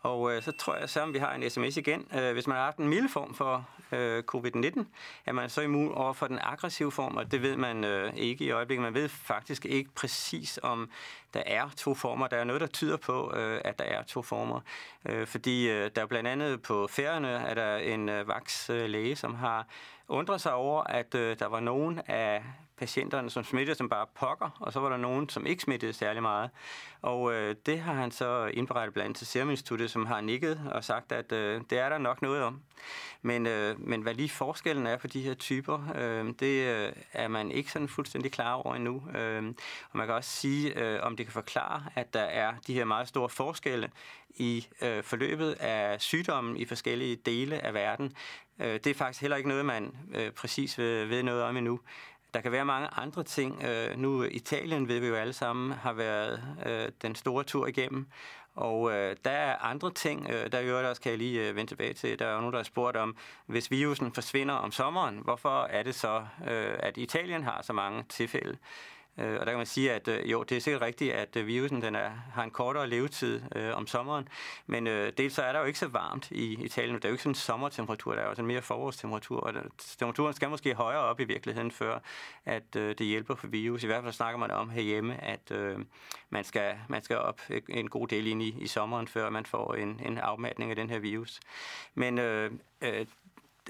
Og 0.00 0.32
øh, 0.32 0.42
så 0.42 0.52
tror 0.52 0.76
jeg 0.76 0.90
selvom 0.90 1.14
vi 1.14 1.18
har 1.18 1.34
en 1.34 1.50
sms 1.50 1.76
igen. 1.76 2.08
Øh, 2.14 2.32
hvis 2.32 2.46
man 2.46 2.56
har 2.56 2.64
haft 2.64 2.76
en 2.76 2.88
mild 2.88 3.08
form 3.08 3.34
for 3.34 3.68
øh, 3.92 4.22
covid-19, 4.34 4.84
er 5.26 5.32
man 5.32 5.50
så 5.50 5.60
immun 5.60 5.94
over 5.94 6.12
for 6.12 6.26
den 6.26 6.38
aggressive 6.42 6.92
form, 6.92 7.16
og 7.16 7.32
det 7.32 7.42
ved 7.42 7.56
man 7.56 7.84
øh, 7.84 8.12
ikke 8.16 8.44
i 8.44 8.50
øjeblikket. 8.50 8.82
Man 8.82 8.94
ved 8.94 9.08
faktisk 9.08 9.64
ikke 9.64 9.90
præcis, 9.94 10.58
om 10.62 10.90
der 11.34 11.42
er 11.46 11.68
to 11.76 11.94
former. 11.94 12.26
Der 12.26 12.36
er 12.36 12.44
noget, 12.44 12.60
der 12.60 12.66
tyder 12.66 12.96
på, 12.96 13.34
øh, 13.36 13.60
at 13.64 13.78
der 13.78 13.84
er 13.84 14.02
to 14.02 14.22
former. 14.22 14.60
Øh, 15.08 15.26
fordi 15.26 15.70
øh, 15.70 15.90
der 15.96 16.02
er 16.02 16.06
blandt 16.06 16.28
andet 16.28 16.62
på 16.62 16.86
færøerne, 16.90 17.28
er 17.28 17.54
der 17.54 17.76
en 17.76 18.08
øh, 18.08 18.28
vakslæge, 18.28 19.10
øh, 19.10 19.16
som 19.16 19.34
har 19.34 19.66
undret 20.08 20.40
sig 20.40 20.52
over, 20.52 20.82
at 20.82 21.14
øh, 21.14 21.38
der 21.38 21.46
var 21.46 21.60
nogen 21.60 22.00
af 22.06 22.42
patienterne, 22.78 23.30
som 23.30 23.44
smittede 23.44 23.78
som 23.78 23.88
bare 23.88 24.06
pokker, 24.14 24.50
og 24.60 24.72
så 24.72 24.80
var 24.80 24.88
der 24.88 24.96
nogen, 24.96 25.28
som 25.28 25.46
ikke 25.46 25.62
smittede 25.62 25.92
særlig 25.92 26.22
meget. 26.22 26.50
Og 27.02 27.32
øh, 27.32 27.56
det 27.66 27.80
har 27.80 27.92
han 27.92 28.10
så 28.10 28.46
indberettet 28.46 28.94
blandt 28.94 29.04
andet 29.04 29.18
til 29.18 29.26
Serum 29.26 29.50
Instituttet, 29.50 29.90
som 29.90 30.06
har 30.06 30.20
nikket 30.20 30.60
og 30.72 30.84
sagt, 30.84 31.12
at 31.12 31.32
øh, 31.32 31.60
det 31.70 31.78
er 31.78 31.88
der 31.88 31.98
nok 31.98 32.22
noget 32.22 32.42
om. 32.42 32.60
Men, 33.22 33.46
øh, 33.46 33.80
men 33.80 34.02
hvad 34.02 34.14
lige 34.14 34.28
forskellen 34.28 34.86
er 34.86 34.96
på 34.96 35.06
de 35.06 35.22
her 35.22 35.34
typer, 35.34 35.92
øh, 35.96 36.34
det 36.40 36.66
øh, 36.66 36.92
er 37.12 37.28
man 37.28 37.50
ikke 37.50 37.72
sådan 37.72 37.88
fuldstændig 37.88 38.32
klar 38.32 38.52
over 38.52 38.74
endnu. 38.74 39.02
Øh, 39.16 39.54
og 39.90 39.98
man 39.98 40.06
kan 40.06 40.14
også 40.14 40.30
sige, 40.30 40.78
øh, 40.78 41.02
om 41.02 41.16
det 41.16 41.26
kan 41.26 41.32
forklare, 41.32 41.84
at 41.94 42.14
der 42.14 42.20
er 42.20 42.54
de 42.66 42.74
her 42.74 42.84
meget 42.84 43.08
store 43.08 43.28
forskelle 43.28 43.90
i 44.30 44.66
øh, 44.82 45.02
forløbet 45.02 45.52
af 45.60 46.00
sygdommen 46.00 46.56
i 46.56 46.64
forskellige 46.64 47.16
dele 47.16 47.60
af 47.60 47.74
verden. 47.74 48.12
Øh, 48.60 48.74
det 48.74 48.86
er 48.86 48.94
faktisk 48.94 49.20
heller 49.20 49.36
ikke 49.36 49.48
noget, 49.48 49.64
man 49.64 49.96
øh, 50.14 50.30
præcis 50.30 50.78
ved, 50.78 51.04
ved 51.04 51.22
noget 51.22 51.42
om 51.42 51.56
endnu. 51.56 51.80
Der 52.34 52.40
kan 52.40 52.52
være 52.52 52.64
mange 52.64 52.88
andre 52.92 53.22
ting. 53.22 53.62
Øh, 53.62 53.98
nu 53.98 54.22
Italien, 54.22 54.88
ved 54.88 55.00
vi 55.00 55.06
jo 55.06 55.14
alle 55.14 55.32
sammen, 55.32 55.72
har 55.72 55.92
været 55.92 56.42
øh, 56.66 56.88
den 57.02 57.14
store 57.14 57.44
tur 57.44 57.66
igennem. 57.66 58.06
Og 58.54 58.92
øh, 58.92 59.16
der 59.24 59.30
er 59.30 59.56
andre 59.56 59.92
ting, 59.92 60.26
øh, 60.30 60.52
der 60.52 60.62
gør 60.62 60.88
også, 60.88 61.02
kan 61.02 61.10
jeg 61.10 61.18
lige 61.18 61.48
øh, 61.48 61.56
vende 61.56 61.70
tilbage 61.70 61.92
til. 61.92 62.18
Der 62.18 62.26
er 62.26 62.32
jo 62.32 62.38
nogen, 62.38 62.52
der 62.52 62.58
har 62.58 62.64
spurgt 62.64 62.96
om, 62.96 63.16
hvis 63.46 63.70
virusen 63.70 64.12
forsvinder 64.12 64.54
om 64.54 64.72
sommeren, 64.72 65.18
hvorfor 65.24 65.62
er 65.62 65.82
det 65.82 65.94
så, 65.94 66.26
øh, 66.48 66.76
at 66.78 66.96
Italien 66.96 67.42
har 67.42 67.62
så 67.62 67.72
mange 67.72 68.04
tilfælde? 68.08 68.56
Øh, 69.18 69.40
og 69.40 69.46
der 69.46 69.52
kan 69.52 69.56
man 69.56 69.66
sige, 69.66 69.92
at 69.92 70.08
øh, 70.08 70.30
jo, 70.30 70.42
det 70.42 70.56
er 70.56 70.60
sikkert 70.60 70.82
rigtigt, 70.82 71.12
at 71.12 71.36
øh, 71.36 71.46
virusen 71.46 71.82
den 71.82 71.94
er, 71.94 72.10
har 72.32 72.42
en 72.42 72.50
kortere 72.50 72.88
levetid 72.88 73.40
øh, 73.56 73.76
om 73.76 73.86
sommeren. 73.86 74.28
Men 74.66 74.86
øh, 74.86 75.12
dels 75.18 75.34
så 75.34 75.42
er 75.42 75.52
der 75.52 75.60
jo 75.60 75.66
ikke 75.66 75.78
så 75.78 75.88
varmt 75.88 76.30
i 76.30 76.64
Italien. 76.64 76.94
Der 76.94 77.04
er 77.04 77.08
jo 77.08 77.14
ikke 77.14 77.22
sådan 77.22 77.30
en 77.30 77.34
sommertemperatur, 77.34 78.14
der 78.14 78.22
er 78.22 78.26
jo 78.26 78.34
sådan 78.34 78.46
mere 78.46 78.62
forårstemperatur. 78.62 79.40
Og 79.40 79.54
der, 79.54 79.60
temperaturen 79.98 80.34
skal 80.34 80.50
måske 80.50 80.74
højere 80.74 81.00
op 81.00 81.20
i 81.20 81.24
virkeligheden, 81.24 81.70
før 81.70 81.98
at 82.44 82.76
øh, 82.76 82.94
det 82.98 83.06
hjælper 83.06 83.34
for 83.34 83.46
virus. 83.46 83.82
I 83.82 83.86
hvert 83.86 84.02
fald 84.02 84.12
snakker 84.12 84.38
man 84.38 84.50
om 84.50 84.70
herhjemme, 84.70 85.24
at 85.24 85.50
øh, 85.50 85.78
man, 86.30 86.44
skal, 86.44 86.74
man 86.88 87.02
skal 87.02 87.16
op 87.16 87.40
en 87.68 87.90
god 87.90 88.08
del 88.08 88.26
ind 88.26 88.42
i, 88.42 88.54
i 88.60 88.66
sommeren, 88.66 89.08
før 89.08 89.30
man 89.30 89.46
får 89.46 89.74
en, 89.74 90.00
en 90.06 90.18
afmatning 90.18 90.70
af 90.70 90.76
den 90.76 90.90
her 90.90 90.98
virus. 90.98 91.40
Men 91.94 92.18
øh, 92.18 92.50
øh, 92.82 93.06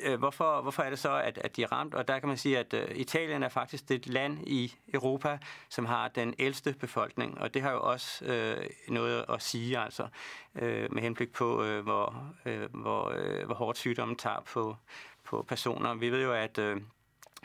Øh, 0.02 0.18
hvorfor, 0.18 0.60
hvorfor 0.60 0.82
er 0.82 0.90
det 0.90 0.98
så, 0.98 1.16
at, 1.16 1.38
at 1.38 1.56
de 1.56 1.62
er 1.62 1.72
ramt? 1.72 1.94
Og 1.94 2.08
der 2.08 2.18
kan 2.18 2.28
man 2.28 2.36
sige, 2.36 2.58
at 2.58 2.74
øh, 2.74 2.88
Italien 2.94 3.42
er 3.42 3.48
faktisk 3.48 3.88
det 3.88 4.06
land 4.06 4.48
i 4.48 4.74
Europa, 4.94 5.38
som 5.68 5.86
har 5.86 6.08
den 6.08 6.34
ældste 6.38 6.72
befolkning. 6.72 7.40
Og 7.40 7.54
det 7.54 7.62
har 7.62 7.72
jo 7.72 7.80
også 7.80 8.24
øh, 8.24 8.66
noget 8.88 9.24
at 9.28 9.42
sige, 9.42 9.78
altså 9.78 10.08
øh, 10.54 10.92
med 10.92 11.02
henblik 11.02 11.32
på, 11.32 11.64
øh, 11.64 11.82
hvor, 11.82 12.32
øh, 12.44 12.74
hvor, 12.74 13.12
øh, 13.16 13.46
hvor 13.46 13.54
hårdt 13.54 13.78
sygdommen 13.78 14.16
tager 14.16 14.40
på, 14.40 14.76
på 15.24 15.42
personer. 15.48 15.94
Vi 15.94 16.10
ved 16.10 16.22
jo, 16.22 16.32
at, 16.32 16.58
øh, 16.58 16.80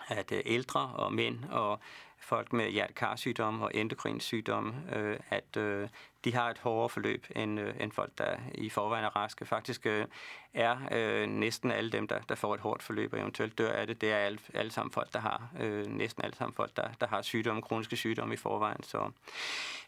at 0.08 0.32
øh, 0.32 0.42
ældre 0.46 0.80
og 0.80 1.14
mænd 1.14 1.46
og 1.52 1.80
folk 2.24 2.54
med 2.54 2.70
hjertekarsygdomme 2.70 3.66
og 3.66 3.72
endokrinsygdomme, 3.74 4.74
øh, 4.96 5.20
at 5.30 5.58
øh, 5.58 5.90
de 6.24 6.34
har 6.34 6.50
et 6.50 6.58
hårdere 6.58 6.90
forløb 6.90 7.26
end, 7.36 7.60
øh, 7.60 7.74
end 7.80 7.92
folk, 7.92 8.12
der 8.18 8.36
i 8.56 8.70
forvejen 8.70 9.06
er 9.06 9.16
raske. 9.16 9.46
Faktisk 9.46 9.86
øh, 9.86 10.06
er 10.54 10.78
øh, 10.92 11.28
næsten 11.28 11.72
alle 11.72 11.92
dem, 11.92 12.08
der, 12.08 12.20
der 12.30 12.36
får 12.36 12.54
et 12.54 12.60
hårdt 12.60 12.84
forløb 12.84 13.14
og 13.14 13.20
eventuelt 13.20 13.58
dør 13.58 13.72
af 13.72 13.88
det, 13.88 14.02
det 14.02 14.12
er 14.12 14.18
alle, 14.18 14.40
alle 14.54 14.72
sammen 14.72 14.92
folk, 14.92 15.14
der 15.14 15.20
har, 15.20 15.50
øh, 15.60 15.86
næsten 15.86 16.24
alle 16.24 16.36
sammen 16.36 16.54
folk, 16.54 16.78
der, 16.78 16.88
der 17.02 17.08
har 17.08 17.22
sygdomme, 17.22 17.62
kroniske 17.62 17.96
sygdomme 17.96 18.34
i 18.34 18.38
forvejen. 18.38 18.84
Så, 18.84 19.12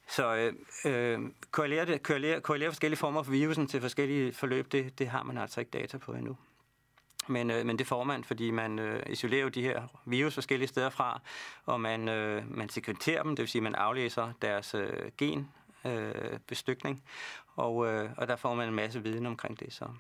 så 0.07 0.35
øh, 0.35 0.53
øh, 0.85 1.19
korrelere, 1.51 1.97
korrelere, 1.97 2.41
korrelere 2.41 2.69
forskellige 2.69 2.97
former 2.97 3.23
for 3.23 3.31
virusen 3.31 3.67
til 3.67 3.81
forskellige 3.81 4.33
forløb, 4.33 4.71
det, 4.71 4.99
det 4.99 5.07
har 5.07 5.23
man 5.23 5.37
altså 5.37 5.59
ikke 5.59 5.71
data 5.71 5.97
på 5.97 6.13
endnu. 6.13 6.37
Men, 7.27 7.51
øh, 7.51 7.65
men 7.65 7.79
det 7.79 7.87
får 7.87 8.03
man, 8.03 8.23
fordi 8.23 8.51
man 8.51 8.79
øh, 8.79 9.03
isolerer 9.09 9.43
jo 9.43 9.49
de 9.49 9.61
her 9.61 9.81
virus 10.05 10.33
forskellige 10.33 10.67
steder 10.67 10.89
fra, 10.89 11.19
og 11.65 11.81
man, 11.81 12.09
øh, 12.09 12.57
man 12.57 12.69
sekventerer 12.69 13.23
dem, 13.23 13.35
det 13.35 13.43
vil 13.43 13.49
sige, 13.49 13.59
at 13.59 13.63
man 13.63 13.75
aflæser 13.75 14.31
deres 14.41 14.75
øh, 14.75 15.11
gen 15.17 15.49
øh, 15.85 16.39
bestykning, 16.47 17.03
og, 17.55 17.87
øh, 17.87 18.09
og 18.17 18.27
der 18.27 18.35
får 18.35 18.55
man 18.55 18.67
en 18.69 18.75
masse 18.75 19.03
viden 19.03 19.25
omkring 19.25 19.59
det. 19.59 19.73
Så. 19.73 19.85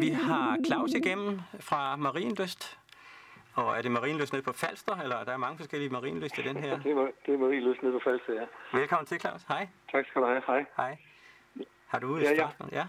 Vi 0.00 0.08
har 0.08 0.58
Claus 0.66 0.92
igennem 0.92 1.40
fra 1.60 1.96
Marienlyst. 1.96 2.78
Og 3.54 3.76
er 3.78 3.82
det 3.82 3.90
Marienlyst 3.90 4.32
nede 4.32 4.42
på 4.42 4.52
Falster, 4.52 4.96
eller 4.96 5.24
der 5.24 5.32
er 5.32 5.36
mange 5.36 5.58
forskellige 5.58 5.90
Marienlyst 5.90 6.38
i 6.38 6.42
den 6.42 6.56
her? 6.56 6.78
Det 6.78 6.92
er, 6.92 7.08
det 7.26 7.34
er 7.34 7.38
Marienlyst 7.38 7.82
nede 7.82 7.92
på 7.92 8.00
Falster, 8.04 8.32
ja. 8.32 8.78
Velkommen 8.78 9.06
til, 9.06 9.20
Claus. 9.20 9.42
Hej. 9.48 9.68
Tak 9.92 10.06
skal 10.06 10.22
du 10.22 10.26
have. 10.26 10.42
Hej. 10.46 10.64
Hej. 10.76 10.96
Har 11.86 11.98
du 11.98 12.16
et 12.16 12.22
Ja, 12.22 12.32
ja. 12.32 12.48
Ja. 12.72 12.86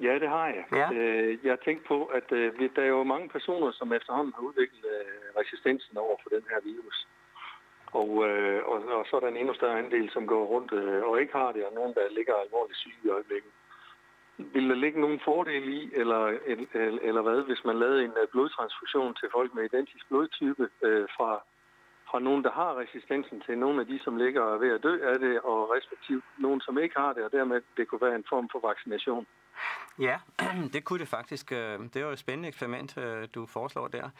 Ja, 0.00 0.14
det 0.18 0.28
har 0.28 0.46
jeg. 0.46 0.64
Ja. 0.72 0.88
Øh, 0.92 1.38
jeg 1.44 1.60
tænkte 1.60 1.88
på, 1.88 2.04
at 2.04 2.32
øh, 2.32 2.70
der 2.76 2.82
er 2.82 2.86
jo 2.86 3.02
mange 3.04 3.28
personer, 3.28 3.70
som 3.72 3.92
efterhånden 3.92 4.34
har 4.36 4.42
udviklet 4.42 4.84
øh, 4.96 5.40
resistensen 5.40 5.96
over 5.96 6.16
for 6.22 6.30
den 6.36 6.44
her 6.50 6.60
virus. 6.64 7.06
Og, 7.92 8.28
øh, 8.28 8.60
og, 8.70 8.76
og 8.98 9.06
så 9.06 9.16
er 9.16 9.20
der 9.20 9.28
en 9.28 9.36
endnu 9.36 9.54
større 9.54 9.78
andel, 9.78 10.10
som 10.10 10.26
går 10.26 10.44
rundt 10.44 10.72
øh, 10.72 11.02
og 11.02 11.20
ikke 11.20 11.32
har 11.32 11.52
det, 11.52 11.64
og 11.66 11.72
nogen, 11.74 11.94
der 11.94 12.14
ligger 12.16 12.34
alvorligt 12.34 12.78
syge 12.78 13.02
i 13.04 13.08
øjeblikket. 13.08 13.52
Vil 14.36 14.68
der 14.68 14.74
ligge 14.74 15.00
nogen 15.00 15.20
fordel 15.24 15.68
i, 15.68 15.90
eller, 15.92 16.22
eller, 16.46 16.98
eller 17.02 17.22
hvad, 17.22 17.42
hvis 17.42 17.64
man 17.64 17.78
lavede 17.78 18.04
en 18.04 18.14
øh, 18.22 18.28
blodtransfusion 18.32 19.14
til 19.14 19.28
folk 19.32 19.54
med 19.54 19.64
identisk 19.64 20.08
blodtype 20.08 20.68
øh, 20.82 21.06
fra, 21.16 21.30
fra 22.10 22.18
nogen, 22.18 22.44
der 22.44 22.50
har 22.50 22.78
resistensen 22.78 23.40
til 23.40 23.58
nogle 23.58 23.80
af 23.80 23.86
de, 23.86 23.98
som 24.04 24.16
ligger 24.16 24.54
er 24.54 24.58
ved 24.58 24.70
at 24.74 24.82
dø 24.82 24.94
af 25.12 25.18
det, 25.18 25.40
og 25.40 25.70
respektivt 25.76 26.24
nogen, 26.38 26.60
som 26.60 26.78
ikke 26.78 26.96
har 26.98 27.12
det, 27.12 27.22
og 27.24 27.32
dermed 27.32 27.60
det 27.76 27.88
kunne 27.88 28.06
være 28.06 28.14
en 28.14 28.30
form 28.32 28.48
for 28.52 28.60
vaccination? 28.68 29.26
Ja, 29.98 30.18
det 30.72 30.84
kunne 30.84 30.98
det 30.98 31.08
faktisk. 31.08 31.52
øh, 31.52 31.78
Det 31.80 31.96
er 31.96 32.00
jo 32.00 32.10
et 32.10 32.18
spændende 32.18 32.48
eksperiment, 32.48 32.96
øh, 32.98 33.28
du 33.34 33.46
foreslår 33.46 33.88
der. 33.88 34.10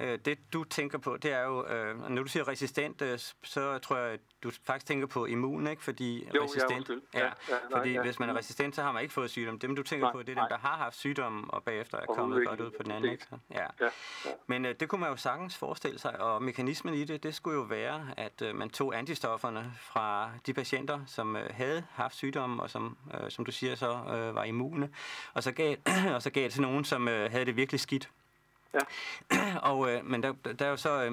Øh, 0.00 0.18
Det, 0.24 0.38
du 0.52 0.64
tænker 0.64 0.98
på, 0.98 1.16
det 1.16 1.32
er 1.32 1.44
jo, 1.44 1.66
når 2.08 2.22
du 2.22 2.28
siger 2.28 2.48
resistent, 2.48 3.02
så 3.42 3.78
tror 3.78 3.96
jeg, 3.96 4.12
at 4.12 4.20
du 4.42 4.50
faktisk 4.64 4.86
tænker 4.86 5.06
på 5.06 5.26
immun, 5.26 5.66
ikke? 5.66 5.82
Fordi 5.84 6.24
ja, 6.34 6.40
resistent, 6.44 6.88
ja, 7.14 7.18
Ja, 7.18 7.24
ja, 7.24 7.30
nej, 7.48 7.60
fordi 7.70 7.92
ja. 7.92 8.02
hvis 8.02 8.18
man 8.18 8.28
er 8.30 8.36
resistent, 8.36 8.74
så 8.74 8.82
har 8.82 8.92
man 8.92 9.02
ikke 9.02 9.14
fået 9.14 9.30
sygdom. 9.30 9.58
Dem, 9.58 9.76
du 9.76 9.82
tænker 9.82 10.06
Nej, 10.06 10.12
på, 10.12 10.18
det 10.22 10.28
er 10.28 10.34
dem, 10.42 10.48
der 10.50 10.58
har 10.58 10.76
haft 10.76 10.96
sygdom, 10.96 11.50
og 11.50 11.62
bagefter 11.62 11.98
er 11.98 12.06
kommet 12.06 12.46
godt 12.46 12.60
ud 12.60 12.70
på 12.70 12.82
den 12.82 12.90
anden, 12.90 13.10
ikke? 13.12 13.24
Så, 13.24 13.36
ja. 13.50 13.60
Ja, 13.60 13.66
ja. 14.24 14.30
Men 14.46 14.64
øh, 14.64 14.74
det 14.80 14.88
kunne 14.88 15.00
man 15.00 15.10
jo 15.10 15.16
sagtens 15.16 15.56
forestille 15.56 15.98
sig, 15.98 16.20
og 16.20 16.42
mekanismen 16.42 16.94
i 16.94 17.04
det, 17.04 17.22
det 17.22 17.34
skulle 17.34 17.56
jo 17.56 17.62
være, 17.62 18.06
at 18.16 18.42
øh, 18.42 18.54
man 18.54 18.70
tog 18.70 18.98
antistofferne 18.98 19.72
fra 19.80 20.30
de 20.46 20.54
patienter, 20.54 21.00
som 21.06 21.36
øh, 21.36 21.50
havde 21.54 21.84
haft 21.92 22.14
sygdommen, 22.16 22.60
og 22.60 22.70
som, 22.70 22.96
øh, 23.14 23.30
som 23.30 23.44
du 23.44 23.52
siger, 23.52 23.74
så 23.74 23.90
øh, 23.92 24.34
var 24.34 24.44
immune, 24.80 24.94
og 25.34 25.42
så 25.42 25.52
gav, 25.52 25.76
og 26.14 26.22
så 26.22 26.30
gav 26.30 26.44
det 26.44 26.52
til 26.52 26.62
nogen, 26.62 26.84
som 26.84 27.08
øh, 27.08 27.30
havde 27.30 27.44
det 27.44 27.56
virkelig 27.56 27.80
skidt. 27.80 28.10
Ja. 28.74 28.80
og, 29.70 29.90
øh, 29.90 30.04
men 30.04 30.22
der, 30.22 30.32
der 30.32 30.66
er 30.66 30.70
jo 30.70 30.76
så, 30.76 31.04
øh, 31.04 31.12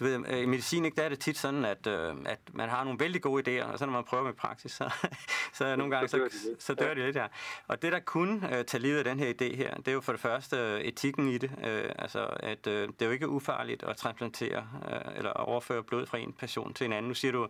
du 0.00 0.04
ved, 0.04 0.24
øh, 0.28 0.42
i 0.42 0.46
medicin, 0.46 0.84
ikke, 0.84 0.96
der 0.96 1.02
er 1.02 1.08
det 1.08 1.20
tit 1.20 1.38
sådan, 1.38 1.64
at, 1.64 1.86
øh, 1.86 2.14
at 2.26 2.38
man 2.52 2.68
har 2.68 2.84
nogle 2.84 3.00
vældig 3.00 3.22
gode 3.22 3.60
idéer, 3.60 3.64
og 3.64 3.78
så 3.78 3.86
når 3.86 3.92
man 3.92 4.04
prøver 4.04 4.24
med 4.24 4.32
praksis, 4.32 4.72
så, 4.72 4.92
så 5.58 5.76
nogle 5.76 5.96
gange, 5.96 6.08
Så 6.08 6.12
så, 6.12 6.18
dør 6.18 6.24
lidt. 6.24 6.62
så 6.62 6.74
dør 6.74 6.94
de 6.94 7.00
lidt 7.04 7.16
her. 7.16 7.28
Og 7.68 7.82
det, 7.82 7.92
der 7.92 8.00
kunne 8.00 8.58
øh, 8.58 8.64
tage 8.64 8.80
livet 8.82 8.98
af 8.98 9.04
den 9.04 9.18
her 9.18 9.32
idé 9.32 9.56
her, 9.56 9.74
det 9.74 9.88
er 9.88 9.92
jo 9.92 10.00
for 10.00 10.12
det 10.12 10.20
første 10.20 10.56
øh, 10.56 10.80
etikken 10.80 11.28
i 11.28 11.38
det. 11.38 11.50
Øh, 11.64 11.92
altså, 11.98 12.26
at 12.40 12.66
øh, 12.66 12.88
det 12.88 13.02
er 13.02 13.06
jo 13.06 13.12
ikke 13.12 13.28
ufarligt 13.28 13.82
at 13.82 13.96
transplantere 13.96 14.68
øh, 14.92 15.16
eller 15.16 15.30
overføre 15.30 15.82
blod 15.82 16.06
fra 16.06 16.18
en 16.18 16.32
person 16.32 16.74
til 16.74 16.84
en 16.84 16.92
anden. 16.92 17.08
Nu 17.08 17.14
siger 17.14 17.32
du, 17.32 17.48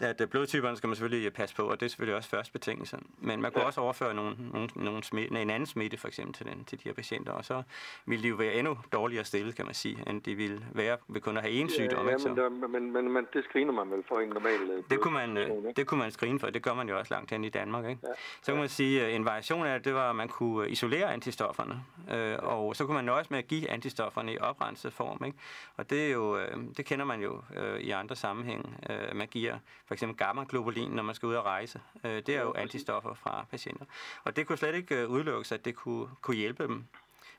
at 0.00 0.20
øh, 0.20 0.28
blodtyperne 0.28 0.76
skal 0.76 0.88
man 0.88 0.96
selvfølgelig 0.96 1.26
øh, 1.26 1.32
passe 1.32 1.56
på, 1.56 1.62
og 1.62 1.80
det 1.80 1.86
er 1.86 1.90
selvfølgelig 1.90 2.16
også 2.16 2.28
første 2.28 2.52
betingelse. 2.52 2.98
Men 3.18 3.42
man 3.42 3.52
kunne 3.52 3.62
ja. 3.62 3.66
også 3.66 3.80
overføre 3.80 4.14
nogle, 4.14 4.36
nogle, 4.52 4.68
nogle 4.74 5.04
smitte, 5.04 5.42
en 5.42 5.50
anden 5.50 5.66
smitte 5.66 5.96
for 5.96 6.08
eksempel 6.08 6.34
til, 6.34 6.46
den, 6.46 6.64
til 6.64 6.78
de 6.78 6.82
her 6.84 6.92
patienter, 6.92 7.32
og 7.32 7.44
så 7.44 7.62
ville 8.06 8.22
de 8.22 8.28
jo 8.28 8.34
være 8.34 8.54
endnu 8.54 8.78
dårligere 8.92 9.24
stillet, 9.24 9.56
kan 9.56 9.64
man 9.64 9.74
sige, 9.74 9.98
end 10.06 10.22
de 10.22 10.34
ville 10.34 10.66
være 10.72 10.96
ved 11.08 11.20
kun 11.20 11.36
at 11.36 11.42
have 11.42 11.54
en 11.54 11.70
sygdom. 11.70 12.06
Ja, 12.06 12.12
ikke, 12.12 12.28
men, 12.28 12.36
der, 12.36 12.48
men, 12.48 12.92
men, 12.92 13.12
men, 13.12 13.26
det 13.32 13.44
screener 13.44 13.72
man 13.72 13.90
vel 13.90 14.04
for 14.08 14.20
en 14.20 14.28
normal 14.28 14.84
det 14.90 15.00
kunne 15.00 15.14
man, 15.14 15.36
det 15.76 15.86
kunne 15.86 15.98
man 15.98 16.10
screene 16.10 16.40
for, 16.40 16.50
det 16.50 16.62
gør 16.62 16.74
man 16.74 16.88
jo 16.88 16.98
også 16.98 17.14
langt 17.14 17.30
hen 17.30 17.44
i 17.44 17.48
Danmark. 17.48 17.84
Ikke? 17.84 18.00
Ja. 18.02 18.12
Så 18.42 18.52
kan 18.52 18.60
man 18.60 18.68
sige, 18.68 19.02
at 19.02 19.14
en 19.14 19.24
variation 19.24 19.66
af 19.66 19.78
det, 19.78 19.88
det 19.88 19.94
var, 19.94 20.10
at 20.10 20.16
man 20.16 20.28
kunne 20.28 20.70
isolere 20.70 21.12
antistofferne, 21.12 21.84
øh, 22.10 22.36
og 22.42 22.76
så 22.76 22.86
kunne 22.86 22.94
man 22.94 23.04
nøjes 23.04 23.30
med 23.30 23.38
at 23.38 23.46
give 23.46 23.70
antistofferne 23.70 24.32
i 24.32 24.38
oprenset 24.38 24.92
form. 24.92 25.24
Ikke? 25.24 25.38
Og 25.76 25.90
det, 25.90 26.06
er 26.06 26.12
jo, 26.12 26.38
øh, 26.38 26.56
det 26.76 26.84
kender 26.84 27.04
man 27.04 27.20
jo 27.20 27.42
øh, 27.56 27.80
i 27.80 27.90
andre 27.90 28.16
sammenhænge. 28.16 28.64
Øh, 28.90 29.16
man 29.16 29.28
giver 29.28 29.58
for 29.88 29.94
eksempel 29.94 30.16
gamma-globulin, 30.16 30.90
når 30.90 31.02
man 31.02 31.14
skal 31.14 31.26
ud 31.26 31.34
og 31.34 31.44
rejse. 31.44 31.80
Øh, 32.04 32.10
det 32.10 32.28
er 32.28 32.42
jo 32.42 32.52
antistoffer 32.56 33.14
fra 33.14 33.46
patienter. 33.50 33.84
Og 34.24 34.36
det 34.36 34.46
kunne 34.46 34.58
slet 34.58 34.74
ikke 34.74 35.02
øh, 35.02 35.10
udelukkes, 35.10 35.52
at 35.52 35.64
det 35.64 35.74
kunne, 35.76 36.08
kunne 36.22 36.36
hjælpe 36.36 36.62
dem. 36.62 36.84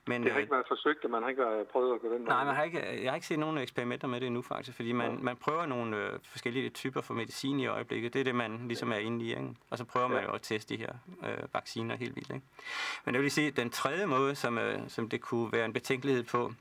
Men, 0.07 0.23
det 0.23 0.31
har 0.31 0.39
ikke 0.39 0.51
været 0.51 0.65
forsøgt, 0.67 1.05
og 1.05 1.11
man 1.11 1.21
har 1.21 1.29
ikke 1.29 1.41
været 1.41 1.67
prøvet 1.67 1.95
at 1.95 2.01
gå 2.01 2.13
den 2.13 2.21
Nej, 2.21 2.43
man 2.43 2.55
har 2.55 2.63
ikke, 2.63 3.03
jeg 3.03 3.11
har 3.11 3.15
ikke 3.15 3.27
set 3.27 3.39
nogen 3.39 3.57
eksperimenter 3.57 4.07
med 4.07 4.19
det 4.19 4.27
endnu 4.27 4.41
faktisk, 4.41 4.75
fordi 4.75 4.91
man, 4.91 5.11
ja. 5.11 5.17
man 5.21 5.35
prøver 5.35 5.65
nogle 5.65 5.97
øh, 5.97 6.19
forskellige 6.23 6.69
typer 6.69 7.01
for 7.01 7.13
medicin 7.13 7.59
i 7.59 7.65
øjeblikket. 7.67 8.13
Det 8.13 8.19
er 8.19 8.23
det, 8.23 8.35
man 8.35 8.67
ligesom 8.67 8.91
er 8.91 8.97
inde 8.97 9.25
i, 9.25 9.29
ikke? 9.29 9.55
Og 9.69 9.77
så 9.77 9.85
prøver 9.85 10.07
man 10.07 10.23
jo 10.23 10.31
at 10.31 10.41
teste 10.41 10.75
de 10.75 10.79
her 10.79 10.93
øh, 11.23 11.53
vacciner 11.53 11.95
helt 11.95 12.15
vildt, 12.15 12.29
ikke? 12.29 12.45
Men 13.05 13.13
det 13.13 13.23
vil 13.23 13.31
sige, 13.31 13.51
den 13.51 13.69
tredje 13.69 14.05
måde, 14.05 14.35
som, 14.35 14.57
øh, 14.57 14.79
som 14.87 15.09
det 15.09 15.21
kunne 15.21 15.51
være 15.51 15.65
en 15.65 15.73
betænkelighed 15.73 16.23
på, 16.23 16.53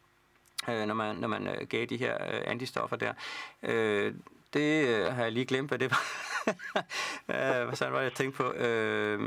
øh, 0.69 0.87
når 0.87 0.95
man, 0.95 1.17
når 1.17 1.29
man 1.29 1.47
øh, 1.47 1.67
gav 1.69 1.87
de 1.87 1.97
her 1.97 2.15
øh, 2.15 2.41
antistoffer 2.47 2.97
der, 2.97 3.13
øh, 3.63 4.15
det 4.55 4.89
øh, 4.89 5.07
har 5.15 5.23
jeg 5.23 5.33
lige 5.33 5.47
glemt, 5.47 5.71
hvad 5.71 5.79
det 5.79 5.91
var. 5.91 6.05
hvad 7.67 7.77
sådan 7.77 7.93
var 7.93 7.99
det, 7.99 8.05
jeg 8.05 8.15
tænkte 8.15 8.37
på? 8.37 8.53
Øh, 8.53 9.21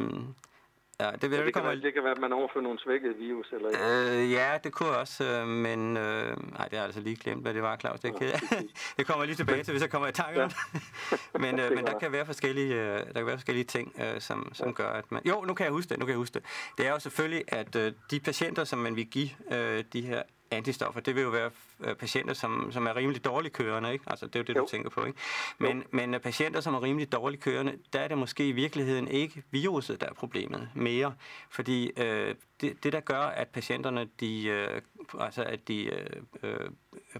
Ja, 1.01 1.11
det, 1.11 1.31
ja, 1.31 1.45
det, 1.45 1.53
kan 1.53 1.63
være, 1.63 1.75
det 1.75 1.93
kan 1.93 2.03
være, 2.03 2.11
at 2.11 2.21
man 2.21 2.33
overfører 2.33 2.63
nogle 2.63 2.79
svækkede 2.79 3.15
virus. 3.15 3.51
Eller 3.51 3.69
øh, 3.69 4.31
ja, 4.31 4.57
det 4.63 4.71
kunne 4.71 4.89
også, 4.89 5.23
øh, 5.23 5.47
men 5.47 5.97
øh, 5.97 6.27
nej, 6.27 6.33
det 6.33 6.37
har 6.57 6.67
jeg 6.71 6.83
altså 6.83 6.99
lige 7.01 7.15
glemt, 7.15 7.41
hvad 7.41 7.53
det 7.53 7.61
var, 7.61 7.77
Claus. 7.77 7.99
Det, 7.99 8.15
kan, 8.15 8.27
det 8.97 9.05
kommer 9.07 9.23
jeg 9.23 9.27
lige 9.27 9.35
tilbage 9.35 9.63
til, 9.63 9.71
hvis 9.71 9.81
jeg 9.81 9.89
kommer 9.89 10.07
i 10.07 10.11
tanke 10.11 10.41
ja. 10.41 10.47
men, 11.43 11.59
øh, 11.59 11.75
men 11.75 11.85
der 11.85 11.99
kan 11.99 12.11
være 12.11 12.25
forskellige, 12.25 12.75
øh, 12.75 12.97
der 12.97 13.13
kan 13.13 13.25
være 13.25 13.37
forskellige 13.37 13.65
ting, 13.65 13.95
øh, 13.99 14.21
som, 14.21 14.51
som 14.53 14.67
ja. 14.67 14.73
gør, 14.73 14.89
at 14.89 15.11
man... 15.11 15.21
Jo, 15.25 15.41
nu 15.47 15.53
kan 15.53 15.63
jeg 15.63 15.73
huske 15.73 15.89
det, 15.89 15.99
nu 15.99 16.05
kan 16.05 16.11
jeg 16.11 16.17
huske 16.17 16.33
det. 16.33 16.43
Det 16.77 16.87
er 16.87 16.91
jo 16.91 16.99
selvfølgelig, 16.99 17.43
at 17.47 17.75
øh, 17.75 17.93
de 18.11 18.19
patienter, 18.19 18.63
som 18.63 18.79
man 18.79 18.95
vil 18.95 19.05
give 19.05 19.29
øh, 19.51 19.83
de 19.93 20.01
her 20.01 20.23
antistoffer, 20.51 21.01
det 21.01 21.15
vil 21.15 21.23
jo 21.23 21.29
være 21.29 21.51
øh, 21.79 21.95
patienter, 21.95 22.33
som, 22.33 22.71
som 22.71 22.87
er 22.87 22.95
rimelig 22.95 23.25
dårligt 23.25 23.53
kørende, 23.53 23.93
ikke? 23.93 24.05
Altså, 24.07 24.25
det 24.25 24.35
er 24.35 24.39
jo 24.39 24.43
det, 24.43 24.55
jo. 24.55 24.61
du 24.61 24.67
tænker 24.67 24.89
på, 24.89 25.05
ikke? 25.05 25.19
Men, 25.57 25.83
men 25.91 26.15
patienter, 26.23 26.61
som 26.61 26.73
er 26.73 26.83
rimelig 26.83 27.11
dårligt 27.11 27.43
kørende, 27.43 27.77
der 27.93 27.99
er 27.99 28.07
det 28.07 28.17
måske 28.17 28.47
i 28.47 28.51
virkeligheden 28.51 29.07
ikke 29.07 29.43
viruset, 29.51 30.01
der 30.01 30.07
er 30.07 30.13
problemet 30.13 30.69
mere. 30.75 31.13
Fordi 31.49 31.91
øh, 31.97 32.35
det, 32.61 32.83
det, 32.83 32.93
der 32.93 32.99
gør, 32.99 33.21
at 33.21 33.47
patienterne, 33.47 34.07
de, 34.19 34.45
øh, 34.45 34.81
altså, 35.19 35.43
at 35.43 35.67
de 35.67 35.83
øh, 35.83 36.05
øh, 36.43 36.69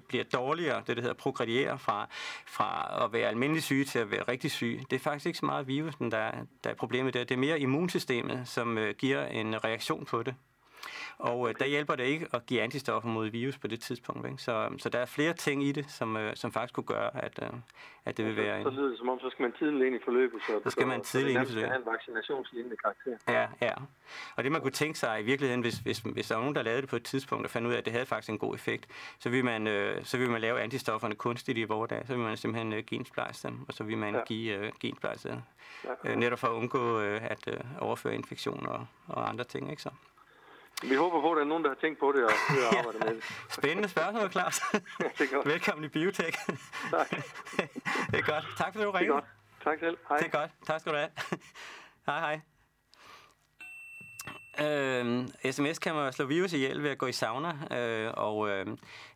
bliver 0.08 0.24
dårligere, 0.24 0.84
det 0.88 0.98
der 0.98 1.02
hedder 1.02 1.16
progrediere 1.16 1.80
fra, 1.80 2.08
fra 2.48 3.00
at 3.06 3.14
være 3.14 3.30
almindelig 3.30 3.64
syge 3.64 3.86
til 3.86 4.00
at 4.00 4.12
være 4.12 4.24
rigtig 4.24 4.52
syge, 4.52 4.86
det 4.90 4.96
er 4.96 5.00
faktisk 5.00 5.26
ikke 5.26 5.40
så 5.40 5.46
meget 5.46 5.68
virusen, 5.68 6.12
der, 6.12 6.32
der 6.64 6.70
er 6.70 6.74
problemet 6.74 7.14
der. 7.14 7.24
Det 7.24 7.36
er 7.36 7.40
mere 7.40 7.60
immunsystemet, 7.60 8.48
som 8.48 8.78
øh, 8.78 8.96
giver 8.96 9.26
en 9.26 9.64
reaktion 9.64 10.06
på 10.06 10.24
det. 10.24 10.36
Og 11.18 11.50
øh, 11.50 11.56
der 11.60 11.66
hjælper 11.66 11.96
det 11.96 12.04
ikke 12.04 12.28
at 12.34 12.46
give 12.46 12.62
antistoffer 12.62 13.10
mod 13.10 13.30
virus 13.30 13.58
på 13.58 13.68
det 13.68 13.82
tidspunkt. 13.82 14.28
Ikke? 14.28 14.38
Så, 14.38 14.70
så 14.78 14.90
der 14.90 15.00
er 15.00 15.06
flere 15.06 15.34
ting 15.34 15.64
i 15.64 15.72
det, 15.72 15.92
som, 15.92 16.18
øh, 16.18 16.36
som 16.36 16.52
faktisk 16.52 16.74
kunne 16.74 16.84
gøre, 16.84 17.24
at, 17.24 17.40
øh, 17.44 17.50
at 18.06 18.18
det 18.18 18.26
vil 18.26 18.36
være... 18.38 18.64
Så, 18.64 18.70
så 18.70 18.76
lyder 18.76 18.90
det 18.90 18.98
som 18.98 19.10
om, 19.10 19.20
så 19.20 19.30
skal 19.30 19.44
man 19.44 19.54
tidligt 19.60 19.86
ind 19.86 19.96
i 19.96 20.00
forløbet. 20.06 20.42
Så, 20.48 20.60
så 20.64 20.70
skal 20.70 20.88
man 20.88 21.02
tidligt 21.02 21.38
ind 21.38 21.44
i 21.44 21.52
forløbet. 21.52 21.72
Så 21.72 21.80
en 21.80 21.86
vaccinationslignende 21.86 22.78
karakter. 22.78 23.18
Ja, 23.28 23.48
ja. 23.62 23.74
Og 24.36 24.44
det 24.44 24.52
man 24.52 24.62
kunne 24.62 24.72
tænke 24.72 25.00
sig 25.00 25.22
i 25.22 25.24
virkeligheden, 25.24 25.62
hvis, 25.62 25.78
hvis, 25.78 26.00
hvis 26.00 26.28
der 26.28 26.36
var 26.36 26.42
nogen, 26.42 26.56
der 26.56 26.62
lavede 26.62 26.82
det 26.82 26.90
på 26.90 26.96
et 26.96 27.04
tidspunkt 27.04 27.46
og 27.46 27.52
fandt 27.52 27.68
ud 27.68 27.74
af, 27.74 27.78
at 27.78 27.86
det 27.86 27.94
havde 27.94 28.06
faktisk 28.06 28.30
en 28.30 28.38
god 28.38 28.56
effekt, 28.56 28.88
så 29.20 29.30
vil 29.30 29.46
man, 29.46 29.68
øh, 29.68 30.06
så 30.06 30.18
vil 30.18 30.30
man 30.30 30.42
lave 30.42 30.62
antistofferne 30.62 31.16
kunstigt 31.16 31.58
i 31.58 31.64
vores 31.64 31.90
dag. 31.90 32.04
Så 32.08 32.14
vil 32.14 32.24
man 32.24 32.38
simpelthen 32.38 32.74
øh, 32.74 32.84
gensplejse 32.88 33.48
dem, 33.48 33.66
og 33.68 33.74
så 33.74 33.84
vil 33.84 33.98
man 33.98 34.16
ja. 34.16 34.24
give 34.24 34.56
øh, 34.56 34.72
gensplejse 34.80 35.44
ja. 35.84 36.12
øh, 36.12 36.16
netop 36.16 36.40
for 36.40 36.48
at 36.48 36.54
undgå 36.54 37.00
øh, 37.00 37.32
at 37.32 37.48
øh, 37.48 37.60
overføre 37.80 38.16
infektioner 38.16 38.70
og, 38.70 38.88
og 39.08 39.30
andre 39.30 39.44
ting. 39.44 39.70
Ikke 39.70 39.82
så? 39.82 39.90
Vi 40.84 40.96
håber 40.96 41.22
på, 41.22 41.32
at 41.32 41.36
der 41.36 41.44
er 41.44 41.48
nogen, 41.48 41.64
der 41.64 41.70
har 41.70 41.78
tænkt 41.82 42.00
på 42.00 42.12
det 42.12 42.24
og 42.26 42.32
vil 42.56 42.78
arbejde 42.78 43.00
med 43.00 43.16
det. 43.16 43.24
Spændende 43.50 43.90
spørgsmål, 43.90 44.32
Claus. 44.32 44.62
ja, 44.74 44.80
det 45.18 45.32
er 45.32 45.36
godt. 45.36 45.48
Velkommen 45.48 45.86
i 45.86 45.88
Biotech. 45.88 46.38
Tak. 46.92 47.10
det 48.12 48.20
er 48.20 48.32
godt. 48.32 48.46
Tak 48.58 48.74
for, 48.74 48.80
at 48.80 48.86
du 48.86 48.92
ringede. 48.92 49.00
Det 49.00 49.10
er 49.10 49.14
godt. 49.14 49.26
Tak 49.64 49.80
selv. 49.80 49.98
Hej. 50.10 50.18
Det 50.18 50.26
er 50.26 50.40
godt. 50.40 50.52
Tak 50.66 50.80
skal 50.80 50.92
du 50.92 50.98
have. 50.98 51.10
hej, 52.08 52.20
hej. 52.20 52.42
Øh, 54.60 55.28
sms 55.52 55.80
kan 55.80 55.96
man 55.96 56.14
slå 56.14 56.26
virus 56.26 56.54
ihjel 56.54 56.84
ved 56.84 56.90
at 56.90 56.98
gå 56.98 57.06
i 57.06 57.12
sauna, 57.12 57.54
øh, 57.78 58.12
og 58.18 58.50
øh, 58.50 58.66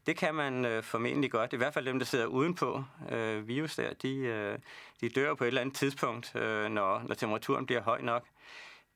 det 0.06 0.18
kan 0.18 0.36
man 0.36 0.66
øh, 0.66 0.84
formentlig 0.84 1.32
godt. 1.32 1.54
I 1.54 1.56
hvert 1.56 1.74
fald 1.74 1.86
dem, 1.86 2.00
der 2.00 2.06
sidder 2.06 2.26
udenpå 2.26 2.84
øh, 3.12 3.48
virus 3.48 3.76
der, 3.76 3.94
de, 3.94 4.16
øh, 4.18 4.60
de 5.02 5.10
dør 5.10 5.34
på 5.34 5.44
et 5.44 5.48
eller 5.48 5.62
andet 5.62 5.76
tidspunkt, 5.76 6.36
øh, 6.36 6.70
når, 6.70 7.02
når 7.08 7.16
temperaturen 7.16 7.66
bliver 7.66 7.82
høj 7.82 8.02
nok. 8.02 8.24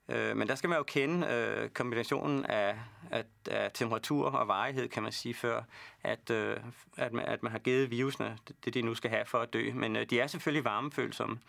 Øh, 0.10 0.38
men 0.38 0.48
der 0.48 0.56
skal 0.56 0.69
man 0.69 0.78
jo 0.78 0.84
kende 0.84 1.28
øh, 1.28 1.69
kombinationen 1.69 2.45
af, 2.45 2.76
af, 3.12 3.24
af 3.50 3.72
temperatur 3.74 4.30
og 4.30 4.48
varighed, 4.48 4.88
kan 4.88 5.04
man 5.04 5.12
sige, 5.12 5.34
før 5.34 5.62
at, 6.04 6.30
øh, 6.30 6.58
at, 6.98 7.13
man, 7.13 7.26
at 7.26 7.43
man 7.43 7.52
har 7.52 7.60
givet 7.60 7.91
virusene 7.91 8.38
det, 8.65 8.74
de 8.74 8.82
nu 8.82 8.95
skal 8.95 9.10
have 9.10 9.26
for 9.26 9.38
at 9.38 9.54
dø. 9.54 9.72
Men 9.74 9.95
øh, 9.95 10.06
de 10.10 10.19
er 10.19 10.28
selvfølgelig 10.28 10.65
varmefølsomme. 10.65 11.39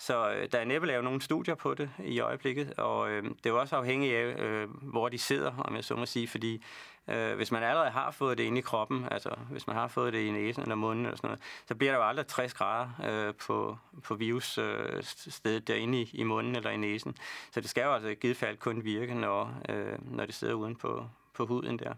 Så 0.00 0.30
øh, 0.30 0.48
der 0.52 0.58
er 0.58 0.64
næppe 0.64 0.86
lavet 0.86 1.04
nogle 1.04 1.22
studier 1.22 1.54
på 1.54 1.74
det 1.74 1.90
i 2.04 2.20
øjeblikket, 2.20 2.74
og 2.78 3.10
øh, 3.10 3.24
det 3.44 3.50
er 3.50 3.52
også 3.52 3.76
afhængigt 3.76 4.14
af, 4.14 4.24
øh, 4.24 4.68
hvor 4.70 5.08
de 5.08 5.18
sidder, 5.18 5.52
om 5.58 5.76
jeg 5.76 5.84
så 5.84 5.96
må 5.96 6.06
sige, 6.06 6.28
fordi 6.28 6.62
Øh, 7.08 7.36
hvis 7.36 7.52
man 7.52 7.62
allerede 7.62 7.90
har 7.90 8.10
fået 8.10 8.38
det 8.38 8.44
ind 8.44 8.58
i 8.58 8.60
kroppen, 8.60 9.08
altså 9.10 9.30
hvis 9.50 9.66
man 9.66 9.76
har 9.76 9.88
fået 9.88 10.12
det 10.12 10.18
i 10.18 10.30
næsen 10.30 10.62
eller 10.62 10.74
munden 10.74 11.04
eller 11.04 11.16
sådan 11.16 11.28
noget, 11.28 11.42
så 11.68 11.74
bliver 11.74 11.92
der 11.92 11.98
jo 11.98 12.08
aldrig 12.08 12.26
60 12.26 12.54
grader 12.54 12.88
øh, 13.04 13.34
på, 13.34 13.78
på 14.02 14.14
virusstedet 14.14 15.46
øh, 15.46 15.60
derinde 15.66 16.00
i, 16.00 16.10
i 16.12 16.22
munden 16.22 16.56
eller 16.56 16.70
i 16.70 16.76
næsen. 16.76 17.16
Så 17.50 17.60
det 17.60 17.70
skal 17.70 17.84
jo 17.84 17.94
altså 17.94 18.08
i 18.08 18.14
givet 18.14 18.36
fald 18.36 18.56
kun 18.56 18.84
virke, 18.84 19.14
når, 19.14 19.54
øh, 19.68 20.14
når 20.16 20.26
det 20.26 20.34
sidder 20.34 20.54
uden 20.54 20.76
på, 20.76 21.06
på 21.34 21.46
huden 21.46 21.78
der. 21.78 21.94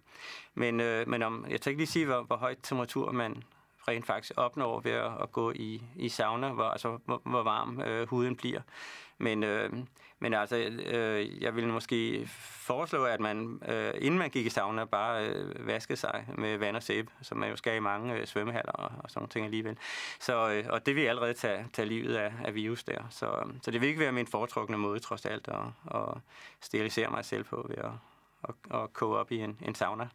Men, 0.55 0.81
øh, 0.81 1.09
men 1.09 1.23
om, 1.23 1.47
jeg 1.49 1.61
tænker 1.61 1.79
lige 1.79 1.87
sige, 1.87 2.07
hvor, 2.07 2.23
hvor 2.23 2.37
høj 2.37 2.55
temperatur 2.63 3.13
man 3.13 3.43
rent 3.89 4.07
faktisk 4.07 4.33
opnår 4.37 4.81
ved 4.81 4.93
at, 4.93 5.13
at 5.23 5.33
gå 5.33 5.53
i, 5.55 5.83
i 5.97 6.09
sauna, 6.09 6.49
hvor, 6.49 6.65
altså, 6.65 6.99
hvor, 7.05 7.21
hvor 7.25 7.43
varm 7.43 7.81
øh, 7.81 8.09
huden 8.09 8.37
bliver. 8.37 8.61
Men, 9.19 9.43
øh, 9.43 9.73
men 10.19 10.35
altså, 10.35 10.57
øh, 10.57 11.43
jeg 11.43 11.57
ville 11.57 11.73
måske 11.73 12.27
foreslå, 12.67 13.05
at 13.05 13.21
man, 13.21 13.63
øh, 13.69 13.95
inden 14.01 14.19
man 14.19 14.31
gik 14.31 14.47
i 14.47 14.51
sauna, 14.51 14.85
bare 14.85 15.27
øh, 15.27 15.67
vaskede 15.67 15.97
sig 15.97 16.27
med 16.39 16.57
vand 16.57 16.77
og 16.77 16.83
sæbe, 16.83 17.11
som 17.23 17.39
man 17.39 17.51
jo 17.51 17.57
skal 17.57 17.77
i 17.77 17.81
mange 17.81 18.15
øh, 18.15 18.27
svømmehaller 18.27 18.73
og, 18.73 18.91
og 18.99 19.11
sådan 19.11 19.21
nogle 19.21 19.31
ting 19.31 19.45
alligevel. 19.45 19.79
Så, 20.21 20.51
øh, 20.51 20.65
og 20.69 20.87
det 20.87 20.97
vil 20.97 21.03
allerede 21.03 21.35
tage, 21.35 21.67
tage 21.73 21.89
livet 21.89 22.17
af, 22.17 22.33
af 22.45 22.55
virus 22.55 22.85
der. 22.85 23.07
Så, 23.11 23.49
så 23.63 23.71
det 23.71 23.81
vil 23.81 23.89
ikke 23.89 24.01
være 24.01 24.13
min 24.13 24.27
foretrukne 24.27 24.77
måde, 24.77 25.01
trods 25.01 25.27
alt, 25.27 25.49
at, 25.49 25.95
at 25.95 26.19
sterilisere 26.61 27.11
mig 27.11 27.25
selv 27.25 27.45
på 27.45 27.67
ved 27.69 27.77
at, 27.77 27.91
at, 28.49 28.81
at 28.81 28.93
koge 28.93 29.19
op 29.19 29.33
i 29.33 29.39
en, 29.39 29.59
en 29.63 29.75
sauna. 29.75 30.09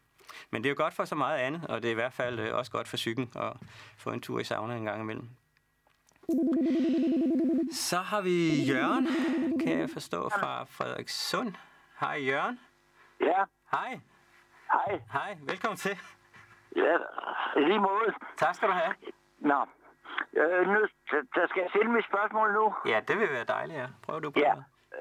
Men 0.51 0.63
det 0.63 0.69
er 0.69 0.71
jo 0.71 0.83
godt 0.83 0.93
for 0.93 1.05
så 1.05 1.15
meget 1.15 1.37
andet, 1.37 1.67
og 1.69 1.81
det 1.81 1.87
er 1.87 1.91
i 1.91 1.95
hvert 1.95 2.13
fald 2.13 2.39
øh, 2.39 2.55
også 2.55 2.71
godt 2.71 2.87
for 2.87 2.97
psyken 2.97 3.31
at 3.35 3.53
få 3.97 4.11
en 4.11 4.21
tur 4.21 4.39
i 4.39 4.43
sauna 4.43 4.75
en 4.75 4.83
gang 4.83 5.01
imellem. 5.01 5.29
Så 7.71 7.97
har 7.97 8.21
vi 8.21 8.35
Jørgen, 8.71 9.05
kan 9.59 9.79
jeg 9.79 9.89
forstå, 9.89 10.29
fra 10.29 10.63
Frederikssund. 10.63 11.53
Hej 11.99 12.17
Jørgen. 12.29 12.59
Ja. 13.21 13.43
Hej. 13.71 13.99
Hej. 14.71 15.01
Hej, 15.11 15.37
velkommen 15.41 15.77
til. 15.77 15.97
Ja, 16.75 16.97
lige 17.55 17.79
måde. 17.79 18.13
Tak 18.37 18.55
skal 18.55 18.67
du 18.67 18.73
have. 18.73 18.93
Nå, 19.39 19.59
øh, 20.33 20.67
nu, 20.67 20.87
så 21.09 21.45
skal 21.49 21.61
jeg 21.61 21.69
stille 21.69 21.91
mit 21.91 22.05
spørgsmål 22.05 22.53
nu. 22.53 22.73
Ja, 22.85 22.99
det 23.07 23.19
vil 23.19 23.29
være 23.29 23.45
dejligt, 23.45 23.79
ja. 23.79 23.87
Prøv 24.03 24.21
du 24.23 24.31
på 24.31 24.39
ja. 24.39 24.53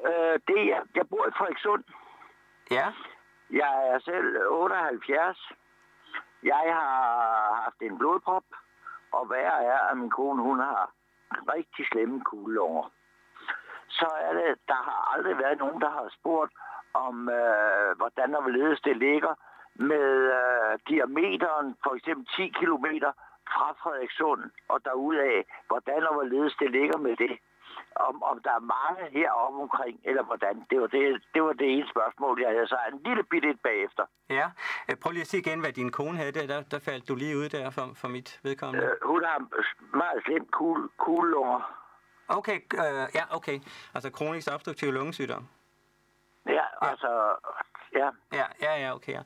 Øh, 0.08 0.40
det 0.48 0.60
er, 0.74 0.80
jeg 0.94 1.08
bor 1.10 1.26
i 1.28 1.32
Frederikssund. 1.38 1.84
Ja. 2.70 2.86
Jeg 3.50 3.88
er 3.92 3.98
selv 3.98 4.36
78. 4.50 5.52
Jeg 6.42 6.64
har 6.78 7.62
haft 7.64 7.80
en 7.82 7.98
blodprop, 7.98 8.44
og 9.12 9.30
værre 9.30 9.64
er, 9.64 9.78
at 9.90 9.96
min 9.98 10.10
kone 10.10 10.42
hun 10.42 10.58
har 10.58 10.97
rigtig 11.54 11.86
slemme 11.86 12.24
kuglelunger. 12.24 12.92
Så 13.88 14.08
er 14.20 14.32
det, 14.32 14.58
der 14.68 14.80
har 14.88 15.14
aldrig 15.14 15.38
været 15.38 15.58
nogen, 15.58 15.80
der 15.80 15.90
har 15.90 16.08
spurgt 16.18 16.52
om, 16.94 17.28
øh, 17.28 17.96
hvordan 17.96 18.34
og 18.34 18.42
hvorledes 18.42 18.80
det 18.80 18.96
ligger 18.96 19.34
med 19.74 20.08
øh, 20.38 20.78
diameteren, 20.88 21.76
for 21.84 21.94
eksempel 21.94 22.26
10 22.36 22.48
km 22.48 22.86
fra 23.52 23.68
Frederikssund 23.82 24.42
og 24.68 24.84
derudaf, 24.84 25.44
hvordan 25.68 26.06
og 26.06 26.14
hvorledes 26.14 26.54
det 26.60 26.70
ligger 26.70 26.98
med 26.98 27.16
det 27.16 27.38
om, 27.96 28.22
om 28.22 28.42
der 28.42 28.51
er 28.51 28.64
mange 28.77 29.11
heroppe 29.18 29.59
omkring, 29.62 30.01
eller 30.05 30.22
hvordan. 30.22 30.66
Det 30.70 30.81
var 30.81 30.87
det, 30.87 31.22
det 31.35 31.42
var 31.42 31.53
det 31.53 31.72
ene 31.72 31.88
spørgsmål, 31.90 32.40
jeg 32.40 32.51
havde. 32.51 32.66
Så 32.66 32.77
en 32.92 33.01
lille 33.05 33.22
bitte 33.22 33.51
et 33.51 33.61
bagefter. 33.61 34.05
Ja, 34.31 34.46
øh, 34.88 34.96
prøv 34.96 35.11
lige 35.12 35.20
at 35.20 35.27
sige 35.27 35.40
igen, 35.40 35.61
hvad 35.61 35.72
din 35.72 35.90
kone 35.92 36.16
havde 36.18 36.33
der. 36.33 36.46
Der, 36.46 36.62
der 36.62 36.79
faldt 36.79 37.09
du 37.09 37.14
lige 37.14 37.38
ud 37.38 37.48
der 37.48 37.70
for, 37.70 37.90
for 37.94 38.09
mit 38.09 38.40
vedkommende. 38.42 38.87
Øh, 38.87 38.92
hun 39.03 39.24
har 39.24 39.38
meget 39.96 40.22
slemt 40.24 40.51
kugle, 40.51 40.88
kuglelunger. 40.96 41.61
Okay, 42.29 42.61
øh, 42.74 43.07
ja, 43.14 43.24
okay. 43.37 43.61
Altså 43.94 44.11
kronisk 44.11 44.48
obstruktiv 44.55 44.92
lungesygdom. 44.92 45.48
Ja, 46.46 46.64
altså, 46.81 47.37
ja. 47.92 48.11
Ja, 48.33 48.44
ja, 48.62 48.87
ja, 48.87 48.94
okay. 48.94 49.12
Ja. 49.12 49.22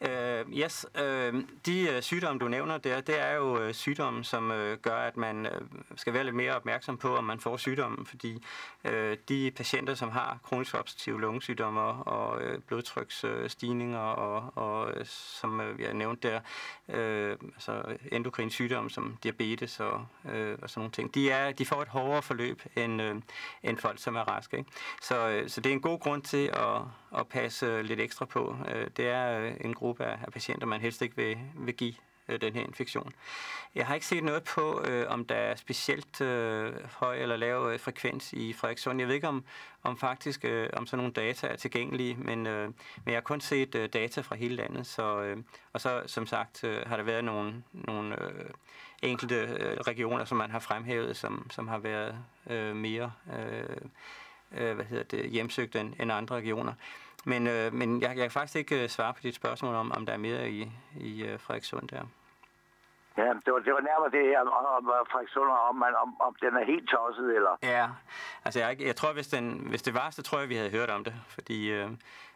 Uh, 0.00 0.52
yes, 0.58 0.86
uh, 0.94 1.42
de 1.66 1.94
uh, 1.96 2.02
sygdomme, 2.02 2.38
du 2.38 2.48
nævner 2.48 2.78
der, 2.78 3.00
det 3.00 3.20
er 3.20 3.34
jo 3.34 3.66
uh, 3.66 3.72
sygdomme, 3.72 4.24
som 4.24 4.50
uh, 4.50 4.72
gør, 4.72 4.96
at 4.96 5.16
man 5.16 5.46
uh, 5.46 5.96
skal 5.96 6.12
være 6.12 6.24
lidt 6.24 6.36
mere 6.36 6.56
opmærksom 6.56 6.98
på, 6.98 7.16
om 7.16 7.24
man 7.24 7.40
får 7.40 7.56
sygdommen, 7.56 8.06
fordi 8.06 8.44
uh, 8.84 9.12
de 9.28 9.50
patienter, 9.56 9.94
som 9.94 10.10
har 10.10 10.38
kronisk 10.44 10.74
obstruktive 10.74 11.20
lungesygdomme 11.20 11.80
og 11.80 12.36
uh, 12.36 12.62
blodtryksstigninger 12.66 13.98
og, 13.98 14.52
og 14.54 14.86
uh, 14.86 15.02
som 15.04 15.60
uh, 15.60 15.80
jeg 15.80 15.94
nævnte 15.94 16.28
der, 16.28 16.40
uh, 16.88 17.48
altså 17.54 17.82
endokrin 18.12 18.50
sygdomme 18.50 18.90
som 18.90 19.16
diabetes 19.22 19.80
og, 19.80 20.06
uh, 20.24 20.30
og 20.62 20.70
sådan 20.70 20.80
nogle 20.80 20.90
ting, 20.90 21.14
de, 21.14 21.30
er, 21.30 21.52
de 21.52 21.66
får 21.66 21.82
et 21.82 21.88
hårdere 21.88 22.22
forløb 22.22 22.62
end, 22.76 23.02
uh, 23.02 23.16
end 23.62 23.78
folk, 23.78 23.98
som 23.98 24.16
er 24.16 24.28
raske. 24.28 24.58
Ikke? 24.58 24.70
Så, 25.02 25.40
uh, 25.42 25.48
så 25.48 25.60
det 25.60 25.70
er 25.70 25.74
en 25.74 25.80
god 25.80 26.00
grund 26.00 26.22
til 26.22 26.46
at, 26.46 26.80
at 27.16 27.28
passe 27.28 27.82
lidt 27.82 28.00
ekstra 28.00 28.24
på. 28.24 28.56
Uh, 28.60 28.86
det 28.96 29.08
er 29.08 29.48
uh, 29.48 29.52
en 29.60 29.74
gruppe 29.74 29.87
af, 29.96 30.18
af 30.26 30.32
patienter, 30.32 30.66
man 30.66 30.80
helst 30.80 31.02
ikke 31.02 31.16
vil, 31.16 31.38
vil 31.54 31.74
give 31.74 31.94
øh, 32.28 32.40
den 32.40 32.54
her 32.54 32.62
infektion. 32.62 33.12
Jeg 33.74 33.86
har 33.86 33.94
ikke 33.94 34.06
set 34.06 34.24
noget 34.24 34.42
på, 34.42 34.82
øh, 34.84 35.06
om 35.08 35.24
der 35.24 35.34
er 35.34 35.54
specielt 35.54 36.20
øh, 36.20 36.72
høj 36.92 37.16
eller 37.16 37.36
lav 37.36 37.70
øh, 37.72 37.80
frekvens 37.80 38.32
i 38.32 38.52
Frederikssund. 38.52 39.00
Jeg 39.00 39.08
ved 39.08 39.14
ikke, 39.14 39.28
om, 39.28 39.44
om 39.82 39.98
faktisk 39.98 40.44
øh, 40.44 40.70
om 40.72 40.86
sådan 40.86 40.98
nogle 40.98 41.12
data 41.12 41.46
er 41.46 41.56
tilgængelige, 41.56 42.16
men, 42.16 42.46
øh, 42.46 42.64
men 43.04 43.06
jeg 43.06 43.16
har 43.16 43.20
kun 43.20 43.40
set 43.40 43.74
øh, 43.74 43.88
data 43.92 44.20
fra 44.20 44.36
hele 44.36 44.56
landet. 44.56 44.86
Så, 44.86 45.20
øh, 45.22 45.36
og 45.72 45.80
så, 45.80 46.02
som 46.06 46.26
sagt, 46.26 46.64
øh, 46.64 46.82
har 46.86 46.96
der 46.96 47.04
været 47.04 47.24
nogle, 47.24 47.62
nogle 47.72 48.22
øh, 48.22 48.50
enkelte 49.02 49.34
øh, 49.34 49.76
regioner, 49.76 50.24
som 50.24 50.38
man 50.38 50.50
har 50.50 50.58
fremhævet, 50.58 51.16
som, 51.16 51.50
som 51.50 51.68
har 51.68 51.78
været 51.78 52.14
øh, 52.50 52.76
mere 52.76 53.12
øh, 53.38 53.76
øh, 54.52 54.74
hvad 54.74 54.84
hedder 54.84 55.04
det, 55.04 55.30
hjemsøgt 55.30 55.76
end, 55.76 55.94
end 56.00 56.12
andre 56.12 56.36
regioner. 56.36 56.72
Men, 57.24 57.46
øh, 57.46 57.72
men 57.72 58.02
jeg, 58.02 58.08
jeg 58.08 58.24
kan 58.24 58.30
faktisk 58.30 58.56
ikke 58.56 58.82
øh, 58.82 58.88
svare 58.88 59.14
på 59.14 59.20
dit 59.22 59.34
spørgsmål 59.34 59.74
om, 59.74 59.92
om 59.92 60.06
der 60.06 60.12
er 60.12 60.16
mere 60.16 60.50
i, 60.50 60.72
i 60.96 61.22
øh, 61.22 61.40
Frederikssund 61.40 61.88
der. 61.88 62.02
Ja, 63.16 63.28
det 63.44 63.52
var, 63.52 63.58
det 63.58 63.72
var 63.72 63.80
nærmere 63.80 64.10
det 64.10 64.24
her 64.28 64.40
om, 64.40 64.86
om 64.98 65.06
Frederikssund, 65.10 65.50
om, 65.70 65.76
man, 65.76 65.94
om, 66.02 66.20
om 66.20 66.36
den 66.40 66.56
er 66.56 66.64
helt 66.64 66.88
tosset, 66.88 67.36
eller? 67.36 67.56
Ja, 67.62 67.88
altså 68.44 68.60
jeg, 68.60 68.80
jeg 68.80 68.96
tror, 68.96 69.12
hvis, 69.12 69.28
den, 69.28 69.66
hvis 69.70 69.82
det 69.82 69.94
var, 69.94 70.10
så 70.10 70.22
tror 70.22 70.38
jeg, 70.38 70.48
vi 70.48 70.56
havde 70.56 70.70
hørt 70.70 70.90
om 70.90 71.04
det, 71.04 71.14
fordi... 71.28 71.70
Øh, 71.70 71.90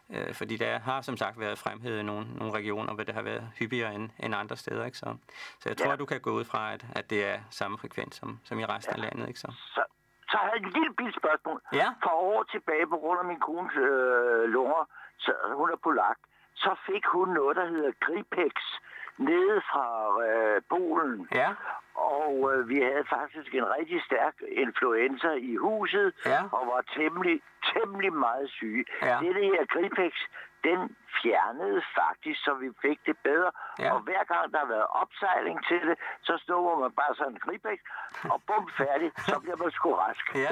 øh, 0.09 0.33
fordi 0.33 0.57
der 0.57 0.79
har 0.79 1.01
som 1.01 1.17
sagt 1.17 1.39
været 1.39 1.57
fremhævet 1.57 1.99
i 1.99 2.03
nogle, 2.03 2.25
nogle 2.35 2.53
regioner, 2.53 2.93
hvor 2.93 3.03
det 3.03 3.15
har 3.15 3.21
været 3.21 3.49
hyppigere 3.59 3.95
end, 3.95 4.09
end 4.19 4.35
andre 4.35 4.57
steder. 4.57 4.85
Ikke? 4.85 4.97
Så, 4.97 5.15
så 5.59 5.69
jeg 5.69 5.77
tror, 5.77 5.89
ja. 5.89 5.95
du 5.95 6.05
kan 6.05 6.21
gå 6.21 6.31
ud 6.31 6.45
fra, 6.45 6.73
at, 6.73 6.85
at 6.95 7.09
det 7.09 7.25
er 7.25 7.39
samme 7.49 7.77
frekvens 7.77 8.15
som, 8.15 8.39
som 8.43 8.59
i 8.59 8.65
resten 8.65 8.95
ja. 8.97 9.03
af 9.03 9.09
landet. 9.09 9.27
Ikke? 9.27 9.39
Så. 9.39 9.53
Så, 9.73 9.83
så 10.33 10.37
jeg 10.47 10.55
et 10.55 10.73
lille 10.77 10.93
bitte 10.99 11.13
spørgsmål. 11.21 11.61
Ja. 11.73 11.87
For 12.03 12.09
år 12.31 12.43
tilbage, 12.43 12.87
på 12.87 12.97
grund 12.97 13.19
af 13.19 13.25
min 13.25 13.39
kones 13.39 13.75
øh, 13.75 14.43
lunger, 14.55 14.83
så 15.17 15.31
hun 15.59 15.69
er 15.71 15.79
polak, 15.83 16.17
så 16.55 16.71
fik 16.87 17.05
hun 17.05 17.29
noget, 17.29 17.55
der 17.55 17.65
hedder 17.65 17.91
Gripex, 18.05 18.53
nede 19.17 19.61
fra 19.69 19.85
øh, 20.27 20.61
Polen. 20.69 21.27
Ja. 21.35 21.49
Og 21.95 22.33
øh, 22.53 22.69
vi 22.69 22.77
havde 22.81 23.05
faktisk 23.17 23.55
en 23.55 23.67
rigtig 23.77 24.03
stærk 24.09 24.35
influenza 24.65 25.31
i 25.51 25.55
huset, 25.55 26.13
Ja. 26.25 26.41
og 26.51 26.67
var 26.73 26.81
temmelig, 26.97 27.41
temmelig 27.73 28.13
meget 28.13 28.49
syge. 28.49 28.85
Ja. 29.01 29.17
Det, 29.21 29.35
det 29.35 29.45
her 29.45 29.65
Gripex, 29.73 30.13
den 30.67 30.81
fjernede 31.21 31.81
faktisk, 31.99 32.39
så 32.45 32.51
vi 32.63 32.67
fik 32.85 32.99
det 33.09 33.17
bedre. 33.29 33.51
Ja. 33.79 33.91
Og 33.93 33.99
hver 34.07 34.23
gang 34.31 34.43
der 34.53 34.59
har 34.63 34.69
været 34.75 34.87
opsejling 35.01 35.57
til 35.69 35.81
det, 35.89 35.97
så 36.27 36.33
stod 36.43 36.81
man 36.83 36.91
bare 37.01 37.13
sådan 37.15 37.31
en 37.31 37.39
Gripex, 37.45 37.79
og 38.33 38.39
bum, 38.47 38.65
færdig, 38.81 39.09
så 39.29 39.35
bliver 39.43 39.57
man 39.63 39.71
sgu 39.71 39.89
rask. 39.93 40.25
Ja. 40.43 40.51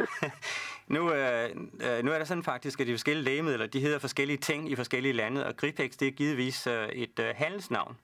Nu, 0.96 1.02
øh, 1.14 1.50
øh, 1.86 2.04
nu 2.06 2.12
er 2.12 2.18
der 2.18 2.26
sådan 2.26 2.44
faktisk, 2.44 2.80
at 2.80 2.88
de 2.88 2.94
forskellige 2.94 3.26
lægemidler, 3.26 3.68
de 3.68 3.80
hedder 3.80 4.00
forskellige 4.00 4.38
ting 4.38 4.72
i 4.72 4.76
forskellige 4.76 5.14
lande, 5.14 5.46
og 5.48 5.56
Gripex, 5.58 5.92
det 5.92 6.08
er 6.08 6.12
givetvis 6.12 6.68
øh, 6.68 6.88
et 6.90 7.20
øh, 7.20 7.36
handelsnavn. 7.36 7.98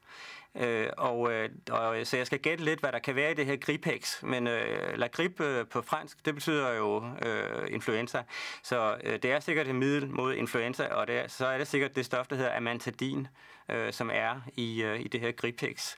Øh, 0.57 0.89
og, 0.97 1.33
øh, 1.33 1.49
og, 1.71 1.99
øh, 1.99 2.05
så 2.05 2.17
jeg 2.17 2.25
skal 2.25 2.39
gætte 2.39 2.63
lidt, 2.63 2.79
hvad 2.79 2.91
der 2.91 2.99
kan 2.99 3.15
være 3.15 3.31
i 3.31 3.33
det 3.33 3.45
her 3.45 3.55
Gripex. 3.55 4.23
Men 4.23 4.47
øh, 4.47 4.97
la 4.97 5.07
grippe 5.07 5.45
øh, 5.45 5.67
på 5.67 5.81
fransk, 5.81 6.25
det 6.25 6.33
betyder 6.33 6.73
jo 6.73 7.03
øh, 7.25 7.67
influenza. 7.71 8.23
Så 8.63 8.97
øh, 9.03 9.13
det 9.13 9.31
er 9.31 9.39
sikkert 9.39 9.67
et 9.67 9.75
middel 9.75 10.09
mod 10.09 10.33
influenza, 10.33 10.87
og 10.87 11.07
det 11.07 11.17
er, 11.17 11.27
så 11.27 11.47
er 11.47 11.57
det 11.57 11.67
sikkert 11.67 11.95
det 11.95 12.05
stof, 12.05 12.27
der 12.27 12.35
hedder 12.35 12.57
amantadin, 12.57 13.27
øh, 13.69 13.93
som 13.93 14.09
er 14.13 14.41
i, 14.55 14.83
øh, 14.83 14.99
i 14.99 15.07
det 15.07 15.21
her 15.21 15.31
Gripex. 15.31 15.95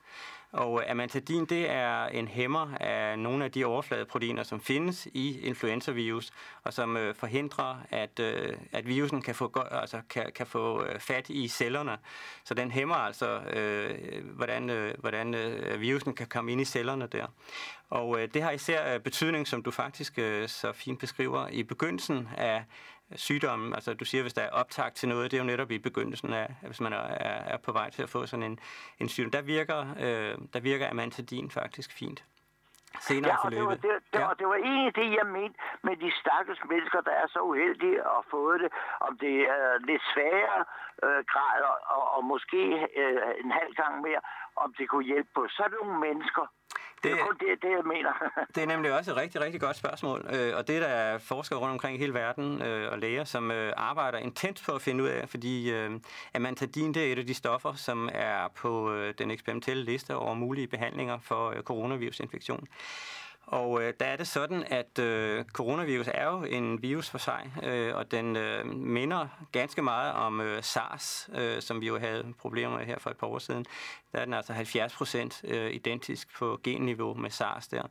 Og 0.52 0.90
amantadin, 0.90 1.44
det 1.44 1.70
er 1.70 2.06
en 2.06 2.28
hæmmer 2.28 2.74
af 2.80 3.18
nogle 3.18 3.44
af 3.44 3.52
de 3.52 3.64
overfladeproteiner, 3.64 4.42
som 4.42 4.60
findes 4.60 5.08
i 5.14 5.40
influenzavirus, 5.40 6.32
og 6.62 6.72
som 6.72 6.96
øh, 6.96 7.14
forhindrer, 7.14 7.76
at, 7.90 8.20
øh, 8.20 8.56
at 8.72 8.86
virusen 8.86 9.22
kan 9.22 9.34
få, 9.34 9.52
altså, 9.70 10.00
kan, 10.10 10.32
kan 10.34 10.46
få 10.46 10.84
øh, 10.84 11.00
fat 11.00 11.28
i 11.28 11.48
cellerne. 11.48 11.98
Så 12.44 12.54
den 12.54 12.70
hæmmer 12.70 12.94
altså, 12.94 13.40
øh, 13.40 14.24
hvordan, 14.34 14.70
øh, 14.70 14.94
hvordan 14.98 15.34
øh, 15.34 15.80
virusen 15.80 16.14
kan 16.14 16.26
komme 16.26 16.52
ind 16.52 16.60
i 16.60 16.64
cellerne 16.64 17.06
der. 17.06 17.26
Og 17.90 18.20
øh, 18.20 18.28
det 18.34 18.42
har 18.42 18.50
især 18.50 18.94
øh, 18.94 19.00
betydning, 19.00 19.48
som 19.48 19.62
du 19.62 19.70
faktisk 19.70 20.18
øh, 20.18 20.48
så 20.48 20.72
fint 20.72 21.00
beskriver, 21.00 21.48
i 21.48 21.62
begyndelsen 21.62 22.28
af 22.36 22.64
sygdommen. 23.16 23.74
Altså 23.74 23.94
du 23.94 24.04
siger, 24.04 24.22
hvis 24.22 24.34
der 24.34 24.42
er 24.42 24.50
optag 24.50 24.92
til 24.92 25.08
noget, 25.08 25.30
det 25.30 25.36
er 25.36 25.42
jo 25.42 25.46
netop 25.46 25.70
i 25.70 25.78
begyndelsen 25.78 26.32
af, 26.32 26.54
hvis 26.66 26.80
man 26.80 26.92
er, 26.92 27.02
er 27.54 27.56
på 27.56 27.72
vej 27.72 27.90
til 27.90 28.02
at 28.02 28.08
få 28.10 28.26
sådan 28.26 28.42
en, 28.42 28.58
en 28.98 29.08
sygdom. 29.08 29.30
Der 29.30 29.42
virker, 29.42 29.80
øh, 30.00 30.38
der 30.52 30.60
virker 30.60 30.90
amantadin 30.90 31.50
faktisk 31.50 31.92
fint. 31.92 32.24
Senere 33.08 33.32
Ja, 33.32 33.44
og 33.44 33.50
det 33.50 33.58
var, 33.60 33.64
forløbet. 33.64 33.82
det, 33.82 33.90
det, 34.12 34.20
ja. 34.20 34.28
det 34.38 34.46
var 34.52 34.58
egentlig 34.70 34.94
det, 35.00 35.08
jeg 35.18 35.26
mente 35.38 35.56
med 35.86 35.96
de 36.04 36.10
stakkels 36.20 36.62
mennesker, 36.72 37.00
der 37.00 37.14
er 37.22 37.26
så 37.34 37.40
uheldige 37.50 37.98
at 38.16 38.22
få 38.30 38.42
det. 38.62 38.70
Om 39.06 39.18
det 39.24 39.36
er 39.56 39.78
lidt 39.90 40.02
sværere 40.12 40.64
øh, 41.06 41.20
grad, 41.32 41.60
og, 41.96 42.02
og 42.16 42.24
måske 42.24 42.62
øh, 43.02 43.44
en 43.44 43.50
halv 43.60 43.72
gang 43.80 43.94
mere, 44.06 44.20
om 44.56 44.74
det 44.78 44.88
kunne 44.88 45.06
hjælpe 45.12 45.30
på 45.34 45.42
sådan 45.48 45.76
nogle 45.80 46.00
mennesker. 46.06 46.44
Det, 47.02 47.12
det 47.12 47.20
er 47.20 47.24
kun 47.26 47.36
det, 47.40 47.62
det, 47.62 47.70
jeg 47.70 47.84
mener. 47.84 48.12
Det 48.54 48.62
er 48.62 48.66
nemlig 48.66 48.92
også 48.98 49.10
et 49.10 49.16
rigtig, 49.16 49.40
rigtig 49.40 49.60
godt 49.60 49.76
spørgsmål, 49.76 50.26
øh, 50.34 50.56
og 50.56 50.68
det 50.68 50.76
er 50.76 50.80
der 50.80 51.18
forskere 51.18 51.58
rundt 51.58 51.72
omkring 51.72 51.96
i 51.96 52.00
hele 52.00 52.14
verden 52.14 52.62
øh, 52.62 52.92
og 52.92 52.98
læger, 52.98 53.24
som 53.24 53.50
øh, 53.50 53.72
arbejder 53.76 54.18
intens 54.18 54.62
på 54.66 54.72
at 54.72 54.82
finde 54.82 55.04
ud 55.04 55.08
af, 55.08 55.28
fordi 55.28 55.72
øh, 55.72 55.90
amantadin 56.34 56.94
det 56.94 57.08
er 57.08 57.12
et 57.12 57.18
af 57.18 57.26
de 57.26 57.34
stoffer, 57.34 57.72
som 57.72 58.08
er 58.12 58.48
på 58.56 58.92
øh, 58.92 59.14
den 59.18 59.30
eksperimentelle 59.30 59.84
liste 59.84 60.16
over 60.16 60.34
mulige 60.34 60.66
behandlinger 60.66 61.18
for 61.18 61.50
øh, 61.50 61.62
coronavirusinfektion. 61.62 62.68
Og 63.46 63.82
øh, 63.82 63.94
der 64.00 64.06
er 64.06 64.16
det 64.16 64.28
sådan, 64.28 64.64
at 64.66 64.98
øh, 64.98 65.44
coronavirus 65.44 66.08
er 66.14 66.24
jo 66.24 66.42
en 66.42 66.82
virus 66.82 67.10
for 67.10 67.18
sig, 67.18 67.52
øh, 67.62 67.96
og 67.96 68.10
den 68.10 68.36
øh, 68.36 68.66
minder 68.66 69.28
ganske 69.52 69.82
meget 69.82 70.12
om 70.12 70.40
øh, 70.40 70.62
SARS, 70.62 71.30
øh, 71.34 71.62
som 71.62 71.80
vi 71.80 71.86
jo 71.86 71.98
havde 71.98 72.34
problemer 72.38 72.78
med 72.78 72.86
her 72.86 72.98
for 72.98 73.10
et 73.10 73.16
par 73.16 73.26
år 73.26 73.38
siden. 73.38 73.66
Der 74.12 74.18
er 74.18 74.24
den 74.24 74.34
altså 74.34 74.52
70 74.52 74.94
procent 74.94 75.40
øh, 75.44 75.74
identisk 75.74 76.34
på 76.38 76.60
genniveau 76.64 77.14
med 77.14 77.30
SARS 77.30 77.68
der. 77.68 77.82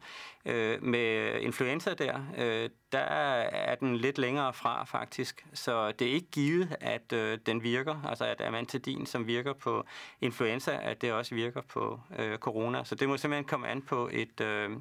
Øh, 0.45 0.83
med 0.83 1.39
influenza 1.41 1.93
der, 1.93 2.21
øh, 2.37 2.69
der 2.91 2.99
er 2.99 3.75
den 3.75 3.97
lidt 3.97 4.17
længere 4.17 4.53
fra 4.53 4.83
faktisk, 4.83 5.45
så 5.53 5.91
det 5.91 6.07
er 6.07 6.13
ikke 6.13 6.31
givet, 6.31 6.75
at 6.81 7.13
øh, 7.13 7.39
den 7.45 7.63
virker, 7.63 8.03
altså 8.09 8.25
at 8.25 8.41
amantadin, 8.41 9.05
som 9.05 9.27
virker 9.27 9.53
på 9.53 9.85
influenza, 10.21 10.79
at 10.81 11.01
det 11.01 11.13
også 11.13 11.35
virker 11.35 11.61
på 11.61 11.99
øh, 12.19 12.37
corona. 12.37 12.83
Så 12.83 12.95
det 12.95 13.09
må 13.09 13.17
simpelthen 13.17 13.45
komme 13.45 13.67
an 13.67 13.81
på 13.81 14.09
et... 14.11 14.41
Øh, 14.41 14.71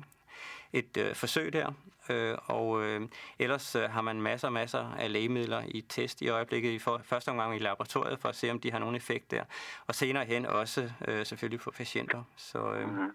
et 0.73 0.97
øh, 0.97 1.15
forsøg 1.15 1.53
der, 1.53 1.73
øh, 2.09 2.37
og 2.47 2.83
øh, 2.83 3.09
ellers 3.39 3.77
øh, 3.77 3.91
har 3.91 4.01
man 4.01 4.21
masser 4.23 4.49
og 4.49 4.53
masser 4.53 4.93
af 4.99 5.13
lægemidler 5.13 5.63
i 5.69 5.81
test 5.81 6.23
i 6.23 6.29
øjeblikket, 6.29 6.71
i 6.71 6.79
for, 6.79 7.01
første 7.05 7.29
omgang 7.29 7.57
i 7.57 7.59
laboratoriet, 7.59 8.21
for 8.21 8.29
at 8.29 8.37
se, 8.37 8.51
om 8.51 8.61
de 8.61 8.71
har 8.73 8.79
nogen 8.79 8.95
effekt 8.95 9.31
der, 9.31 9.45
og 9.87 9.95
senere 9.95 10.25
hen 10.25 10.47
også 10.47 10.91
øh, 11.09 11.27
selvfølgelig 11.27 11.61
på 11.61 11.71
patienter. 11.71 12.23
Så, 12.37 12.73
øh, 12.73 12.89
Mhm. 12.89 13.11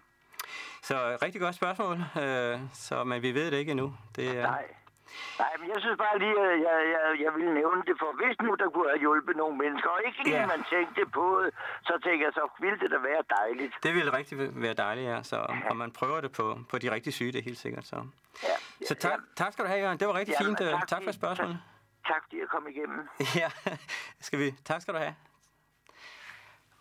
så 0.84 1.18
rigtig 1.22 1.42
godt 1.42 1.56
spørgsmål, 1.56 2.04
øh, 2.24 2.60
så, 2.74 3.04
men 3.04 3.22
vi 3.22 3.34
ved 3.34 3.52
det 3.52 3.58
ikke 3.58 3.72
endnu. 3.72 3.96
Det 4.16 4.28
er, 4.38 4.42
Nej. 4.42 4.66
Nej, 5.44 5.52
men 5.60 5.68
jeg 5.74 5.80
synes 5.84 5.98
bare 6.06 6.16
lige, 6.24 6.38
at 6.48 6.58
jeg, 6.68 6.78
jeg, 6.94 7.02
jeg 7.26 7.32
ville 7.38 7.54
nævne 7.62 7.82
det, 7.88 7.96
for 8.02 8.10
hvis 8.20 8.36
nu 8.46 8.52
der 8.62 8.68
kunne 8.74 8.90
have 8.94 9.00
hjulpet 9.06 9.36
nogle 9.42 9.56
mennesker, 9.64 9.90
og 9.90 10.00
ikke 10.08 10.20
lige 10.24 10.40
Ja. 10.40 10.46
man 10.56 10.62
tænkte 10.74 11.02
på 11.20 11.26
det, 11.44 11.52
så 11.90 11.94
tænker 12.06 12.24
jeg, 12.28 12.34
så 12.40 12.44
ville 12.64 12.80
det 12.84 12.90
da 12.96 12.98
være 13.10 13.24
dejligt. 13.40 13.74
det 13.84 13.92
vil 13.98 14.12
rigtig 14.12 14.36
være 14.66 14.74
dejligt, 14.86 15.08
ja. 15.14 15.24
Så, 15.24 15.38
og 15.70 15.76
man 15.78 15.92
prøver 15.92 16.22
det 16.22 16.32
på, 16.32 16.46
på 16.70 16.76
de 16.78 16.92
rigtig 16.92 17.14
syge, 17.14 17.32
det 17.32 17.40
er 17.40 17.44
helt 17.52 17.58
sikkert. 17.66 17.86
Så, 17.86 17.96
Ja. 18.44 18.86
så 18.88 18.96
tak, 18.96 19.20
tak 19.36 19.54
skal 19.54 19.66
du 19.66 19.70
have, 19.70 19.82
Jørgen. 19.84 20.00
Det 20.00 20.08
var 20.08 20.14
rigtig 20.22 20.36
Jamen, 20.42 20.58
fint. 20.58 20.68
øh, 20.68 20.74
tak 20.80 20.88
Tak 20.88 21.04
for 21.04 21.12
spørgsmålet. 21.12 21.60
Tak 22.08 22.22
fordi 22.24 22.40
jeg 22.40 22.48
kom 22.48 22.68
igennem. 22.68 23.10
Ja, 23.42 23.50
skal 24.22 24.40
vi. 24.40 24.52
Tak 24.66 24.82
skal 24.82 24.94
du 24.94 25.00
have. 25.00 25.16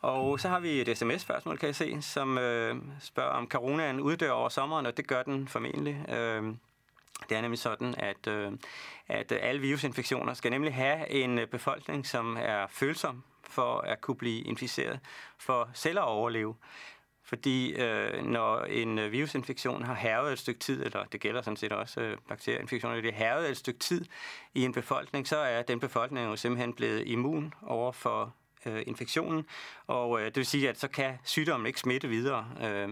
Og 0.02 0.40
så 0.40 0.48
har 0.48 0.60
vi 0.60 0.80
et 0.80 0.98
sms-spørgsmål, 0.98 1.58
kan 1.58 1.66
jeg 1.66 1.74
se, 1.74 2.02
som 2.02 2.38
øh, 2.38 2.76
spørger, 3.00 3.30
om 3.30 3.48
coronaen 3.48 4.00
uddør 4.00 4.30
over 4.30 4.48
sommeren, 4.48 4.86
og 4.86 4.96
det 4.96 5.08
gør 5.08 5.22
den 5.22 5.48
formentlig. 5.48 6.06
Øh, 6.08 6.42
det 7.28 7.36
er 7.36 7.40
nemlig 7.40 7.58
sådan, 7.58 7.94
at, 7.98 8.26
øh, 8.26 8.52
at 9.08 9.32
alle 9.32 9.60
virusinfektioner 9.60 10.34
skal 10.34 10.50
nemlig 10.50 10.74
have 10.74 11.10
en 11.10 11.38
øh, 11.38 11.46
befolkning, 11.46 12.06
som 12.06 12.36
er 12.40 12.66
følsom 12.70 13.22
for 13.44 13.78
at 13.78 14.00
kunne 14.00 14.16
blive 14.16 14.40
inficeret, 14.40 15.00
for 15.38 15.70
selv 15.74 15.98
at 15.98 16.04
overleve. 16.04 16.54
Fordi 17.24 17.72
øh, 17.72 18.24
når 18.24 18.60
en 18.60 18.98
øh, 18.98 19.12
virusinfektion 19.12 19.82
har 19.82 19.94
hervet 19.94 20.32
et 20.32 20.38
stykke 20.38 20.60
tid, 20.60 20.84
eller 20.84 21.04
det 21.04 21.20
gælder 21.20 21.42
sådan 21.42 21.56
set 21.56 21.72
også 21.72 22.00
øh, 22.00 22.16
bakterieinfektioner, 22.28 23.00
det 23.00 23.14
har 23.14 23.24
hervet 23.24 23.50
et 23.50 23.56
stykke 23.56 23.80
tid 23.80 24.04
i 24.54 24.64
en 24.64 24.72
befolkning, 24.72 25.28
så 25.28 25.36
er 25.36 25.62
den 25.62 25.80
befolkning 25.80 26.26
jo 26.26 26.36
simpelthen 26.36 26.74
blevet 26.74 27.06
immun 27.06 27.54
over 27.62 27.92
for 27.92 28.34
øh, 28.66 28.82
infektionen, 28.86 29.46
og 29.86 30.20
øh, 30.20 30.26
det 30.26 30.36
vil 30.36 30.46
sige, 30.46 30.68
at 30.68 30.78
så 30.78 30.88
kan 30.88 31.18
sygdommen 31.24 31.66
ikke 31.66 31.80
smitte 31.80 32.08
videre. 32.08 32.46
Øh, 32.62 32.88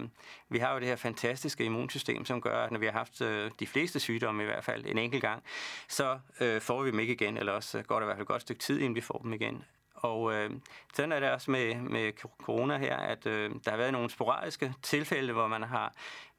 vi 0.48 0.58
har 0.58 0.72
jo 0.72 0.80
det 0.80 0.88
her 0.88 0.96
fantastiske 0.96 1.64
immunsystem, 1.64 2.24
som 2.24 2.40
gør, 2.40 2.64
at 2.64 2.70
når 2.70 2.78
vi 2.78 2.86
har 2.86 2.92
haft 2.92 3.20
øh, 3.20 3.50
de 3.60 3.66
fleste 3.66 4.00
sygdomme 4.00 4.42
i 4.42 4.46
hvert 4.46 4.64
fald 4.64 4.86
en 4.86 4.98
enkelt 4.98 5.22
gang, 5.22 5.42
så 5.88 6.18
øh, 6.40 6.60
får 6.60 6.82
vi 6.82 6.90
dem 6.90 7.00
ikke 7.00 7.12
igen, 7.12 7.36
eller 7.36 7.52
også 7.52 7.78
øh, 7.78 7.84
går 7.84 7.94
der 7.94 8.02
i 8.02 8.06
hvert 8.06 8.16
fald 8.16 8.24
et 8.24 8.28
godt 8.28 8.42
stykke 8.42 8.60
tid, 8.60 8.78
inden 8.78 8.94
vi 8.94 9.00
får 9.00 9.18
dem 9.18 9.32
igen. 9.32 9.64
Og 9.94 10.34
øh, 10.34 10.50
sådan 10.94 11.12
er 11.12 11.20
det 11.20 11.30
også 11.30 11.50
med, 11.50 11.74
med 11.74 12.12
corona 12.42 12.78
her, 12.78 12.96
at 12.96 13.26
øh, 13.26 13.50
der 13.64 13.70
har 13.70 13.76
været 13.76 13.92
nogle 13.92 14.10
sporadiske 14.10 14.74
tilfælde, 14.82 15.32
hvor 15.32 15.46
man 15.46 15.62
har 15.62 15.92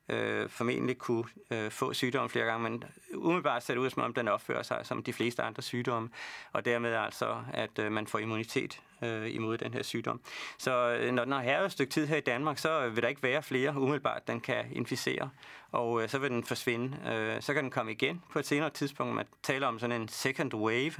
øh, 0.10 0.50
formentlig 0.50 0.98
kunne 0.98 1.24
øh, 1.52 1.72
få 1.72 1.94
sygdommen 1.94 2.30
flere 2.30 2.46
gange, 2.46 2.70
men 2.70 2.84
umiddelbart 3.13 3.63
ser 3.63 3.74
det 3.74 3.82
ud, 3.82 3.89
som 3.89 4.04
om 4.04 4.13
den 4.13 4.28
opfører 4.28 4.63
sig 4.63 4.80
som 4.84 5.04
de 5.04 5.13
fleste 5.13 5.44
andre 5.44 5.62
sygdomme, 5.62 6.10
og 6.54 6.65
dermed 6.65 6.94
altså, 6.94 7.44
at 7.54 7.80
øh, 7.80 7.91
man 7.91 8.08
får 8.08 8.20
immunitet 8.20 8.82
øh, 9.02 9.36
imod 9.36 9.58
den 9.58 9.74
her 9.74 9.84
sygdom. 9.84 10.22
Så 10.58 10.98
øh, 11.00 11.12
når 11.12 11.24
den 11.24 11.34
har 11.34 11.42
herret 11.42 11.66
et 11.66 11.72
stykke 11.72 11.92
tid 11.92 12.08
her 12.08 12.18
i 12.18 12.22
Danmark, 12.22 12.58
så 12.58 12.90
vil 12.90 13.04
der 13.04 13.10
ikke 13.10 13.24
være 13.24 13.44
flere 13.44 13.78
umiddelbart, 13.78 14.28
den 14.28 14.42
kan 14.42 14.66
inficere, 14.72 15.30
og 15.72 16.04
øh, 16.04 16.10
så 16.10 16.20
vil 16.20 16.30
den 16.30 16.44
forsvinde. 16.44 16.98
Øh, 17.12 17.42
så 17.42 17.54
kan 17.54 17.64
den 17.64 17.72
komme 17.72 17.92
igen 17.92 18.22
på 18.32 18.40
et 18.40 18.46
senere 18.46 18.70
tidspunkt. 18.70 19.16
Man 19.16 19.26
taler 19.44 19.68
om 19.68 19.80
sådan 19.80 20.02
en 20.02 20.08
second 20.08 20.54
wave, 20.54 20.94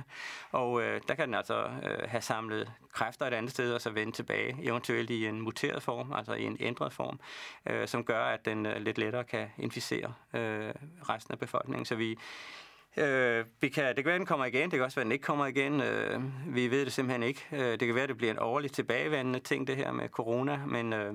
og 0.52 0.82
øh, 0.82 1.02
der 1.08 1.16
kan 1.16 1.26
den 1.28 1.36
altså 1.36 1.64
øh, 1.64 2.10
have 2.10 2.22
samlet 2.22 2.72
kræfter 2.94 3.26
et 3.26 3.34
andet 3.34 3.52
sted, 3.52 3.74
og 3.74 3.82
så 3.82 3.90
vende 3.90 4.12
tilbage, 4.12 4.58
eventuelt 4.62 5.10
i 5.10 5.28
en 5.28 5.42
muteret 5.42 5.84
form, 5.84 6.14
altså 6.14 6.34
i 6.34 6.44
en 6.44 6.58
ændret 6.60 6.94
form, 6.94 7.20
øh, 7.66 7.88
som 7.88 8.04
gør, 8.04 8.24
at 8.24 8.46
den 8.46 8.66
øh, 8.66 8.82
lidt 8.82 8.98
lettere 8.98 9.24
kan 9.24 9.48
inficere 9.58 10.14
øh, 10.34 10.74
resten 11.10 11.32
af 11.32 11.40
befolkningen. 11.40 11.86
Så 11.86 11.96
vi 11.96 12.18
Øh, 12.98 13.46
vi 13.62 13.70
kan, 13.70 13.86
det 13.86 13.96
kan 13.96 14.06
være, 14.06 14.16
at 14.16 14.20
den 14.20 14.26
kommer 14.26 14.46
igen. 14.46 14.72
Det 14.72 14.78
kan 14.78 14.84
også 14.84 14.96
være, 14.96 15.04
at 15.04 15.06
den 15.06 15.12
ikke 15.12 15.24
kommer 15.24 15.46
igen. 15.46 15.82
Øh, 15.82 16.22
vi 16.56 16.72
ved 16.72 16.86
det 16.86 16.94
simpelthen 16.94 17.24
ikke. 17.24 17.46
Øh, 17.52 17.60
det 17.60 17.80
kan 17.80 17.96
være, 17.96 18.04
at 18.04 18.10
det 18.10 18.18
bliver 18.18 18.32
en 18.32 18.40
årligt 18.40 18.74
tilbagevendende 18.74 19.40
ting, 19.40 19.68
det 19.68 19.76
her 19.76 19.92
med 19.92 20.10
corona. 20.10 20.66
Men 20.66 20.94
øh, 20.94 21.14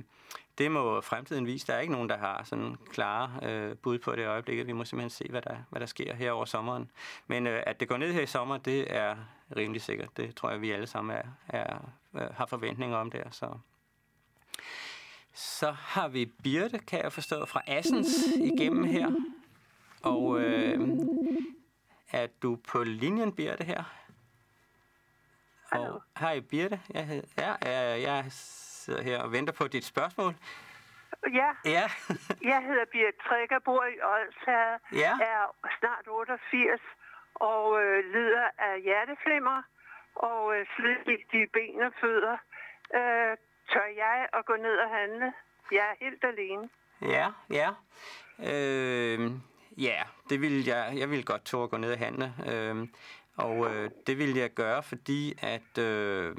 det 0.58 0.70
må 0.70 1.00
fremtiden 1.00 1.46
vise. 1.46 1.66
Der 1.66 1.74
er 1.74 1.80
ikke 1.80 1.92
nogen, 1.92 2.08
der 2.08 2.18
har 2.18 2.44
sådan 2.44 2.76
klare 2.90 3.30
øh, 3.42 3.76
bud 3.76 3.98
på 3.98 4.16
det 4.16 4.26
øjeblik. 4.26 4.66
Vi 4.66 4.72
må 4.72 4.84
simpelthen 4.84 5.10
se, 5.10 5.26
hvad 5.30 5.42
der, 5.42 5.56
hvad 5.70 5.80
der 5.80 5.86
sker 5.86 6.14
her 6.14 6.30
over 6.30 6.44
sommeren. 6.44 6.90
Men 7.26 7.46
øh, 7.46 7.62
at 7.66 7.80
det 7.80 7.88
går 7.88 7.96
ned 7.96 8.12
her 8.12 8.22
i 8.22 8.26
sommer, 8.26 8.58
det 8.58 8.96
er 8.96 9.16
rimelig 9.56 9.82
sikkert. 9.82 10.08
Det 10.16 10.34
tror 10.34 10.50
jeg, 10.50 10.60
vi 10.60 10.70
alle 10.70 10.86
sammen 10.86 11.16
er, 11.16 11.22
er, 11.48 11.92
er, 12.14 12.32
har 12.32 12.46
forventninger 12.46 12.96
om 12.96 13.10
der. 13.10 13.30
Så. 13.30 13.48
så 15.34 15.70
har 15.70 16.08
vi 16.08 16.26
Birte, 16.42 16.78
kan 16.78 17.02
jeg 17.02 17.12
forstå, 17.12 17.46
fra 17.46 17.62
Assens 17.66 18.26
igennem 18.36 18.84
her. 18.84 19.10
Og 20.02 20.40
øh, 20.40 20.88
er 22.12 22.26
du 22.42 22.56
på 22.68 22.82
linjen, 22.84 23.34
Birte, 23.36 23.64
her? 23.64 23.82
Hallo. 25.72 26.00
hej, 26.18 26.40
Birte. 26.40 26.80
Jeg, 26.94 27.06
hed, 27.06 27.22
ja, 27.38 27.54
jeg, 27.62 28.02
jeg 28.02 28.24
sidder 28.28 29.02
her 29.02 29.22
og 29.22 29.32
venter 29.32 29.52
på 29.52 29.68
dit 29.68 29.84
spørgsmål. 29.84 30.34
Ja, 31.34 31.50
Ja, 31.64 31.84
jeg 32.52 32.62
hedder 32.68 32.84
Birgit 32.92 33.14
Trækker, 33.28 33.58
bor 33.58 33.84
i 33.84 33.96
Odsherred, 34.12 34.78
Ja. 34.92 35.12
er 35.20 35.54
snart 35.78 36.04
88 36.08 36.80
og 37.34 37.82
øh, 37.82 38.04
lider 38.12 38.48
af 38.58 38.82
hjerteflimmer 38.82 39.62
og 40.14 40.56
øh, 40.56 40.66
slidgigt 40.76 41.32
i 41.34 41.46
ben 41.52 41.82
og 41.82 41.92
fødder. 42.00 42.36
Øh, 42.94 43.36
tør 43.72 43.86
jeg 43.96 44.28
at 44.32 44.44
gå 44.46 44.56
ned 44.56 44.76
og 44.78 44.90
handle? 44.98 45.32
Jeg 45.72 45.78
er 45.92 45.94
helt 46.04 46.24
alene. 46.24 46.68
ja, 47.02 47.28
ja. 47.50 47.70
Øh, 48.38 49.30
ja, 49.78 50.02
det 50.30 50.40
ville 50.40 50.62
jeg. 50.66 50.98
Jeg 50.98 51.10
ville 51.10 51.24
godt 51.24 51.44
tåre 51.44 51.64
at 51.64 51.70
gå 51.70 51.76
ned 51.76 51.92
og 51.92 51.98
handle. 51.98 52.34
Øh, 52.46 52.88
og 53.36 53.74
øh, 53.74 53.90
det 54.06 54.18
vil 54.18 54.34
jeg 54.36 54.50
gøre, 54.50 54.82
fordi 54.82 55.38
at, 55.42 55.78
øh, 55.78 56.36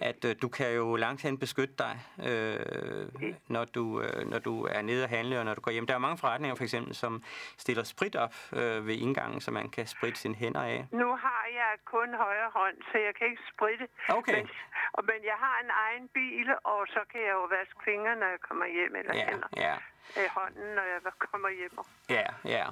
at 0.00 0.24
øh, 0.24 0.36
du 0.42 0.48
kan 0.48 0.74
jo 0.74 0.96
langt 0.96 1.22
hen 1.22 1.38
beskytte 1.38 1.74
dig, 1.78 1.94
øh, 2.28 3.06
når, 3.48 3.64
du, 3.64 4.00
øh, 4.00 4.30
når 4.30 4.38
du 4.38 4.64
er 4.64 4.82
nede 4.82 5.04
og 5.04 5.08
handle, 5.08 5.38
og 5.38 5.44
når 5.44 5.54
du 5.54 5.60
går 5.60 5.70
hjem. 5.70 5.86
Der 5.86 5.94
er 5.94 5.98
mange 5.98 6.18
forretninger, 6.18 6.54
for 6.54 6.64
eksempel, 6.64 6.94
som 6.94 7.22
stiller 7.58 7.84
sprit 7.84 8.16
op 8.16 8.34
øh, 8.52 8.86
ved 8.86 8.94
indgangen, 8.94 9.40
så 9.40 9.50
man 9.50 9.68
kan 9.70 9.86
spritte 9.86 10.18
sine 10.20 10.34
hænder 10.34 10.62
af. 10.62 10.86
Nu 10.92 11.16
har 11.16 11.44
jeg 11.60 11.72
kun 11.84 12.14
højre 12.14 12.50
hånd, 12.54 12.76
så 12.92 12.98
jeg 12.98 13.14
kan 13.14 13.26
ikke 13.26 13.42
spritte. 13.54 13.88
Okay. 14.08 14.34
Men, 14.36 14.50
og, 14.92 15.04
men 15.04 15.20
jeg 15.24 15.36
har 15.38 15.56
en 15.64 15.70
egen 15.86 16.08
bil, 16.08 16.48
og 16.64 16.86
så 16.88 17.00
kan 17.10 17.20
jeg 17.20 17.32
jo 17.32 17.44
vaske 17.44 17.80
fingre, 17.84 18.16
når 18.16 18.26
jeg 18.26 18.40
kommer 18.48 18.66
hjem, 18.66 18.96
eller 18.96 19.14
Ja, 19.14 19.26
hænder 19.30 19.48
ja. 19.56 19.74
øh, 20.18 20.28
hånden, 20.30 20.74
når 20.74 20.82
jeg 20.82 21.00
kommer 21.18 21.48
hjem. 21.48 21.78
Ja, 22.10 22.26
ja. 22.44 22.66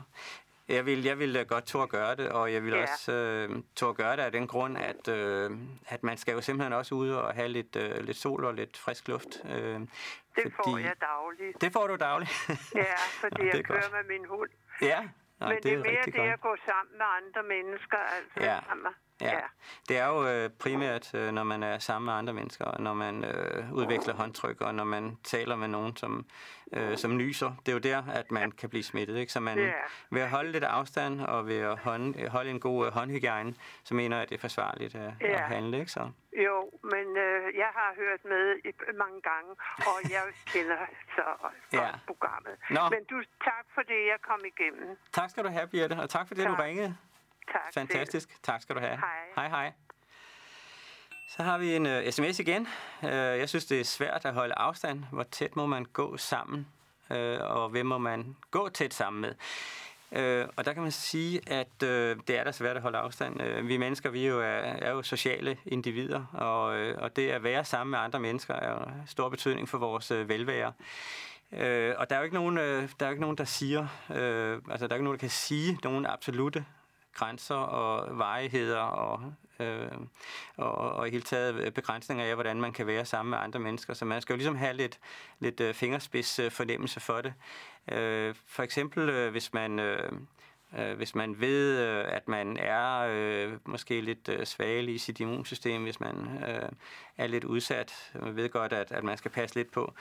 Jeg 0.72 0.86
vil, 0.86 1.02
jeg 1.04 1.18
vil 1.18 1.36
øh, 1.36 1.46
godt 1.46 1.66
turde 1.66 1.86
gøre 1.86 2.14
det, 2.16 2.28
og 2.28 2.52
jeg 2.52 2.62
vil 2.64 2.72
Ja. 2.74 2.82
også 2.82 3.12
øh, 3.12 3.62
turde 3.76 3.94
gøre 3.94 4.16
det 4.16 4.22
af 4.22 4.32
den 4.32 4.46
grund, 4.46 4.78
at, 4.78 5.08
øh, 5.08 5.50
at 5.88 6.02
man 6.02 6.16
skal 6.16 6.34
jo 6.34 6.40
simpelthen 6.40 6.72
også 6.72 6.94
ud 6.94 7.10
og 7.10 7.34
have 7.34 7.48
lidt, 7.48 7.76
øh, 7.76 8.04
lidt 8.04 8.16
sol 8.16 8.44
og 8.44 8.54
lidt 8.54 8.76
frisk 8.78 9.08
luft. 9.08 9.28
Øh, 9.44 9.80
Det 10.36 10.52
får 10.56 10.78
jeg 10.78 10.94
dagligt. 11.00 11.60
Det 11.60 11.72
får 11.72 11.86
du 11.86 11.96
dagligt? 11.96 12.30
Ja, 12.74 12.94
fordi 13.20 13.42
Nå, 13.42 13.44
det 13.44 13.52
er 13.52 13.56
jeg 13.56 13.64
kører 13.64 13.80
godt. 13.80 13.92
med 14.08 14.18
min 14.18 14.24
hund. 14.28 14.50
ja, 14.82 15.00
Nå, 15.40 15.48
Men 15.48 15.58
det 15.62 15.72
er 15.72 15.78
mere 15.78 15.88
rigtig 15.90 16.04
det 16.12 16.14
godt. 16.14 16.30
at 16.30 16.40
gå 16.40 16.56
sammen 16.66 16.92
med 16.98 17.06
andre 17.20 17.42
mennesker. 17.54 17.98
Altså, 17.98 18.40
Ja. 18.40 18.58
sammen. 18.68 18.92
Ja. 19.22 19.38
Det 19.88 19.98
er 19.98 20.06
jo 20.06 20.26
øh, 20.28 20.50
primært, 20.50 21.14
øh, 21.14 21.32
når 21.32 21.42
man 21.44 21.62
er 21.62 21.78
sammen 21.78 22.04
med 22.06 22.14
andre 22.14 22.32
mennesker, 22.32 22.64
og 22.64 22.80
når 22.80 22.94
man 22.94 23.24
øh, 23.24 23.72
udveksler 23.72 24.14
håndtryk, 24.14 24.60
og 24.60 24.74
når 24.74 24.84
man 24.84 25.16
taler 25.24 25.56
med 25.56 25.68
nogen, 25.68 25.96
som, 25.96 26.26
øh, 26.72 26.96
som 26.96 27.16
nyser. 27.16 27.52
Det 27.66 27.68
er 27.68 27.72
jo 27.72 27.78
der, 27.78 28.02
at 28.14 28.30
man 28.30 28.50
kan 28.52 28.68
blive 28.68 28.82
smittet. 28.82 29.16
Ikke? 29.16 29.32
Så 29.32 29.40
man, 29.40 29.58
Ja. 29.58 29.72
ved 30.10 30.22
at 30.22 30.30
holde 30.30 30.52
lidt 30.52 30.64
afstand, 30.64 31.20
og 31.20 31.46
ved 31.46 31.58
at 31.58 31.78
hånd, 31.78 32.28
holde 32.28 32.50
en 32.50 32.60
god 32.60 32.86
øh, 32.86 32.92
håndhygiejne, 32.92 33.54
så 33.84 33.94
mener 33.94 34.16
jeg, 34.16 34.22
at 34.22 34.28
det 34.28 34.34
er 34.36 34.40
forsvarligt 34.40 34.94
at, 34.94 35.12
Ja. 35.20 35.26
at 35.26 35.40
handle. 35.40 35.78
Ikke? 35.78 35.90
Så, 35.90 36.10
Jo, 36.46 36.70
men 36.82 37.06
øh, 37.26 37.42
jeg 37.56 37.70
har 37.78 37.90
hørt 37.96 38.24
med 38.24 38.56
i, 38.64 38.70
mange 38.98 39.20
gange, 39.30 39.50
og 39.78 40.10
jeg 40.10 40.22
kender 40.46 40.76
så 41.16 41.22
Ja. 41.72 41.88
programmet. 42.06 42.52
Nå. 42.70 42.80
Men 42.90 43.04
du, 43.10 43.22
tak 43.44 43.64
for 43.74 43.82
det, 43.82 44.00
jeg 44.12 44.18
kom 44.28 44.40
igennem. 44.52 44.96
tak 45.12 45.30
skal 45.30 45.44
du 45.44 45.48
have, 45.48 45.66
Birte, 45.68 45.92
og 46.02 46.10
tak 46.10 46.28
for 46.28 46.34
det, 46.34 46.44
Tak. 46.44 46.56
du 46.58 46.62
ringede. 46.62 46.96
Tak 47.52 47.74
Fantastisk. 47.74 48.42
Tak 48.42 48.62
skal 48.62 48.76
du 48.76 48.80
have. 48.80 48.96
Hej. 48.96 49.48
Hej, 49.48 49.48
hej. 49.48 49.72
Så 51.28 51.42
har 51.42 51.58
vi 51.58 51.76
en 51.76 51.86
uh, 51.86 52.10
sms 52.10 52.38
igen. 52.38 52.68
Uh, 53.02 53.08
jeg 53.08 53.48
synes, 53.48 53.64
det 53.64 53.80
er 53.80 53.84
svært 53.84 54.24
at 54.24 54.34
holde 54.34 54.54
afstand. 54.54 55.04
Hvor 55.12 55.22
tæt 55.22 55.56
må 55.56 55.66
man 55.66 55.84
gå 55.84 56.16
sammen? 56.16 56.66
Uh, 57.10 57.16
og 57.40 57.68
hvem 57.68 57.86
må 57.86 57.98
man 57.98 58.36
gå 58.50 58.68
tæt 58.68 58.94
sammen 58.94 59.20
med? 59.20 59.34
Uh, 60.10 60.48
og 60.56 60.64
der 60.64 60.72
kan 60.72 60.82
man 60.82 60.92
sige, 60.92 61.40
at 61.46 61.82
uh, 61.82 61.88
det 61.88 62.30
er 62.30 62.44
da 62.44 62.52
svært 62.52 62.76
at 62.76 62.82
holde 62.82 62.98
afstand. 62.98 63.42
Uh, 63.42 63.68
vi 63.68 63.76
mennesker, 63.76 64.10
vi 64.10 64.24
er 64.24 64.28
jo, 64.28 64.40
er, 64.40 64.44
er 64.44 64.90
jo 64.90 65.02
sociale 65.02 65.58
individer, 65.66 66.24
og, 66.32 66.80
uh, 66.80 67.02
og 67.02 67.16
det 67.16 67.30
at 67.30 67.42
være 67.42 67.64
sammen 67.64 67.90
med 67.90 67.98
andre 67.98 68.20
mennesker 68.20 68.54
er 68.54 68.88
stor 69.06 69.28
betydning 69.28 69.68
for 69.68 69.78
vores 69.78 70.10
uh, 70.10 70.28
velvære. 70.28 70.72
Øh, 71.52 71.94
og 71.98 72.10
der 72.10 72.16
er 72.16 72.20
jo 72.20 72.24
ikke 72.24 72.34
nogen, 72.34 72.58
øh, 72.58 72.88
der 73.00 73.06
er 73.06 73.10
jo 73.10 73.10
ikke 73.10 73.20
nogen, 73.20 73.38
der 73.38 73.44
siger, 73.44 73.86
øh, 74.10 74.60
altså 74.70 74.86
der 74.86 74.92
er 74.92 74.96
ikke 74.96 75.04
nogen, 75.04 75.18
der 75.18 75.20
kan 75.20 75.30
sige 75.30 75.78
nogen 75.84 76.06
absolute 76.06 76.64
grænser 77.14 77.54
og 77.54 78.18
varigheder 78.18 78.80
og, 78.80 79.32
øh, 79.60 79.90
og, 80.56 80.74
og 80.74 81.08
i 81.08 81.10
hele 81.10 81.22
taget 81.22 81.54
øh, 81.54 81.72
begrænsninger 81.72 82.24
af, 82.24 82.34
hvordan 82.34 82.60
man 82.60 82.72
kan 82.72 82.86
være 82.86 83.04
sammen 83.04 83.30
med 83.30 83.38
andre 83.38 83.60
mennesker. 83.60 83.94
Så 83.94 84.04
man 84.04 84.22
skal 84.22 84.32
jo 84.32 84.36
ligesom 84.36 84.56
have 84.56 84.74
lidt, 84.74 84.98
lidt 85.38 85.60
øh, 85.60 85.74
fingerspids 85.74 86.38
øh, 86.38 86.50
fornemmelse 86.50 87.00
for 87.00 87.20
det. 87.20 87.34
Øh, 87.92 88.34
for 88.46 88.62
eksempel, 88.62 89.30
hvis 89.30 89.52
man... 89.52 89.78
Øh, 89.78 90.12
hvis 90.96 91.14
man 91.14 91.40
ved, 91.40 91.78
at 92.04 92.28
man 92.28 92.56
er 92.56 93.08
øh, 93.10 93.52
måske 93.64 94.00
lidt 94.00 94.28
øh, 94.28 94.46
svagelig 94.46 94.94
i 94.94 94.98
sit 94.98 95.20
immunsystem, 95.20 95.82
hvis 95.82 96.00
man 96.00 96.44
øh, 96.48 96.68
er 97.16 97.26
lidt 97.26 97.44
udsat, 97.44 98.12
man 98.14 98.36
ved 98.36 98.48
godt, 98.48 98.72
at, 98.72 98.92
at 98.92 99.04
man 99.04 99.18
skal 99.18 99.30
passe 99.30 99.56
lidt 99.56 99.72
på, 99.72 99.94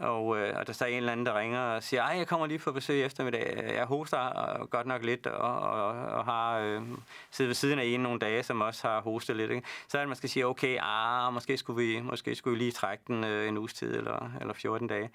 og, 0.00 0.38
øh, 0.38 0.56
og 0.56 0.66
der 0.66 0.82
er 0.82 0.86
en 0.86 0.96
eller 0.96 1.12
anden, 1.12 1.26
der 1.26 1.38
ringer 1.38 1.60
og 1.60 1.82
siger, 1.82 2.02
ej, 2.02 2.16
jeg 2.16 2.26
kommer 2.26 2.46
lige 2.46 2.58
på 2.58 2.72
besøg 2.72 2.98
i 2.98 3.02
eftermiddag, 3.02 3.74
jeg 3.74 3.84
hoster 3.84 4.18
og 4.18 4.70
godt 4.70 4.86
nok 4.86 5.04
lidt, 5.04 5.26
og, 5.26 5.60
og, 5.60 5.86
og 5.88 6.24
har 6.24 6.58
øh, 6.58 6.82
siddet 7.30 7.48
ved 7.48 7.54
siden 7.54 7.78
af 7.78 7.84
en 7.84 8.00
nogle 8.00 8.18
dage, 8.18 8.42
som 8.42 8.60
også 8.60 8.88
har 8.88 9.00
hostet 9.00 9.36
lidt, 9.36 9.50
ikke? 9.50 9.66
så 9.88 9.98
er 9.98 10.02
det, 10.02 10.08
man 10.08 10.16
skal 10.16 10.28
sige, 10.28 10.46
okay, 10.46 10.78
ah, 10.82 11.32
måske, 11.32 11.56
skulle 11.56 11.86
vi, 11.86 12.00
måske 12.00 12.34
skulle 12.34 12.58
vi 12.58 12.64
lige 12.64 12.72
trække 12.72 13.04
den 13.06 13.24
øh, 13.24 13.48
en 13.48 13.58
uges 13.58 13.74
tid, 13.74 13.96
eller, 13.96 14.30
eller 14.40 14.54
14 14.54 14.88
dage. 14.88 15.10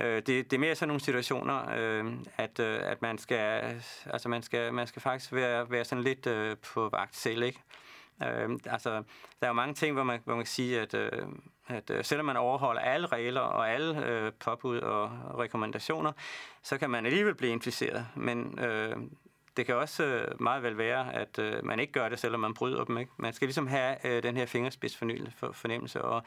Øh, 0.00 0.16
det, 0.16 0.26
det 0.26 0.52
er 0.52 0.58
mere 0.58 0.74
sådan 0.74 0.88
nogle 0.88 1.00
situationer, 1.00 1.74
øh, 1.78 2.04
at, 2.36 2.60
øh, 2.60 2.80
at 2.82 3.02
man 3.02 3.18
skal, 3.18 3.80
altså 4.06 4.28
man 4.28 4.42
skal, 4.42 4.74
man 4.74 4.86
skal 4.86 5.02
faktisk 5.02 5.32
være, 5.32 5.70
være 5.70 5.84
sådan 5.84 6.04
lidt 6.04 6.26
øh, 6.26 6.56
på 6.74 6.88
vagt 6.88 7.16
selv, 7.16 7.42
ikke? 7.42 7.60
Øh, 8.22 8.50
altså, 8.66 8.90
der 9.40 9.42
er 9.42 9.46
jo 9.46 9.52
mange 9.52 9.74
ting, 9.74 9.94
hvor 9.94 10.04
man, 10.04 10.20
hvor 10.24 10.34
man 10.34 10.44
kan 10.44 10.50
sige, 10.50 10.80
at, 10.80 10.94
øh, 10.94 11.22
at 11.68 11.90
øh, 11.90 12.04
selvom 12.04 12.26
man 12.26 12.36
overholder 12.36 12.80
alle 12.80 13.06
regler 13.06 13.40
og 13.40 13.70
alle 13.70 14.06
øh, 14.06 14.32
påbud 14.32 14.78
og 14.78 15.10
rekommendationer, 15.38 16.12
så 16.62 16.78
kan 16.78 16.90
man 16.90 17.06
alligevel 17.06 17.34
blive 17.34 17.52
inficeret. 17.52 18.06
Men 18.14 18.58
øh, 18.58 18.96
det 19.56 19.66
kan 19.66 19.74
også 19.74 20.04
øh, 20.04 20.42
meget 20.42 20.62
vel 20.62 20.78
være, 20.78 21.14
at 21.14 21.38
øh, 21.38 21.64
man 21.64 21.80
ikke 21.80 21.92
gør 21.92 22.08
det, 22.08 22.18
selvom 22.18 22.40
man 22.40 22.54
bryder 22.54 22.84
dem. 22.84 22.98
Ikke? 22.98 23.12
Man 23.16 23.32
skal 23.32 23.46
ligesom 23.46 23.66
have 23.66 24.06
øh, 24.06 24.22
den 24.22 24.36
her 24.36 24.46
fingerspidsfornemmelse 24.46 26.02
og, 26.02 26.22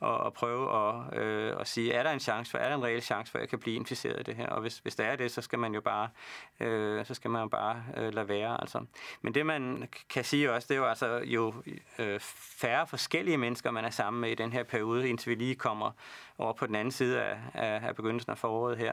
og, 0.00 0.18
og 0.18 0.32
prøve 0.32 0.88
at, 0.88 1.18
øh, 1.18 1.60
at 1.60 1.68
sige, 1.68 1.92
er 1.92 2.02
der 2.02 2.10
en 2.10 2.20
chance 2.20 2.50
for, 2.50 2.58
er 2.58 2.68
der 2.68 2.76
en 2.76 2.84
reel 2.84 3.02
chance 3.02 3.30
for, 3.32 3.38
at 3.38 3.40
jeg 3.40 3.48
kan 3.48 3.58
blive 3.58 3.76
inficeret 3.76 4.14
af 4.14 4.24
det 4.24 4.36
her? 4.36 4.46
Og 4.46 4.60
hvis, 4.60 4.78
hvis 4.78 4.96
der 4.96 5.04
er 5.04 5.16
det, 5.16 5.30
så 5.30 5.42
skal 5.42 5.58
man 5.58 5.74
jo 5.74 5.80
bare, 5.80 6.08
øh, 6.60 7.06
så 7.06 7.14
skal 7.14 7.30
man 7.30 7.42
jo 7.42 7.48
bare 7.48 7.84
øh, 7.96 8.14
lade 8.14 8.28
være. 8.28 8.60
Altså. 8.60 8.84
Men 9.22 9.34
det 9.34 9.46
man 9.46 9.88
kan 10.10 10.24
sige 10.24 10.52
også, 10.52 10.66
det 10.68 10.74
er 10.74 10.78
jo 10.78 10.86
altså 10.86 11.20
jo 11.24 11.54
øh, 11.98 12.20
færre 12.60 12.86
forskellige 12.86 13.38
mennesker, 13.38 13.70
man 13.70 13.84
er 13.84 13.90
sammen 13.90 14.20
med 14.20 14.30
i 14.30 14.34
den 14.34 14.52
her 14.52 14.62
periode, 14.62 15.08
indtil 15.08 15.30
vi 15.30 15.34
lige 15.34 15.54
kommer 15.54 15.90
over 16.38 16.52
på 16.52 16.66
den 16.66 16.74
anden 16.74 16.92
side 16.92 17.22
af, 17.22 17.38
af, 17.54 17.88
af 17.88 17.96
begyndelsen 17.96 18.30
af 18.30 18.38
foråret 18.38 18.78
her 18.78 18.92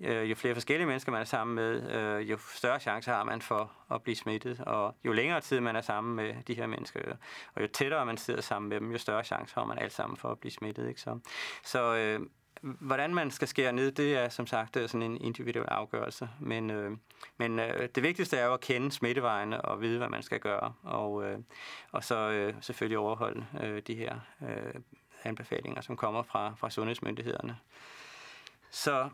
øh, 0.00 0.30
jo 0.30 0.34
flere 0.34 0.54
forskellige 0.54 0.86
mennesker 0.86 1.12
man 1.12 1.20
er 1.20 1.24
sammen 1.24 1.54
med, 1.54 1.90
øh, 1.90 2.30
jo 2.30 2.38
større 2.54 2.80
chance 2.80 3.10
har 3.10 3.24
man 3.24 3.42
for 3.42 3.72
at 3.90 4.02
blive 4.02 4.16
smittet. 4.16 4.60
Og 4.60 4.94
jo 5.04 5.12
længere 5.12 5.40
tid 5.40 5.60
man 5.60 5.76
er 5.76 5.80
sammen 5.80 6.16
med 6.16 6.34
de 6.46 6.54
her 6.54 6.66
mennesker, 6.66 7.00
øh, 7.04 7.14
og 7.54 7.62
jo 7.62 7.66
tættere 7.66 8.06
man 8.06 8.16
sidder 8.16 8.40
sammen 8.40 8.68
med 8.68 8.80
dem, 8.80 8.92
jo 8.92 8.98
større 8.98 9.24
chance 9.24 9.54
har 9.54 9.64
man 9.64 9.78
alt 9.78 9.92
sammen 9.92 10.16
for 10.16 10.28
at 10.28 10.38
blive 10.38 10.52
smittet. 10.52 10.88
Ikke? 10.88 11.00
Så, 11.00 11.18
så 11.64 11.94
øh, 11.96 12.20
hvordan 12.62 13.14
man 13.14 13.30
skal 13.30 13.48
skære 13.48 13.72
ned, 13.72 13.92
det 13.92 14.16
er 14.16 14.28
som 14.28 14.46
sagt 14.46 14.76
øh, 14.76 14.88
sådan 14.88 15.02
en 15.02 15.20
individuel 15.20 15.68
afgørelse. 15.68 16.28
Men, 16.40 16.70
øh, 16.70 16.96
men 17.36 17.58
øh, 17.58 17.88
det 17.94 18.02
vigtigste 18.02 18.36
er 18.36 18.46
jo 18.46 18.54
at 18.54 18.60
kende 18.60 18.92
smittevejene 18.92 19.64
og 19.64 19.80
vide, 19.80 19.98
hvad 19.98 20.08
man 20.08 20.22
skal 20.22 20.40
gøre. 20.40 20.72
Og, 20.82 21.24
øh, 21.24 21.38
og 21.92 22.04
så 22.04 22.30
øh, 22.30 22.54
selvfølgelig 22.60 22.98
overholde 22.98 23.46
øh, 23.62 23.82
de 23.86 23.94
her 23.94 24.18
øh, 24.42 24.74
anbefalinger, 25.24 25.80
som 25.80 25.96
kommer 25.96 26.22
fra, 26.22 26.54
fra 26.56 26.70
sundhedsmyndighederne. 26.70 27.56
Så 28.70 29.08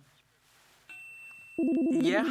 Ja, 2.02 2.24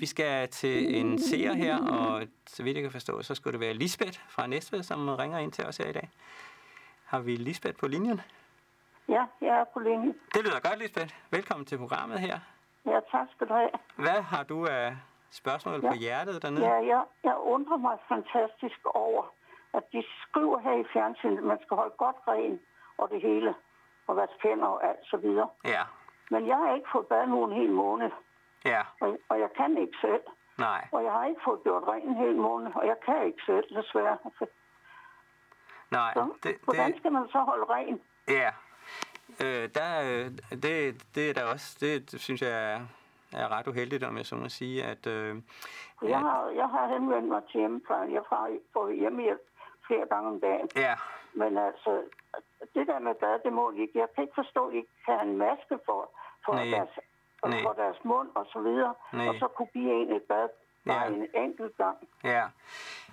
vi 0.00 0.06
skal 0.06 0.48
til 0.48 1.00
en 1.00 1.18
seer 1.18 1.52
her, 1.52 1.76
og 1.90 2.22
så 2.46 2.62
vidt 2.62 2.76
jeg 2.76 2.82
kan 2.82 2.92
forstå, 2.92 3.22
så 3.22 3.34
skulle 3.34 3.52
det 3.52 3.60
være 3.60 3.74
Lisbeth 3.74 4.18
fra 4.28 4.46
Næstved, 4.46 4.82
som 4.82 5.08
ringer 5.08 5.38
ind 5.38 5.52
til 5.52 5.64
os 5.64 5.76
her 5.76 5.88
i 5.88 5.92
dag. 5.92 6.08
Har 7.04 7.20
vi 7.20 7.36
Lisbeth 7.36 7.76
på 7.78 7.86
linjen? 7.86 8.20
Ja, 9.08 9.24
jeg 9.40 9.60
er 9.60 9.64
på 9.64 9.78
linjen. 9.80 10.14
Det 10.34 10.44
lyder 10.44 10.60
godt, 10.68 10.78
Lisbeth. 10.78 11.14
Velkommen 11.30 11.66
til 11.66 11.78
programmet 11.78 12.18
her. 12.20 12.38
Ja, 12.86 13.00
tak 13.10 13.26
skal 13.34 13.48
du 13.48 13.52
have. 13.52 13.70
Hvad 13.96 14.22
har 14.22 14.42
du 14.42 14.66
af 14.66 14.96
spørgsmål 15.30 15.80
ja. 15.82 15.90
på 15.90 15.94
hjertet 15.94 16.42
dernede? 16.42 16.66
Ja, 16.66 16.74
jeg, 16.74 17.04
jeg 17.24 17.36
undrer 17.38 17.76
mig 17.76 17.98
fantastisk 18.08 18.80
over, 18.84 19.22
at 19.74 19.82
de 19.92 20.02
skriver 20.22 20.58
her 20.58 20.76
i 20.84 20.84
fjernsynet, 20.92 21.38
at 21.38 21.44
man 21.44 21.58
skal 21.64 21.76
holde 21.76 21.94
godt 21.98 22.16
ren 22.28 22.60
og 22.98 23.08
det 23.10 23.20
hele, 23.22 23.54
og 24.06 24.16
vaske 24.16 24.38
hænder 24.42 24.66
og 24.66 24.88
alt 24.88 25.04
så 25.10 25.16
videre. 25.16 25.48
Ja. 25.64 25.82
Men 26.30 26.46
jeg 26.46 26.56
har 26.56 26.74
ikke 26.74 26.88
fået 26.92 27.06
bad 27.06 27.26
nu 27.26 27.44
en 27.44 27.52
hel 27.52 27.70
måned. 27.70 28.10
Ja. 28.66 28.82
Og, 29.00 29.18
og 29.28 29.40
jeg 29.40 29.50
kan 29.56 29.78
ikke 29.78 29.96
selv. 30.00 30.22
Nej. 30.58 30.88
Og 30.92 31.04
jeg 31.04 31.12
har 31.12 31.24
ikke 31.26 31.40
fået 31.44 31.62
gjort 31.62 31.82
rent 31.88 32.04
en 32.04 32.16
hel 32.16 32.36
måned, 32.36 32.72
og 32.74 32.86
jeg 32.86 32.96
kan 33.04 33.26
ikke 33.26 33.42
selv, 33.46 33.76
desværre. 33.76 34.18
Nej. 35.90 36.12
Så, 36.14 36.32
det, 36.42 36.56
hvordan 36.64 36.92
det, 36.92 37.00
skal 37.00 37.12
man 37.12 37.28
så 37.28 37.38
holde 37.38 37.64
ren? 37.64 38.00
Ja. 38.28 38.50
Øh, 39.44 39.68
der, 39.74 39.90
øh, 40.02 40.30
det, 40.62 41.04
det 41.14 41.30
er 41.30 41.34
der 41.34 41.44
også, 41.52 41.76
det, 41.80 42.20
synes 42.20 42.42
jeg 42.42 42.74
er, 42.74 42.80
er 43.32 43.48
ret 43.58 43.68
uheldigt, 43.68 44.04
om 44.04 44.16
jeg 44.16 44.26
så 44.26 44.36
må 44.36 44.48
sige, 44.48 44.84
at... 44.84 45.06
Øh, 45.06 45.36
jeg, 46.02 46.18
har, 46.18 46.48
jeg 46.48 46.68
har 46.68 46.88
henvendt 46.88 47.28
mig 47.28 47.42
til 47.50 47.60
hjemmeplejen. 47.60 48.12
Jeg 48.12 48.22
får 48.72 48.90
hjemmehjælp 48.90 49.40
flere 49.86 50.06
gange 50.06 50.28
om 50.28 50.40
dagen. 50.40 50.68
Ja. 50.76 50.94
Men 51.32 51.58
altså, 51.58 52.02
det 52.74 52.86
der 52.86 52.98
med 52.98 53.14
bad, 53.14 53.38
det 53.44 53.52
må 53.52 53.70
de 53.70 53.80
ikke. 53.80 53.98
Jeg 53.98 54.08
kan 54.14 54.22
ikke 54.24 54.34
forstå, 54.34 54.66
at 54.66 54.72
de 54.72 54.76
ikke 54.76 54.94
kan 55.04 55.14
have 55.18 55.30
en 55.30 55.38
maske 55.38 55.78
for, 55.86 56.10
for 56.44 56.52
deres 56.52 56.88
og 57.46 57.50
Nej. 57.50 57.62
for 57.62 57.74
deres 57.82 58.00
mund 58.04 58.28
og 58.34 58.46
så 58.52 58.60
videre, 58.60 58.94
Nej. 59.12 59.28
og 59.28 59.34
så 59.40 59.46
kunne 59.56 59.72
give 59.72 59.90
en 60.02 60.08
et 60.16 60.22
bad 60.22 60.48
bare 60.86 61.02
ja. 61.02 61.08
en 61.08 61.26
enkelt 61.44 61.76
gang. 61.76 61.96
Ja, 62.24 62.44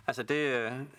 altså 0.07 0.23
det, 0.23 0.41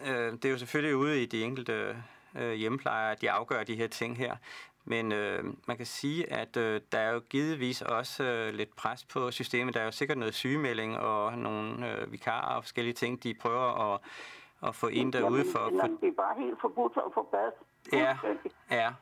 øh, 0.08 0.32
det 0.32 0.44
er 0.44 0.50
jo 0.50 0.58
selvfølgelig 0.58 0.96
ude 0.96 1.22
i 1.22 1.26
de 1.26 1.44
enkelte 1.44 1.96
øh, 2.38 2.52
hjemmeplejere, 2.52 3.12
at 3.12 3.20
de 3.20 3.30
afgør 3.30 3.62
de 3.62 3.76
her 3.76 3.86
ting 3.86 4.16
her. 4.16 4.36
Men 4.84 5.12
øh, 5.12 5.44
man 5.68 5.76
kan 5.76 5.86
sige, 5.86 6.32
at 6.32 6.56
øh, 6.56 6.80
der 6.92 6.98
er 6.98 7.12
jo 7.12 7.20
givetvis 7.30 7.82
også 7.82 8.24
øh, 8.24 8.54
lidt 8.54 8.76
pres 8.76 9.04
på 9.04 9.30
systemet. 9.30 9.74
Der 9.74 9.80
er 9.80 9.84
jo 9.84 9.90
sikkert 9.90 10.18
noget 10.18 10.34
sygemelding 10.34 10.98
og 10.98 11.38
nogle 11.38 11.90
øh, 11.90 12.12
vikarer 12.12 12.56
og 12.56 12.62
forskellige 12.62 12.94
ting, 12.94 13.22
de 13.22 13.34
prøver 13.34 13.94
at, 13.94 14.00
at 14.66 14.74
få 14.74 14.86
ind 14.86 15.12
derude 15.12 15.44
for. 15.52 15.58
for... 15.58 15.86
Det 15.86 16.08
er 16.08 16.12
bare 16.16 16.34
helt 16.38 16.60
forbudt 16.60 16.92
at 16.96 17.12
få 17.14 17.22
bad. 17.22 17.50
Ja, 17.92 18.16
ja. 18.70 18.92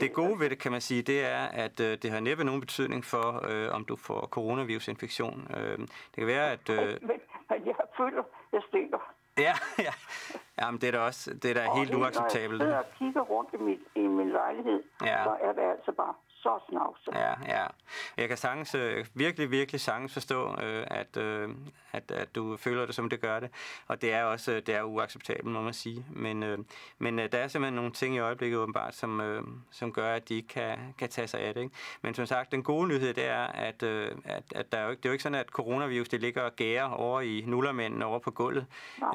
Det 0.00 0.12
gode 0.12 0.40
ved 0.40 0.50
det, 0.50 0.58
kan 0.58 0.72
man 0.72 0.80
sige, 0.80 1.02
det 1.02 1.24
er, 1.24 1.44
at 1.46 1.80
øh, 1.80 1.98
det 2.02 2.10
har 2.10 2.20
næppe 2.20 2.44
nogen 2.44 2.60
betydning 2.60 3.04
for, 3.04 3.44
øh, 3.48 3.74
om 3.74 3.84
du 3.84 3.96
får 3.96 4.20
coronavirusinfektion. 4.26 5.46
Øh, 5.56 5.78
det 5.78 6.14
kan 6.14 6.26
være, 6.26 6.50
at... 6.52 6.68
Øh, 6.70 6.78
men, 7.10 7.20
men 7.50 7.66
jeg 7.66 7.74
føler, 7.96 8.22
jeg 8.52 8.62
stikker. 8.68 8.98
Ja, 9.38 9.54
ja. 9.78 9.92
Jamen, 10.60 10.80
det 10.80 10.88
er 10.88 10.92
da 10.92 10.98
også 10.98 11.34
det 11.34 11.50
er 11.50 11.54
da 11.54 11.74
helt 11.74 11.94
uacceptabelt. 11.94 12.58
Når 12.58 12.66
jeg 12.66 12.74
sidder 12.74 12.78
og 12.78 12.98
kigger 12.98 13.20
rundt 13.20 13.50
i, 13.54 13.56
mit, 13.56 13.80
i 13.94 14.00
min 14.00 14.30
lejlighed, 14.30 14.82
ja. 15.02 15.24
så 15.24 15.36
er 15.40 15.52
det 15.52 15.62
altså 15.62 15.92
bare 15.92 16.14
så 16.46 16.64
snavset. 16.68 17.12
Ja, 17.14 17.34
ja. 17.56 17.66
Jeg 18.16 18.28
kan 18.28 18.36
sagtens, 18.36 18.74
øh, 18.74 19.06
virkelig, 19.14 19.50
virkelig 19.50 19.80
sagtens 19.80 20.12
forstå, 20.12 20.60
øh, 20.62 20.86
at, 20.90 21.16
øh, 21.16 21.48
at, 21.92 22.10
at 22.10 22.34
du 22.34 22.56
føler 22.56 22.86
det, 22.86 22.94
som 22.94 23.10
det 23.10 23.20
gør 23.20 23.40
det. 23.40 23.50
Og 23.88 24.02
det 24.02 24.12
er 24.12 24.24
også 24.24 24.60
det 24.66 24.74
er 24.74 24.82
uacceptabelt, 24.82 25.46
må 25.46 25.60
man 25.60 25.72
sige. 25.72 26.04
Men, 26.10 26.42
øh, 26.42 26.58
men 26.98 27.18
øh, 27.18 27.32
der 27.32 27.38
er 27.38 27.48
simpelthen 27.48 27.74
nogle 27.74 27.90
ting 27.90 28.14
i 28.14 28.18
øjeblikket 28.18 28.58
åbenbart, 28.58 28.94
som, 28.94 29.20
øh, 29.20 29.42
som 29.70 29.92
gør, 29.92 30.14
at 30.14 30.28
de 30.28 30.34
ikke 30.34 30.48
kan, 30.48 30.94
kan 30.98 31.08
tage 31.08 31.26
sig 31.26 31.40
af 31.40 31.54
det. 31.54 31.60
Ikke? 31.60 31.74
Men 32.02 32.14
som 32.14 32.26
sagt, 32.26 32.52
den 32.52 32.62
gode 32.62 32.88
nyhed, 32.88 33.14
det 33.14 33.26
er, 33.28 33.46
at, 33.46 33.82
øh, 33.82 34.12
at, 34.24 34.44
at 34.54 34.72
der 34.72 34.78
er 34.78 34.84
jo 34.84 34.90
ikke, 34.90 35.00
det 35.00 35.06
er 35.06 35.10
jo 35.10 35.12
ikke 35.12 35.22
sådan, 35.22 35.38
at 35.38 35.48
coronavirus 35.48 36.08
det 36.08 36.20
ligger 36.20 36.42
og 36.42 36.56
gærer 36.56 36.90
over 36.90 37.20
i 37.20 37.44
nullermændene 37.46 38.04
over 38.04 38.18
på 38.18 38.30
gulvet. 38.30 38.66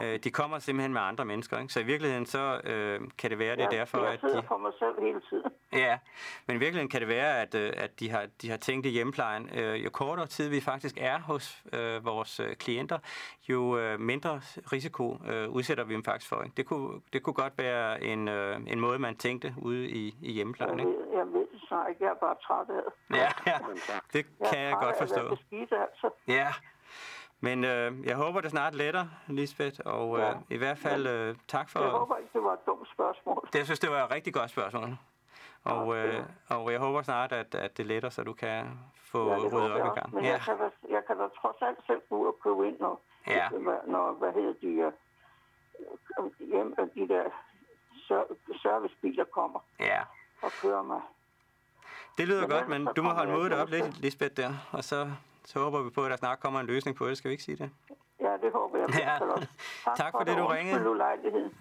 Øh, 0.01 0.19
de 0.23 0.31
kommer 0.31 0.59
simpelthen 0.59 0.93
med 0.93 1.01
andre 1.01 1.25
mennesker. 1.25 1.59
Ikke? 1.59 1.73
Så 1.73 1.79
i 1.79 1.83
virkeligheden, 1.83 2.25
så 2.25 2.61
øh, 2.63 2.99
kan 3.17 3.29
det 3.29 3.39
være, 3.39 3.55
det 3.55 3.63
er 3.63 3.69
derfor, 3.69 3.97
at 3.97 4.21
de... 4.21 4.35
Jeg 4.35 4.43
for 4.47 4.57
mig 4.57 4.71
selv 4.79 5.01
hele 5.01 5.21
tiden. 5.29 5.51
Ja, 5.73 5.97
men 6.47 6.55
i 6.55 6.59
virkeligheden 6.59 6.89
kan 6.89 7.01
det 7.01 7.07
være, 7.07 7.41
at, 7.41 7.55
øh, 7.55 7.73
at 7.77 7.99
de, 7.99 8.09
har, 8.09 8.25
de 8.41 8.49
har 8.49 8.57
tænkt 8.57 8.85
i 8.85 8.89
hjemmeplejen, 8.89 9.49
øh, 9.59 9.85
jo 9.85 9.89
kortere 9.89 10.27
tid 10.27 10.49
vi 10.49 10.61
faktisk 10.61 10.97
er 11.01 11.19
hos 11.19 11.63
øh, 11.73 12.05
vores 12.05 12.39
øh, 12.39 12.55
klienter, 12.55 12.99
jo 13.49 13.77
øh, 13.77 13.99
mindre 13.99 14.41
risiko 14.71 15.17
øh, 15.27 15.49
udsætter 15.49 15.83
vi 15.83 15.93
dem 15.93 16.03
faktisk 16.03 16.29
for. 16.29 16.43
Ikke? 16.43 16.53
Det, 16.57 16.65
kunne, 16.65 17.01
det 17.13 17.23
kunne 17.23 17.33
godt 17.33 17.53
være 17.57 18.03
en, 18.03 18.27
øh, 18.27 18.59
en 18.67 18.79
måde, 18.79 18.99
man 18.99 19.15
tænkte 19.15 19.53
ude 19.57 19.89
i, 19.89 20.15
i 20.21 20.31
hjemmeplejen. 20.31 20.79
Ikke? 20.79 20.91
Jeg 20.91 20.99
ved, 20.99 21.17
jeg 21.17 21.25
ved 21.25 21.47
det 21.51 21.61
så 21.69 21.85
ikke. 21.89 22.03
Jeg 22.03 22.09
er 22.09 22.19
bare 22.25 22.35
træt 22.43 22.75
af 22.77 22.81
det. 22.85 23.17
Ja, 23.17 23.29
ja. 23.51 23.57
det 24.13 24.25
kan 24.49 24.59
jeg, 24.59 24.69
jeg 24.69 24.77
godt 24.81 24.97
forstå. 24.97 25.29
Jeg 25.29 25.37
skidt, 25.47 25.71
altså. 25.71 26.09
Ja, 26.27 26.47
men 27.39 27.63
øh, 27.63 28.05
jeg 28.05 28.15
håber, 28.15 28.41
det 28.41 28.51
snart 28.51 28.75
letter, 28.75 29.05
Lisbeth, 29.27 29.79
og 29.85 30.17
øh, 30.17 30.23
ja. 30.23 30.33
i 30.49 30.57
hvert 30.57 30.77
fald 30.77 31.07
øh, 31.07 31.35
tak 31.47 31.69
for... 31.69 31.79
Jeg 31.81 31.89
håber 31.89 32.17
ikke, 32.17 32.29
det 32.33 32.43
var 32.43 32.53
et 32.53 32.65
dumt 32.65 32.87
spørgsmål. 32.93 33.49
Det, 33.53 33.59
jeg 33.59 33.65
synes, 33.65 33.79
det 33.79 33.91
var 33.91 34.05
et 34.05 34.11
rigtig 34.11 34.33
godt 34.33 34.49
spørgsmål. 34.49 34.97
Og, 35.63 35.97
øh, 35.97 36.23
og 36.49 36.71
jeg 36.71 36.79
håber 36.79 37.01
snart, 37.01 37.31
at, 37.31 37.55
at 37.55 37.77
det 37.77 37.85
letter, 37.85 38.09
så 38.09 38.23
du 38.23 38.33
kan 38.33 38.79
få 38.95 39.31
ja, 39.31 39.37
ryddet 39.37 39.71
op 39.71 39.85
i 39.85 39.99
gang. 39.99 40.15
Men 40.15 40.23
ja. 40.23 40.31
jeg, 40.31 40.41
kan 40.41 40.57
da, 40.57 40.69
jeg 40.89 41.05
kan 41.07 41.17
da 41.17 41.27
trods 41.41 41.57
alt 41.61 41.79
selv 41.87 42.01
gå 42.09 42.17
ud 42.17 42.27
og 42.27 42.37
købe 42.43 42.67
ind, 42.67 42.79
når, 42.79 43.01
ja. 43.27 43.49
når 43.87 44.11
hvad 44.11 44.33
hedder 44.33 44.53
de, 44.61 44.67
øh, 44.67 46.47
hjem, 46.47 46.75
de 46.95 47.07
der 47.07 47.23
servicebiler 48.61 49.23
kommer 49.23 49.59
ja. 49.79 50.01
og 50.41 50.51
kører 50.61 50.83
mig. 50.83 51.01
Det 52.17 52.27
lyder 52.27 52.41
men 52.41 52.49
godt, 52.49 52.67
men 52.67 52.87
du 52.95 53.01
må 53.01 53.09
holde 53.09 53.31
modet 53.31 53.53
op 53.53 53.69
lidt, 53.69 54.01
Lisbeth, 54.01 54.35
der, 54.37 54.53
og 54.71 54.83
så, 54.83 55.11
så 55.45 55.59
håber 55.59 55.81
vi 55.81 55.89
på, 55.89 56.03
at 56.05 56.11
der 56.11 56.17
snart 56.17 56.39
kommer 56.39 56.59
en 56.59 56.65
løsning 56.65 56.97
på 56.97 57.07
det. 57.07 57.17
Skal 57.17 57.29
vi 57.29 57.33
ikke 57.33 57.43
sige 57.43 57.57
det? 57.57 57.71
Ja, 58.19 58.37
det 58.41 58.51
håber 58.53 58.77
jeg. 58.77 58.89
Ja. 58.99 59.17
Tak, 59.85 59.95
tak 59.97 60.11
for, 60.11 60.19
for 60.19 60.23
det, 60.23 60.37
du 60.37 60.45
ringede. 60.45 60.79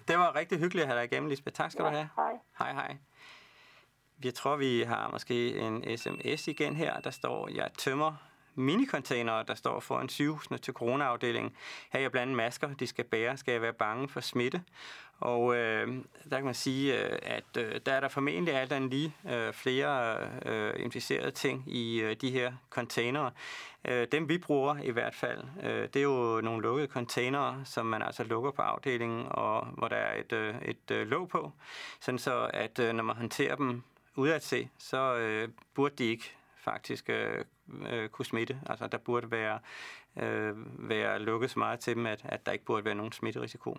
Det 0.07 0.17
var 0.17 0.35
rigtig 0.35 0.59
hyggeligt 0.59 0.83
at 0.83 0.87
have 0.87 0.99
dig 0.99 1.05
igennem, 1.11 1.29
Lisbeth. 1.29 1.55
Tak 1.55 1.71
skal 1.71 1.83
ja, 1.83 1.89
du 1.89 1.95
have. 1.95 2.09
Hej. 2.15 2.39
Hej, 2.59 2.73
hej. 2.73 2.97
Jeg 4.23 4.33
tror, 4.33 4.55
vi 4.55 4.81
har 4.81 5.09
måske 5.11 5.57
en 5.57 5.97
sms 5.97 6.47
igen 6.47 6.75
her, 6.75 6.99
der 6.99 7.09
står, 7.09 7.49
jeg 7.55 7.69
tømmer 7.77 8.15
minicontainere, 8.55 9.43
der 9.47 9.55
står 9.55 9.79
foran 9.79 10.09
sygehusene 10.09 10.57
til 10.57 10.73
coronaafdelingen. 10.73 11.51
Her 11.91 11.97
er 11.99 12.01
jeg 12.01 12.11
blandt 12.11 12.33
masker, 12.33 12.73
de 12.73 12.87
skal 12.87 13.05
bære, 13.05 13.37
skal 13.37 13.51
jeg 13.51 13.61
være 13.61 13.73
bange 13.73 14.09
for 14.09 14.19
smitte. 14.19 14.61
Og 15.19 15.55
øh, 15.55 15.87
der 16.29 16.35
kan 16.35 16.45
man 16.45 16.53
sige, 16.53 16.99
øh, 16.99 17.19
at 17.23 17.57
øh, 17.57 17.79
der 17.85 17.93
er 17.93 17.99
der 17.99 18.07
formentlig 18.07 18.53
alt 18.53 18.71
andet 18.71 18.89
lige 18.89 19.15
øh, 19.29 19.53
flere 19.53 20.17
øh, 20.45 20.73
inficerede 20.77 21.31
ting 21.31 21.63
i 21.67 22.01
øh, 22.01 22.15
de 22.21 22.31
her 22.31 22.53
containere. 22.69 23.31
Øh, 23.85 24.07
dem 24.11 24.29
vi 24.29 24.37
bruger 24.37 24.77
i 24.83 24.91
hvert 24.91 25.15
fald, 25.15 25.43
øh, 25.63 25.87
det 25.93 25.95
er 25.95 26.01
jo 26.03 26.41
nogle 26.41 26.61
lukkede 26.61 26.87
containere, 26.87 27.61
som 27.65 27.85
man 27.85 28.01
altså 28.01 28.23
lukker 28.23 28.51
på 28.51 28.61
afdelingen, 28.61 29.25
og 29.29 29.65
hvor 29.65 29.87
der 29.87 29.95
er 29.95 30.19
et, 30.19 30.33
øh, 30.33 30.55
et 30.61 30.91
øh, 30.91 31.07
låg 31.07 31.29
på, 31.29 31.51
sådan 31.99 32.19
så 32.19 32.49
at 32.53 32.79
øh, 32.79 32.93
når 32.93 33.03
man 33.03 33.15
håndterer 33.15 33.55
dem 33.55 33.83
udad 34.15 34.39
se, 34.39 34.69
så 34.77 35.15
øh, 35.15 35.49
burde 35.73 35.95
de 35.95 36.03
ikke 36.03 36.31
faktisk 36.57 37.09
øh, 37.09 37.45
øh, 37.89 38.09
kunne 38.09 38.25
smitte. 38.25 38.61
Altså, 38.65 38.87
der 38.87 38.97
burde 38.97 39.31
være, 39.31 39.59
øh, 40.17 40.53
være 40.89 41.19
lukket 41.19 41.51
så 41.51 41.59
meget 41.59 41.79
til 41.79 41.95
dem, 41.95 42.05
at, 42.05 42.21
at 42.23 42.45
der 42.45 42.51
ikke 42.51 42.65
burde 42.65 42.85
være 42.85 42.95
nogen 42.95 43.11
smitterisiko. 43.11 43.77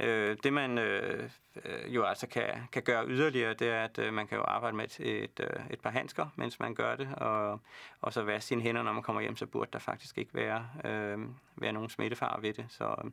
Øh, 0.00 0.36
det 0.42 0.52
man 0.52 0.78
øh, 0.78 1.30
øh, 1.64 1.94
jo 1.94 2.04
altså 2.04 2.26
kan, 2.26 2.48
kan 2.72 2.82
gøre 2.82 3.08
yderligere, 3.08 3.54
det 3.54 3.68
er, 3.68 3.84
at 3.84 3.98
øh, 3.98 4.14
man 4.14 4.26
kan 4.26 4.38
jo 4.38 4.44
arbejde 4.44 4.76
med 4.76 4.84
et, 4.84 5.00
et, 5.00 5.40
øh, 5.40 5.60
et 5.70 5.80
par 5.80 5.90
handsker, 5.90 6.26
mens 6.36 6.60
man 6.60 6.74
gør 6.74 6.96
det, 6.96 7.08
og, 7.16 7.60
og 8.00 8.12
så 8.12 8.22
vaske 8.22 8.46
sine 8.46 8.62
hænder, 8.62 8.82
når 8.82 8.92
man 8.92 9.02
kommer 9.02 9.22
hjem, 9.22 9.36
så 9.36 9.46
burde 9.46 9.70
der 9.72 9.78
faktisk 9.78 10.18
ikke 10.18 10.34
være, 10.34 10.68
øh, 10.84 11.18
være 11.56 11.72
nogen 11.72 11.88
smittefar 11.88 12.38
ved 12.40 12.52
det. 12.52 12.66
Så 12.68 13.10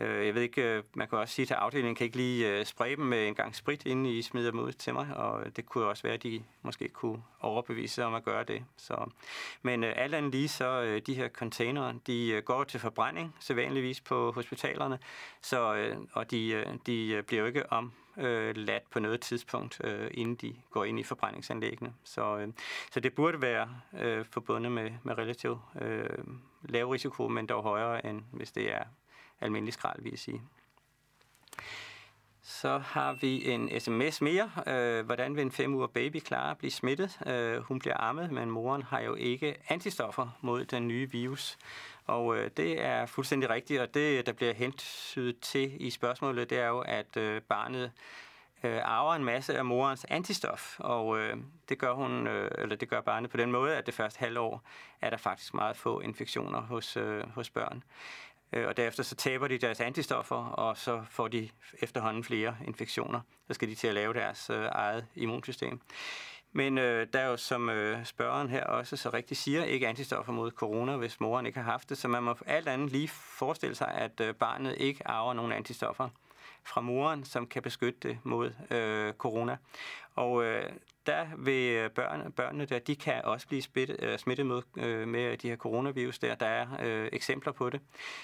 øh, 0.00 0.26
jeg 0.26 0.34
ved 0.34 0.42
ikke, 0.42 0.62
øh, 0.62 0.82
man 0.94 1.08
kan 1.08 1.18
også 1.18 1.34
sige 1.34 1.46
til 1.46 1.54
afdelingen, 1.54 1.94
kan 1.94 2.04
ikke 2.04 2.16
lige 2.16 2.48
øh, 2.48 2.64
spraye 2.64 2.96
dem 2.96 3.04
med 3.04 3.28
en 3.28 3.34
gang 3.34 3.54
sprit, 3.54 3.86
inden 3.86 4.06
I 4.06 4.22
smider 4.22 4.50
dem 4.50 4.60
ud 4.60 4.72
til 4.72 4.94
mig, 4.94 5.16
og 5.16 5.56
det 5.56 5.66
kunne 5.66 5.84
også 5.84 6.02
være, 6.02 6.14
at 6.14 6.22
de 6.22 6.42
måske 6.62 6.88
kunne 6.88 7.22
overbevise 7.40 8.04
om 8.04 8.14
at 8.14 8.24
gøre 8.24 8.44
det. 8.44 8.64
Så, 8.76 9.10
men 9.62 9.84
øh, 9.84 9.92
alt 9.96 10.14
andet 10.14 10.32
lige, 10.32 10.48
så 10.48 10.82
øh, 10.82 11.02
de 11.06 11.14
her 11.14 11.28
containere, 11.86 12.00
de 12.06 12.28
øh, 12.28 12.42
går 12.42 12.64
til 12.64 12.80
forbrænding, 12.80 13.34
sædvanligvis 13.40 14.00
på 14.00 14.32
hospitalerne, 14.32 14.98
så, 15.42 15.74
øh, 15.74 15.96
og 16.12 16.30
de, 16.30 16.48
øh, 16.48 16.66
de 16.86 17.22
bliver 17.26 17.40
jo 17.40 17.46
ikke 17.46 17.72
om 17.72 17.92
øh, 18.16 18.56
ladt 18.56 18.90
på 18.90 19.00
noget 19.00 19.20
tidspunkt, 19.20 19.80
øh, 19.84 20.10
inden 20.14 20.34
de 20.34 20.56
går 20.70 20.84
ind 20.84 21.00
i 21.00 21.02
forbrændingsanlæggene. 21.02 21.94
Så, 22.04 22.36
øh, 22.36 22.48
så 22.92 23.00
det 23.00 23.14
burde 23.14 23.42
være 23.42 23.68
øh, 23.98 24.24
forbundet 24.30 24.72
med, 24.72 24.90
med 25.02 25.18
relativt 25.18 25.58
øh, 25.80 26.18
lav 26.62 26.88
risiko, 26.88 27.28
men 27.28 27.46
dog 27.46 27.62
højere, 27.62 28.06
end 28.06 28.22
hvis 28.32 28.52
det 28.52 28.74
er 28.74 28.84
almindelig 29.40 29.74
skrald, 29.74 30.02
vil 30.02 30.10
jeg 30.10 30.18
sige. 30.18 30.42
Så 32.48 32.78
har 32.78 33.12
vi 33.12 33.50
en 33.50 33.80
sms 33.80 34.20
mere. 34.20 34.50
Øh, 34.66 35.06
hvordan 35.06 35.36
vil 35.36 35.42
en 35.42 35.52
fem 35.52 35.74
uger 35.74 35.86
baby 35.86 36.16
klare 36.16 36.50
at 36.50 36.58
blive 36.58 36.70
smittet? 36.70 37.18
Øh, 37.26 37.58
hun 37.58 37.78
bliver 37.78 38.00
ammet, 38.00 38.32
men 38.32 38.50
moren 38.50 38.82
har 38.82 39.00
jo 39.00 39.14
ikke 39.14 39.56
antistoffer 39.68 40.38
mod 40.40 40.64
den 40.64 40.88
nye 40.88 41.10
virus. 41.10 41.58
Og 42.06 42.36
øh, 42.36 42.50
det 42.56 42.80
er 42.84 43.06
fuldstændig 43.06 43.50
rigtigt, 43.50 43.80
og 43.80 43.94
det, 43.94 44.26
der 44.26 44.32
bliver 44.32 44.54
hentydet 44.54 45.40
til 45.40 45.86
i 45.86 45.90
spørgsmålet, 45.90 46.50
det 46.50 46.58
er 46.58 46.66
jo, 46.66 46.80
at 46.80 47.16
øh, 47.16 47.42
barnet 47.42 47.92
øh, 48.62 48.80
arver 48.84 49.14
en 49.14 49.24
masse 49.24 49.58
af 49.58 49.64
morens 49.64 50.06
antistof, 50.08 50.80
og 50.80 51.18
øh, 51.18 51.36
det 51.68 51.78
gør 51.78 51.92
hun, 51.92 52.26
øh, 52.26 52.50
eller 52.58 52.76
det 52.76 52.88
gør 52.88 53.00
barnet 53.00 53.30
på 53.30 53.36
den 53.36 53.52
måde, 53.52 53.76
at 53.76 53.86
det 53.86 53.94
første 53.94 54.18
halvår 54.18 54.62
er 55.00 55.10
der 55.10 55.16
faktisk 55.16 55.54
meget 55.54 55.76
få 55.76 56.00
infektioner 56.00 56.60
hos, 56.60 56.96
øh, 56.96 57.24
hos 57.34 57.50
børn. 57.50 57.82
Øh, 58.52 58.66
og 58.66 58.76
derefter 58.76 59.02
så 59.02 59.14
taber 59.14 59.48
de 59.48 59.58
deres 59.58 59.80
antistoffer, 59.80 60.36
og 60.36 60.78
så 60.78 61.02
får 61.10 61.28
de 61.28 61.48
efterhånden 61.82 62.24
flere 62.24 62.56
infektioner. 62.66 63.20
Så 63.48 63.54
skal 63.54 63.68
de 63.68 63.74
til 63.74 63.88
at 63.88 63.94
lave 63.94 64.14
deres 64.14 64.50
øh, 64.50 64.68
eget 64.72 65.06
immunsystem. 65.14 65.80
Men 66.52 66.78
øh, 66.78 67.06
der 67.12 67.18
er 67.18 67.26
jo, 67.26 67.36
som 67.36 67.68
øh, 67.68 68.04
spørgeren 68.04 68.48
her 68.48 68.64
også 68.64 68.96
så 68.96 69.10
rigtigt 69.10 69.40
siger, 69.40 69.64
ikke 69.64 69.88
antistoffer 69.88 70.32
mod 70.32 70.50
corona, 70.50 70.96
hvis 70.96 71.20
moren 71.20 71.46
ikke 71.46 71.58
har 71.58 71.70
haft 71.70 71.88
det. 71.88 71.98
Så 71.98 72.08
man 72.08 72.22
må 72.22 72.36
alt 72.46 72.68
andet 72.68 72.92
lige 72.92 73.08
forestille 73.08 73.74
sig, 73.74 73.88
at 73.88 74.20
øh, 74.20 74.34
barnet 74.34 74.74
ikke 74.78 75.08
arver 75.08 75.32
nogen 75.34 75.52
antistoffer 75.52 76.08
fra 76.64 76.80
moren, 76.80 77.24
som 77.24 77.46
kan 77.46 77.62
beskytte 77.62 78.08
det 78.08 78.18
mod 78.24 78.52
øh, 78.70 79.12
corona. 79.12 79.56
Og 80.16 80.44
øh, 80.44 80.70
der 81.06 81.26
vil 81.38 81.72
øh, 81.72 81.90
børn, 81.90 82.32
børnene 82.32 82.64
der, 82.64 82.78
de 82.78 82.96
kan 82.96 83.24
også 83.24 83.46
blive 83.46 83.62
smittet, 83.62 83.96
øh, 84.02 84.18
smittet 84.18 84.46
med, 84.46 84.62
øh, 84.76 85.08
med 85.08 85.36
de 85.36 85.48
her 85.48 85.56
coronavirus 85.56 86.18
der. 86.18 86.34
Der 86.34 86.46
er 86.46 86.66
øh, 86.82 87.08
eksempler 87.12 87.52
på 87.52 87.70
det. 87.70 87.80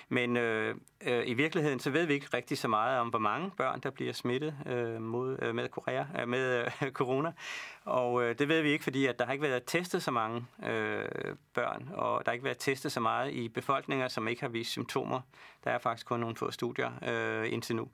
Men 0.08 0.36
øh, 0.36 0.74
øh, 1.06 1.22
i 1.26 1.34
virkeligheden, 1.34 1.80
så 1.80 1.90
ved 1.90 2.06
vi 2.06 2.14
ikke 2.14 2.26
rigtig 2.34 2.58
så 2.58 2.68
meget 2.68 2.98
om, 2.98 3.08
hvor 3.08 3.18
mange 3.18 3.50
børn, 3.56 3.80
der 3.80 3.90
bliver 3.90 4.12
smittet 4.12 4.54
øh, 4.66 5.02
mod, 5.02 5.38
øh, 5.42 5.54
med, 5.54 5.68
Korea, 5.68 6.04
øh, 6.20 6.28
med 6.28 6.64
øh, 6.82 6.90
corona. 7.00 7.32
Og 7.84 8.22
øh, 8.22 8.38
det 8.38 8.48
ved 8.48 8.62
vi 8.62 8.70
ikke, 8.70 8.84
fordi 8.84 9.06
at 9.06 9.18
der 9.18 9.24
har 9.24 9.32
ikke 9.32 9.42
været 9.42 9.62
testet 9.66 10.02
så 10.02 10.10
mange 10.10 10.46
øh, 10.66 11.04
børn, 11.54 11.88
og 11.94 12.24
der 12.24 12.30
har 12.30 12.32
ikke 12.32 12.44
været 12.44 12.58
testet 12.58 12.92
så 12.92 13.00
meget 13.00 13.32
i 13.32 13.48
befolkninger, 13.48 14.08
som 14.08 14.28
ikke 14.28 14.42
har 14.42 14.48
vist 14.48 14.70
symptomer. 14.70 15.20
Der 15.64 15.70
er 15.70 15.78
faktisk 15.78 16.06
kun 16.06 16.20
nogle 16.20 16.36
få 16.36 16.50
studier 16.50 16.90
øh, 17.08 17.52
indtil 17.52 17.76
nu. 17.76 17.88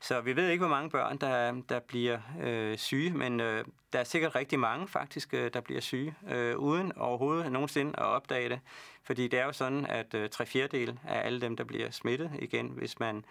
Så 0.00 0.20
vi 0.20 0.36
ved 0.36 0.48
ikke, 0.48 0.64
hvor 0.64 0.74
mange 0.74 0.90
børn, 0.90 1.18
der, 1.18 1.62
der 1.68 1.78
bliver 1.78 2.18
øh, 2.42 2.78
syge, 2.78 3.10
men 3.10 3.35
øh, 3.40 3.64
der 3.92 3.98
er 3.98 4.04
sikkert 4.04 4.34
rigtig 4.34 4.58
mange 4.58 4.88
faktisk, 4.88 5.34
øh, 5.34 5.50
der 5.54 5.60
bliver 5.60 5.80
syge, 5.80 6.14
øh, 6.28 6.56
uden 6.56 6.92
overhovedet 6.98 7.52
nogensinde 7.52 7.90
at 7.90 8.04
opdage 8.04 8.48
det. 8.48 8.60
Fordi 9.02 9.28
det 9.28 9.38
er 9.38 9.44
jo 9.44 9.52
sådan, 9.52 9.86
at 9.86 10.14
øh, 10.14 10.30
tre 10.30 10.46
fjerdedel 10.46 10.98
af 11.08 11.26
alle 11.26 11.40
dem, 11.40 11.56
der 11.56 11.64
bliver 11.64 11.90
smittet 11.90 12.30
igen, 12.38 12.66
hvis 12.66 13.00
man 13.00 13.24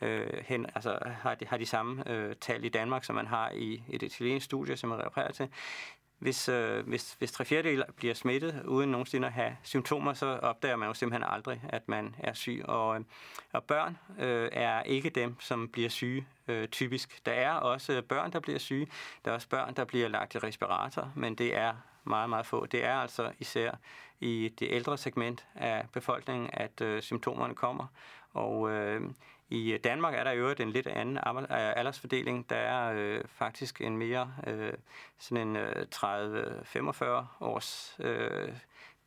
øh, 0.00 0.44
hen, 0.46 0.66
altså, 0.74 0.98
har, 1.04 1.34
de, 1.34 1.46
har 1.46 1.56
de 1.56 1.66
samme 1.66 2.10
øh, 2.10 2.36
tal 2.40 2.64
i 2.64 2.68
Danmark, 2.68 3.04
som 3.04 3.14
man 3.14 3.26
har 3.26 3.50
i 3.50 3.82
et 3.88 4.02
italiensk 4.02 4.44
studie, 4.44 4.76
som 4.76 4.90
jeg 4.90 5.06
refererer 5.06 5.32
til, 5.32 5.48
hvis, 6.22 6.48
øh, 6.48 6.86
hvis, 6.88 7.14
hvis 7.18 7.32
tre 7.32 7.44
fjerdedel 7.44 7.84
bliver 7.96 8.14
smittet 8.14 8.62
uden 8.64 8.90
nogensinde 8.90 9.26
at 9.26 9.32
have 9.32 9.56
symptomer, 9.62 10.12
så 10.12 10.26
opdager 10.26 10.76
man 10.76 10.88
jo 10.88 10.94
simpelthen 10.94 11.30
aldrig, 11.30 11.62
at 11.68 11.88
man 11.88 12.14
er 12.18 12.32
syg. 12.32 12.62
Og, 12.64 12.96
øh, 12.96 13.04
og 13.52 13.64
børn 13.64 13.98
øh, 14.18 14.48
er 14.52 14.82
ikke 14.82 15.10
dem, 15.10 15.40
som 15.40 15.68
bliver 15.68 15.88
syge 15.88 16.26
øh, 16.48 16.68
typisk. 16.68 17.26
Der 17.26 17.32
er 17.32 17.52
også 17.52 17.92
øh, 17.92 18.02
børn, 18.02 18.32
der 18.32 18.40
bliver 18.40 18.58
syge. 18.58 18.86
Der 19.24 19.30
er 19.30 19.34
også 19.34 19.48
børn, 19.48 19.74
der 19.74 19.84
bliver 19.84 20.08
lagt 20.08 20.34
i 20.34 20.38
respirator, 20.38 21.12
men 21.16 21.34
det 21.34 21.56
er 21.56 21.74
meget, 22.04 22.30
meget 22.30 22.46
få. 22.46 22.66
Det 22.66 22.84
er 22.84 22.94
altså 22.94 23.32
især 23.38 23.74
i 24.20 24.52
det 24.58 24.68
ældre 24.70 24.98
segment 24.98 25.46
af 25.54 25.86
befolkningen, 25.92 26.50
at 26.52 26.80
øh, 26.80 27.02
symptomerne 27.02 27.54
kommer. 27.54 27.86
Og 28.32 28.70
øh, 28.70 29.02
i 29.52 29.72
øh, 29.72 29.80
Danmark 29.84 30.14
er 30.14 30.24
der 30.24 30.30
jo 30.32 30.54
en 30.60 30.70
lidt 30.70 30.86
anden 30.86 31.16
øh, 31.16 31.46
aldersfordeling. 31.50 32.50
Der 32.50 32.56
er 32.56 32.92
øh, 32.96 33.24
faktisk 33.26 33.80
en 33.80 33.96
mere 33.96 34.34
øh, 34.46 34.72
sådan 35.18 35.48
en 35.48 35.56
øh, 35.56 35.86
30-45 35.94 36.04
års 37.40 37.96
øh, 38.00 38.48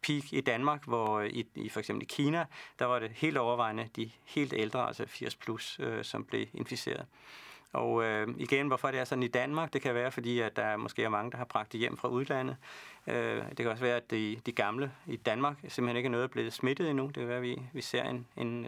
peak 0.01 0.33
i 0.33 0.41
Danmark, 0.41 0.83
hvor 0.83 1.19
øh, 1.19 1.29
i, 1.29 1.47
i 1.55 1.69
for 1.69 1.79
eksempel 1.79 2.03
i 2.03 2.05
Kina, 2.09 2.45
der 2.79 2.85
var 2.85 2.99
det 2.99 3.11
helt 3.11 3.37
overvejende 3.37 3.89
de 3.95 4.11
helt 4.23 4.53
ældre, 4.53 4.87
altså 4.87 5.05
80 5.07 5.35
plus, 5.35 5.79
øh, 5.79 6.03
som 6.03 6.25
blev 6.25 6.47
inficeret. 6.53 7.05
Og 7.75 8.03
øh, 8.03 8.27
igen, 8.37 8.67
hvorfor 8.67 8.91
det 8.91 8.99
er 8.99 9.03
sådan 9.03 9.23
i 9.23 9.27
Danmark, 9.27 9.73
det 9.73 9.81
kan 9.81 9.95
være, 9.95 10.11
fordi 10.11 10.39
at 10.39 10.55
der 10.55 10.77
måske 10.77 11.03
er 11.03 11.09
mange, 11.09 11.31
der 11.31 11.37
har 11.37 11.45
bragt 11.45 11.71
det 11.71 11.79
hjem 11.79 11.97
fra 11.97 12.07
udlandet. 12.07 12.57
Øh, 13.07 13.43
det 13.49 13.57
kan 13.57 13.67
også 13.67 13.83
være, 13.83 13.95
at 13.95 14.11
de, 14.11 14.41
de 14.45 14.51
gamle 14.51 14.91
i 15.07 15.15
Danmark 15.15 15.57
simpelthen 15.67 15.97
ikke 15.97 16.07
er 16.07 16.11
noget 16.11 16.31
blevet 16.31 16.53
smittet 16.53 16.89
endnu. 16.89 17.07
Det 17.07 17.15
kan 17.15 17.27
være, 17.27 17.37
at 17.37 17.43
vi, 17.43 17.61
vi 17.73 17.81
ser 17.81 18.03
en, 18.03 18.27
en, 18.37 18.67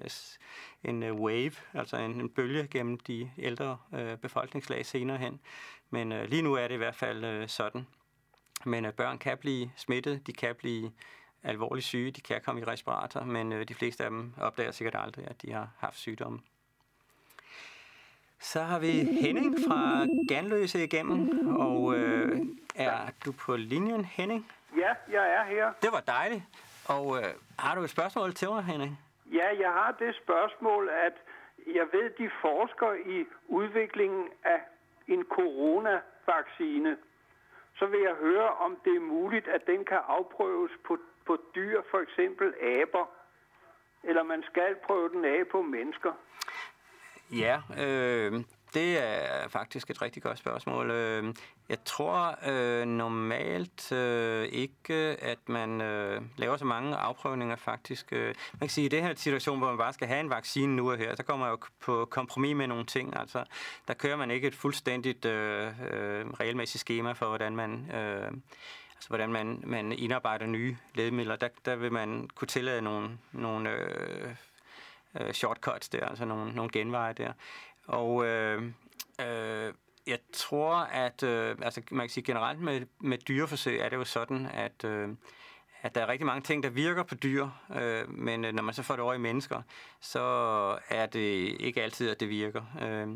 en 0.83 1.03
øh, 1.03 1.15
wave, 1.15 1.51
altså 1.73 1.97
en, 1.97 2.11
en 2.11 2.29
bølge 2.29 2.67
gennem 2.67 2.99
de 2.99 3.31
ældre 3.37 3.77
øh, 3.93 4.17
befolkningslag 4.17 4.85
senere 4.85 5.17
hen. 5.17 5.39
Men 5.89 6.11
øh, 6.11 6.29
lige 6.29 6.41
nu 6.41 6.53
er 6.53 6.67
det 6.67 6.75
i 6.75 6.77
hvert 6.77 6.95
fald 6.95 7.25
øh, 7.25 7.47
sådan. 7.47 7.87
Men 8.65 8.85
øh, 8.85 8.93
børn 8.93 9.17
kan 9.17 9.37
blive 9.37 9.71
smittet, 9.75 10.27
de 10.27 10.33
kan 10.33 10.55
blive 10.55 10.91
alvorligt 11.43 11.85
syge, 11.85 12.11
de 12.11 12.21
kan 12.21 12.41
komme 12.45 12.61
i 12.61 12.63
respirator, 12.63 13.23
men 13.23 13.53
øh, 13.53 13.67
de 13.67 13.73
fleste 13.73 14.03
af 14.03 14.09
dem 14.09 14.33
opdager 14.37 14.71
sikkert 14.71 14.95
aldrig, 15.03 15.27
at 15.27 15.41
de 15.41 15.51
har 15.51 15.69
haft 15.77 15.97
sygdomme. 15.97 16.39
Så 18.39 18.59
har 18.59 18.79
vi 18.79 18.91
Henning 19.21 19.55
fra 19.67 20.05
Ganløse 20.27 20.83
igennem, 20.83 21.47
og 21.57 21.95
øh, 21.95 22.39
er 22.75 22.99
du 23.25 23.31
på 23.31 23.55
linjen, 23.55 24.05
Henning? 24.05 24.51
Ja, 24.77 24.93
jeg 25.11 25.33
er 25.33 25.43
her. 25.43 25.73
Det 25.81 25.89
var 25.91 25.99
dejligt. 25.99 26.43
Og 26.87 27.17
øh, 27.17 27.25
har 27.59 27.75
du 27.75 27.81
et 27.81 27.89
spørgsmål 27.89 28.33
til 28.33 28.47
mig, 28.47 28.63
Henning? 28.63 28.99
Ja, 29.33 29.47
jeg 29.59 29.71
har 29.71 29.95
det 29.99 30.15
spørgsmål, 30.23 30.89
at 30.89 31.13
jeg 31.75 31.87
ved, 31.91 32.09
de 32.09 32.29
forsker 32.41 32.93
i 32.93 33.25
udviklingen 33.47 34.27
af 34.43 34.61
en 35.07 35.23
coronavaccine. 35.23 36.97
Så 37.75 37.85
vil 37.85 37.99
jeg 37.99 38.15
høre, 38.15 38.49
om 38.49 38.77
det 38.85 38.95
er 38.95 38.99
muligt, 38.99 39.47
at 39.47 39.61
den 39.67 39.85
kan 39.85 39.99
afprøves 40.07 40.71
på, 40.87 40.97
på 41.25 41.37
dyr, 41.55 41.81
for 41.91 41.99
eksempel 41.99 42.53
aber. 42.61 43.05
Eller 44.03 44.23
man 44.23 44.43
skal 44.43 44.75
prøve 44.87 45.09
den 45.09 45.25
af 45.25 45.47
på 45.51 45.61
mennesker. 45.61 46.13
Ja, 47.31 47.61
øh, 47.77 48.43
det 48.73 49.03
er 49.03 49.47
faktisk 49.47 49.89
et 49.89 50.01
rigtig 50.01 50.23
godt 50.23 50.37
spørgsmål. 50.37 50.91
Øh, 50.91 51.33
jeg 51.69 51.77
tror 51.85 52.39
øh, 52.47 52.85
normalt 52.85 53.91
øh, 53.91 54.47
ikke, 54.47 54.93
at 55.21 55.37
man 55.47 55.81
øh, 55.81 56.21
laver 56.37 56.57
så 56.57 56.65
mange 56.65 56.95
afprøvninger 56.95 57.55
faktisk. 57.55 58.13
Øh, 58.13 58.35
man 58.53 58.59
kan 58.59 58.69
sige, 58.69 58.85
at 58.85 58.93
i 58.93 58.95
det 58.95 59.03
her 59.03 59.15
situation, 59.15 59.57
hvor 59.57 59.67
man 59.67 59.77
bare 59.77 59.93
skal 59.93 60.07
have 60.07 60.19
en 60.19 60.29
vaccine 60.29 60.75
nu 60.75 60.91
og 60.91 60.97
her, 60.97 61.15
så 61.15 61.23
kommer 61.23 61.45
man 61.45 61.53
jo 61.53 61.59
på 61.79 62.07
kompromis 62.11 62.55
med 62.55 62.67
nogle 62.67 62.85
ting. 62.85 63.19
Altså, 63.19 63.43
der 63.87 63.93
kører 63.93 64.15
man 64.15 64.31
ikke 64.31 64.47
et 64.47 64.55
fuldstændigt 64.55 65.25
øh, 65.25 65.67
øh, 65.67 66.29
regelmæssigt 66.29 66.79
schema 66.79 67.11
for, 67.11 67.27
hvordan 67.27 67.55
man... 67.55 67.91
Øh, 67.91 68.31
altså 68.95 69.09
hvordan 69.09 69.31
man, 69.31 69.63
man 69.63 69.91
indarbejder 69.91 70.45
nye 70.45 70.77
lægemidler, 70.95 71.35
der, 71.35 71.47
der 71.65 71.75
vil 71.75 71.91
man 71.91 72.29
kunne 72.35 72.47
tillade 72.47 72.81
nogle, 72.81 73.09
nogle 73.31 73.69
øh, 73.69 74.35
øh, 75.19 75.33
shortcuts 75.33 75.89
der, 75.89 76.05
altså 76.05 76.25
nogle, 76.25 76.55
nogle 76.55 76.71
genveje 76.71 77.13
der. 77.13 77.33
Og 77.87 78.25
øh, 78.25 78.63
øh, 79.21 79.73
jeg 80.07 80.19
tror, 80.33 80.75
at 80.75 81.23
øh, 81.23 81.55
altså, 81.61 81.81
man 81.91 82.07
kan 82.07 82.09
sige 82.09 82.23
generelt 82.23 82.59
med, 82.59 82.81
med 82.99 83.17
dyreforsøg 83.17 83.79
er 83.79 83.89
det 83.89 83.95
jo 83.95 84.03
sådan, 84.03 84.45
at, 84.45 84.83
øh, 84.83 85.09
at 85.81 85.95
der 85.95 86.01
er 86.01 86.07
rigtig 86.07 86.25
mange 86.25 86.41
ting, 86.41 86.63
der 86.63 86.69
virker 86.69 87.03
på 87.03 87.15
dyr, 87.15 87.47
øh, 87.75 88.09
men 88.09 88.45
øh, 88.45 88.53
når 88.53 88.63
man 88.63 88.73
så 88.73 88.83
får 88.83 88.95
det 88.95 89.03
over 89.03 89.13
i 89.13 89.17
mennesker, 89.17 89.61
så 89.99 90.19
er 90.89 91.05
det 91.05 91.55
ikke 91.59 91.83
altid, 91.83 92.09
at 92.09 92.19
det 92.19 92.29
virker. 92.29 92.63
Øh, 92.81 93.07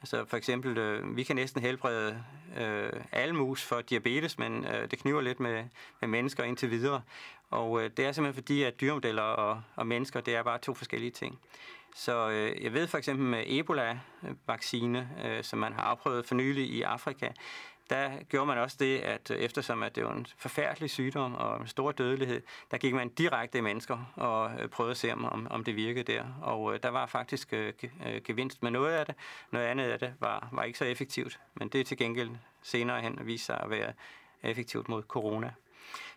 Altså 0.00 0.24
for 0.24 0.36
eksempel, 0.36 0.78
øh, 0.78 1.16
vi 1.16 1.22
kan 1.22 1.36
næsten 1.36 1.62
helbrede 1.62 2.24
øh, 2.58 2.92
alle 3.12 3.34
mus 3.34 3.62
for 3.62 3.80
diabetes, 3.80 4.38
men 4.38 4.64
øh, 4.64 4.90
det 4.90 4.98
kniver 4.98 5.20
lidt 5.20 5.40
med, 5.40 5.64
med 6.00 6.08
mennesker 6.08 6.44
indtil 6.44 6.70
videre. 6.70 7.02
Og 7.50 7.82
øh, 7.82 7.90
det 7.96 8.06
er 8.06 8.12
simpelthen 8.12 8.42
fordi, 8.42 8.62
at 8.62 8.80
dyremodeller 8.80 9.22
og, 9.22 9.62
og 9.76 9.86
mennesker, 9.86 10.20
det 10.20 10.34
er 10.34 10.42
bare 10.42 10.58
to 10.58 10.74
forskellige 10.74 11.10
ting. 11.10 11.38
Så 11.94 12.30
øh, 12.30 12.64
jeg 12.64 12.72
ved 12.72 12.86
for 12.86 12.98
eksempel 12.98 13.26
med 13.26 13.44
Ebola-vaccine, 13.46 15.08
øh, 15.24 15.44
som 15.44 15.58
man 15.58 15.72
har 15.72 15.82
afprøvet 15.82 16.26
for 16.26 16.34
nylig 16.34 16.70
i 16.70 16.82
Afrika, 16.82 17.28
der 17.90 18.22
gjorde 18.22 18.46
man 18.46 18.58
også 18.58 18.76
det, 18.80 18.98
at 18.98 19.30
øh, 19.30 19.38
eftersom 19.38 19.82
at 19.82 19.96
det 19.96 20.04
var 20.04 20.12
en 20.12 20.26
forfærdelig 20.36 20.90
sygdom 20.90 21.34
og 21.34 21.60
en 21.60 21.66
stor 21.66 21.92
dødelighed, 21.92 22.42
der 22.70 22.78
gik 22.78 22.94
man 22.94 23.08
direkte 23.08 23.58
i 23.58 23.60
mennesker 23.60 24.12
og 24.16 24.50
øh, 24.60 24.68
prøvede 24.68 24.90
at 24.90 24.96
se, 24.96 25.12
om, 25.12 25.46
om 25.50 25.64
det 25.64 25.76
virkede 25.76 26.12
der. 26.12 26.24
Og 26.42 26.74
øh, 26.74 26.80
der 26.82 26.88
var 26.88 27.06
faktisk 27.06 27.54
gevinst 28.24 28.62
med 28.62 28.70
noget 28.70 28.92
af 28.92 29.06
det. 29.06 29.14
Noget 29.50 29.66
andet 29.66 29.84
af 29.84 29.98
det 29.98 30.14
var, 30.20 30.48
var 30.52 30.62
ikke 30.62 30.78
så 30.78 30.84
effektivt, 30.84 31.40
men 31.54 31.68
det 31.68 31.80
er 31.80 31.84
til 31.84 31.96
gengæld 31.96 32.30
senere 32.62 33.00
hen 33.00 33.18
viste 33.22 33.46
sig 33.46 33.60
at 33.60 33.70
være 33.70 33.92
effektivt 34.42 34.88
mod 34.88 35.02
corona. 35.02 35.52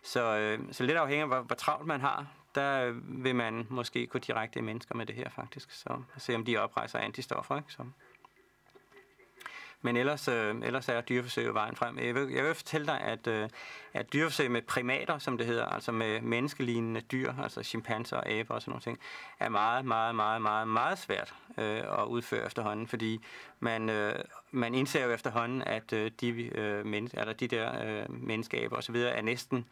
Så, 0.02 0.56
så 0.70 0.84
lidt 0.84 0.98
afhængig 0.98 1.22
af, 1.22 1.28
hvor, 1.28 1.40
hvor 1.40 1.56
travlt 1.56 1.86
man 1.86 2.00
har, 2.00 2.26
der 2.54 3.00
vil 3.04 3.36
man 3.36 3.66
måske 3.70 4.06
gå 4.06 4.18
direkte 4.18 4.58
i 4.58 4.62
mennesker 4.62 4.94
med 4.94 5.06
det 5.06 5.14
her 5.14 5.30
faktisk, 5.30 5.70
så 5.70 6.02
se 6.18 6.34
om 6.34 6.44
de 6.44 6.56
oprejser 6.56 6.98
antistoffer. 6.98 7.56
Ikke? 7.56 7.72
Så. 7.72 7.84
Men 9.82 9.96
ellers, 9.96 10.28
øh, 10.28 10.54
ellers 10.62 10.88
er 10.88 11.00
dyreforsøg 11.00 11.54
vejen 11.54 11.76
frem. 11.76 11.98
Jeg 11.98 12.14
vil, 12.14 12.28
jeg 12.28 12.44
vil 12.44 12.54
fortælle 12.54 12.86
dig, 12.86 13.00
at, 13.00 13.26
øh, 13.26 13.48
at 13.92 14.12
dyreforsøg 14.12 14.50
med 14.50 14.62
primater, 14.62 15.18
som 15.18 15.38
det 15.38 15.46
hedder, 15.46 15.66
altså 15.66 15.92
med 15.92 16.20
menneskelignende 16.20 17.00
dyr, 17.00 17.32
altså 17.42 17.62
chimpanser 17.62 18.16
og 18.16 18.28
aber 18.28 18.54
og 18.54 18.62
sådan 18.62 18.80
noget, 18.86 18.98
er 19.40 19.48
meget, 19.48 19.84
meget, 19.84 20.14
meget, 20.14 20.42
meget, 20.42 20.68
meget 20.68 20.98
svært 20.98 21.34
øh, 21.58 22.00
at 22.00 22.04
udføre 22.06 22.46
efterhånden, 22.46 22.86
fordi 22.86 23.20
man, 23.60 23.90
øh, 23.90 24.14
man 24.50 24.74
indser 24.74 25.04
jo 25.04 25.10
efterhånden, 25.10 25.62
at 25.62 25.92
øh, 25.92 26.10
de, 26.20 26.28
øh, 26.28 26.86
men, 26.86 27.04
eller 27.04 27.18
altså 27.18 27.32
de 27.32 27.48
der 27.48 27.84
øh, 27.84 28.10
menneskeaber 28.10 28.76
osv. 28.76 28.96
er 28.96 29.22
næsten 29.22 29.66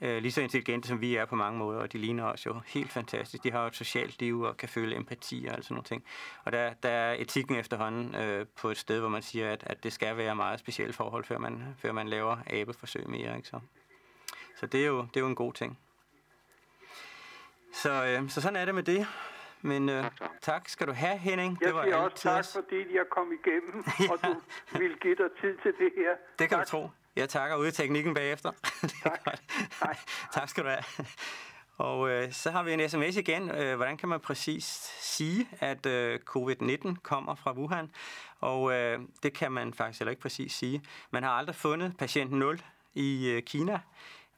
øh, 0.00 0.22
lige 0.22 0.32
så 0.32 0.40
intelligente, 0.40 0.88
som 0.88 1.00
vi 1.00 1.16
er 1.16 1.24
på 1.24 1.36
mange 1.36 1.58
måder, 1.58 1.80
og 1.80 1.92
de 1.92 1.98
ligner 1.98 2.24
os 2.24 2.46
jo 2.46 2.60
helt 2.66 2.92
fantastisk. 2.92 3.44
De 3.44 3.50
har 3.50 3.60
jo 3.60 3.66
et 3.66 3.76
socialt 3.76 4.20
liv 4.20 4.40
og 4.40 4.56
kan 4.56 4.68
føle 4.68 4.96
empati 4.96 5.48
og 5.50 5.64
sådan 5.64 5.74
nogle 5.74 5.84
ting. 5.84 6.04
Og 6.44 6.52
der, 6.52 6.74
der 6.74 6.88
er 6.88 7.16
etikken 7.18 7.56
efterhånden 7.56 8.14
øh, 8.14 8.46
på 8.56 8.70
et 8.70 8.76
sted, 8.76 9.00
hvor 9.00 9.08
man 9.08 9.22
siger, 9.22 9.52
at, 9.52 9.64
at 9.66 9.84
det 9.84 9.92
skal 9.92 10.16
være 10.16 10.36
meget 10.36 10.60
specielle 10.60 10.92
forhold, 10.92 11.24
før 11.24 11.38
man, 11.38 11.74
før 11.78 11.92
man 11.92 12.08
laver 12.08 12.36
abeforsøg 12.46 13.10
mere. 13.10 13.36
Ikke? 13.36 13.48
Så, 13.48 13.60
så 14.56 14.66
det, 14.66 14.82
er 14.82 14.86
jo, 14.86 15.00
det 15.00 15.16
er 15.16 15.20
jo 15.20 15.26
en 15.26 15.34
god 15.34 15.52
ting. 15.52 15.78
Så, 17.72 18.04
øh, 18.04 18.30
så 18.30 18.40
sådan 18.40 18.56
er 18.56 18.64
det 18.64 18.74
med 18.74 18.82
det. 18.82 19.06
Men 19.62 19.88
øh, 19.88 20.02
tak, 20.02 20.40
tak 20.40 20.68
skal 20.68 20.86
du 20.86 20.92
have, 20.92 21.18
Henning. 21.18 21.58
Jeg 21.60 21.66
det 21.66 21.74
var 21.74 21.84
siger 21.84 21.96
også 21.96 22.16
tak, 22.16 22.44
fordi 22.54 22.76
jeg 22.76 23.04
kom 23.10 23.32
igennem, 23.32 23.84
ja. 24.00 24.10
og 24.12 24.18
du 24.22 24.40
ville 24.78 24.96
give 24.96 25.14
dig 25.14 25.30
tid 25.40 25.58
til 25.62 25.72
det 25.78 25.92
her. 25.96 26.12
Det 26.38 26.48
kan 26.48 26.58
tak. 26.58 26.66
du 26.66 26.70
tro. 26.70 26.90
Jeg 27.16 27.28
takker 27.28 27.56
ude 27.56 27.68
i 27.68 27.72
teknikken 27.72 28.14
bagefter. 28.14 28.52
tak. 29.02 29.20
Hej. 29.82 29.96
tak 30.34 30.48
skal 30.48 30.64
du 30.64 30.68
have. 30.68 31.06
Og 31.76 32.10
øh, 32.10 32.32
så 32.32 32.50
har 32.50 32.62
vi 32.62 32.72
en 32.72 32.88
sms 32.88 33.16
igen. 33.16 33.50
Øh, 33.50 33.76
hvordan 33.76 33.96
kan 33.96 34.08
man 34.08 34.20
præcis 34.20 34.64
sige, 35.00 35.48
at 35.60 35.86
øh, 35.86 36.18
covid-19 36.30 36.94
kommer 37.02 37.34
fra 37.34 37.52
Wuhan? 37.52 37.90
Og 38.40 38.72
øh, 38.72 39.00
det 39.22 39.32
kan 39.32 39.52
man 39.52 39.74
faktisk 39.74 40.00
heller 40.00 40.10
ikke 40.10 40.22
præcis 40.22 40.52
sige. 40.52 40.82
Man 41.10 41.22
har 41.22 41.30
aldrig 41.30 41.56
fundet 41.56 41.96
patient 41.98 42.32
0 42.32 42.62
i 42.94 43.28
øh, 43.28 43.42
Kina. 43.42 43.80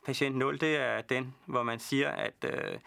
Patient 0.06 0.36
0, 0.36 0.60
det 0.60 0.76
er 0.76 1.00
den, 1.00 1.34
hvor 1.46 1.62
man 1.62 1.78
siger, 1.78 2.10
at 2.10 2.44
øh, 2.44 2.78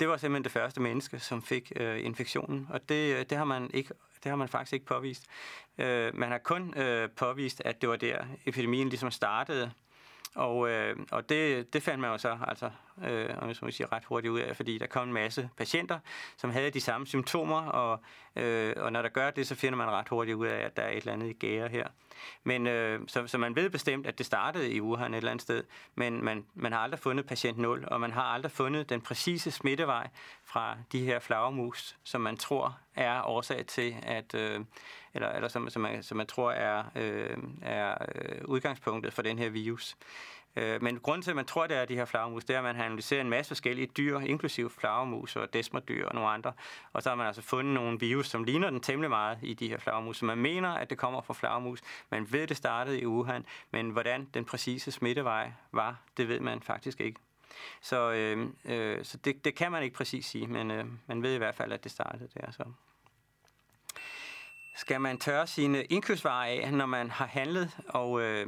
det 0.00 0.08
var 0.08 0.16
simpelthen 0.16 0.44
det 0.44 0.52
første 0.52 0.80
menneske, 0.80 1.18
som 1.18 1.42
fik 1.42 1.72
øh, 1.76 2.04
infektionen. 2.04 2.66
Og 2.70 2.88
det, 2.88 3.16
øh, 3.18 3.24
det 3.30 3.38
har 3.38 3.44
man 3.44 3.70
ikke 3.74 3.94
det 4.22 4.30
har 4.30 4.36
man 4.36 4.48
faktisk 4.48 4.72
ikke 4.72 4.86
påvist. 4.86 5.26
Øh, 5.78 6.14
man 6.14 6.30
har 6.30 6.38
kun 6.38 6.78
øh, 6.78 7.10
påvist, 7.10 7.62
at 7.64 7.80
det 7.80 7.88
var 7.88 7.96
der, 7.96 8.24
epidemien 8.46 8.88
ligesom 8.88 9.10
startede. 9.10 9.72
Og, 10.34 10.70
øh, 10.70 10.96
og 11.10 11.28
det, 11.28 11.72
det 11.72 11.82
fandt 11.82 12.00
man 12.00 12.10
jo 12.10 12.18
så 12.18 12.38
altså, 12.48 12.70
øh, 13.04 13.28
om 13.38 13.48
jeg 13.48 13.56
sige, 13.56 13.86
ret 13.92 14.04
hurtigt 14.04 14.32
ud 14.32 14.40
af, 14.40 14.56
fordi 14.56 14.78
der 14.78 14.86
kom 14.86 15.08
en 15.08 15.14
masse 15.14 15.50
patienter, 15.56 15.98
som 16.36 16.50
havde 16.50 16.70
de 16.70 16.80
samme 16.80 17.06
symptomer, 17.06 17.60
og, 17.60 18.00
øh, 18.36 18.74
og 18.76 18.92
når 18.92 19.02
der 19.02 19.08
gør 19.08 19.30
det, 19.30 19.46
så 19.46 19.54
finder 19.54 19.76
man 19.76 19.90
ret 19.90 20.08
hurtigt 20.08 20.36
ud 20.36 20.46
af, 20.46 20.58
at 20.58 20.76
der 20.76 20.82
er 20.82 20.90
et 20.90 20.96
eller 20.96 21.12
andet 21.12 21.30
i 21.30 21.32
gære 21.32 21.68
her. 21.68 21.86
Men 22.44 22.66
øh, 22.66 23.00
så, 23.06 23.26
så 23.26 23.38
man 23.38 23.56
ved 23.56 23.70
bestemt, 23.70 24.06
at 24.06 24.18
det 24.18 24.26
startede 24.26 24.72
i 24.72 24.80
Wuhan 24.80 25.14
et 25.14 25.16
eller 25.16 25.30
andet 25.30 25.42
sted, 25.42 25.64
men 25.94 26.24
man, 26.24 26.46
man 26.54 26.72
har 26.72 26.78
aldrig 26.78 27.00
fundet 27.00 27.26
patient 27.26 27.58
0, 27.58 27.84
og 27.86 28.00
man 28.00 28.12
har 28.12 28.22
aldrig 28.22 28.52
fundet 28.52 28.88
den 28.88 29.00
præcise 29.00 29.50
smittevej 29.50 30.08
fra 30.44 30.76
de 30.92 31.04
her 31.04 31.18
flagermus, 31.18 31.96
som 32.04 32.20
man 32.20 32.36
tror 32.36 32.78
er 32.94 33.22
årsag 33.22 33.66
til, 33.66 33.96
at, 34.02 34.34
øh, 34.34 34.60
eller, 35.14 35.28
eller 35.28 35.48
som, 35.48 35.70
som, 35.70 35.82
man, 35.82 36.02
som 36.02 36.16
man 36.16 36.26
tror 36.26 36.52
er, 36.52 36.84
øh, 36.96 37.36
er 37.62 37.94
øh, 38.14 38.44
udgangspunktet 38.44 39.12
for 39.12 39.22
den 39.22 39.38
her 39.38 39.48
virus. 39.48 39.96
Øh, 40.56 40.82
men 40.82 40.98
grunden 40.98 41.22
til, 41.22 41.30
at 41.30 41.36
man 41.36 41.44
tror, 41.44 41.66
det 41.66 41.76
er 41.76 41.84
de 41.84 41.94
her 41.94 42.04
flagermus, 42.04 42.44
det 42.44 42.54
er, 42.54 42.58
at 42.58 42.64
man 42.64 42.76
har 42.76 42.84
analyseret 42.84 43.20
en 43.20 43.30
masse 43.30 43.48
forskellige 43.48 43.86
dyr, 43.86 44.18
inklusive 44.18 44.70
flagermus 44.70 45.36
og 45.36 45.52
desmerdyr 45.52 46.06
og 46.06 46.14
nogle 46.14 46.30
andre. 46.30 46.52
Og 46.92 47.02
så 47.02 47.08
har 47.08 47.16
man 47.16 47.26
altså 47.26 47.42
fundet 47.42 47.74
nogle 47.74 48.00
virus, 48.00 48.28
som 48.28 48.44
ligner 48.44 48.70
den 48.70 48.80
temmelig 48.80 49.10
meget 49.10 49.38
i 49.42 49.54
de 49.54 49.68
her 49.68 49.78
flagermus. 49.78 50.16
Så 50.16 50.24
man 50.24 50.38
mener, 50.38 50.68
at 50.68 50.90
det 50.90 50.98
kommer 50.98 51.20
fra 51.20 51.34
flagermus. 51.34 51.80
Man 52.10 52.32
ved, 52.32 52.46
det 52.46 52.56
startede 52.56 53.00
i 53.00 53.06
Wuhan, 53.06 53.46
men 53.70 53.90
hvordan 53.90 54.28
den 54.34 54.44
præcise 54.44 54.92
smittevej 54.92 55.52
var, 55.72 55.96
det 56.16 56.28
ved 56.28 56.40
man 56.40 56.62
faktisk 56.62 57.00
ikke. 57.00 57.20
Så, 57.80 58.12
øh, 58.12 58.48
øh, 58.64 59.04
så 59.04 59.16
det, 59.16 59.44
det 59.44 59.54
kan 59.54 59.72
man 59.72 59.82
ikke 59.82 59.96
præcis 59.96 60.26
sige, 60.26 60.46
men 60.46 60.70
øh, 60.70 60.84
man 61.06 61.22
ved 61.22 61.34
i 61.34 61.38
hvert 61.38 61.54
fald, 61.54 61.72
at 61.72 61.84
det 61.84 61.92
startede 61.92 62.28
der. 62.34 62.50
Så. 62.50 62.64
Skal 64.74 65.00
man 65.00 65.18
tørre 65.18 65.46
sine 65.46 65.84
indkøbsvarer 65.84 66.46
af, 66.46 66.72
når 66.72 66.86
man 66.86 67.10
har 67.10 67.26
handlet? 67.26 67.70
Og 67.88 68.20
øh, 68.20 68.46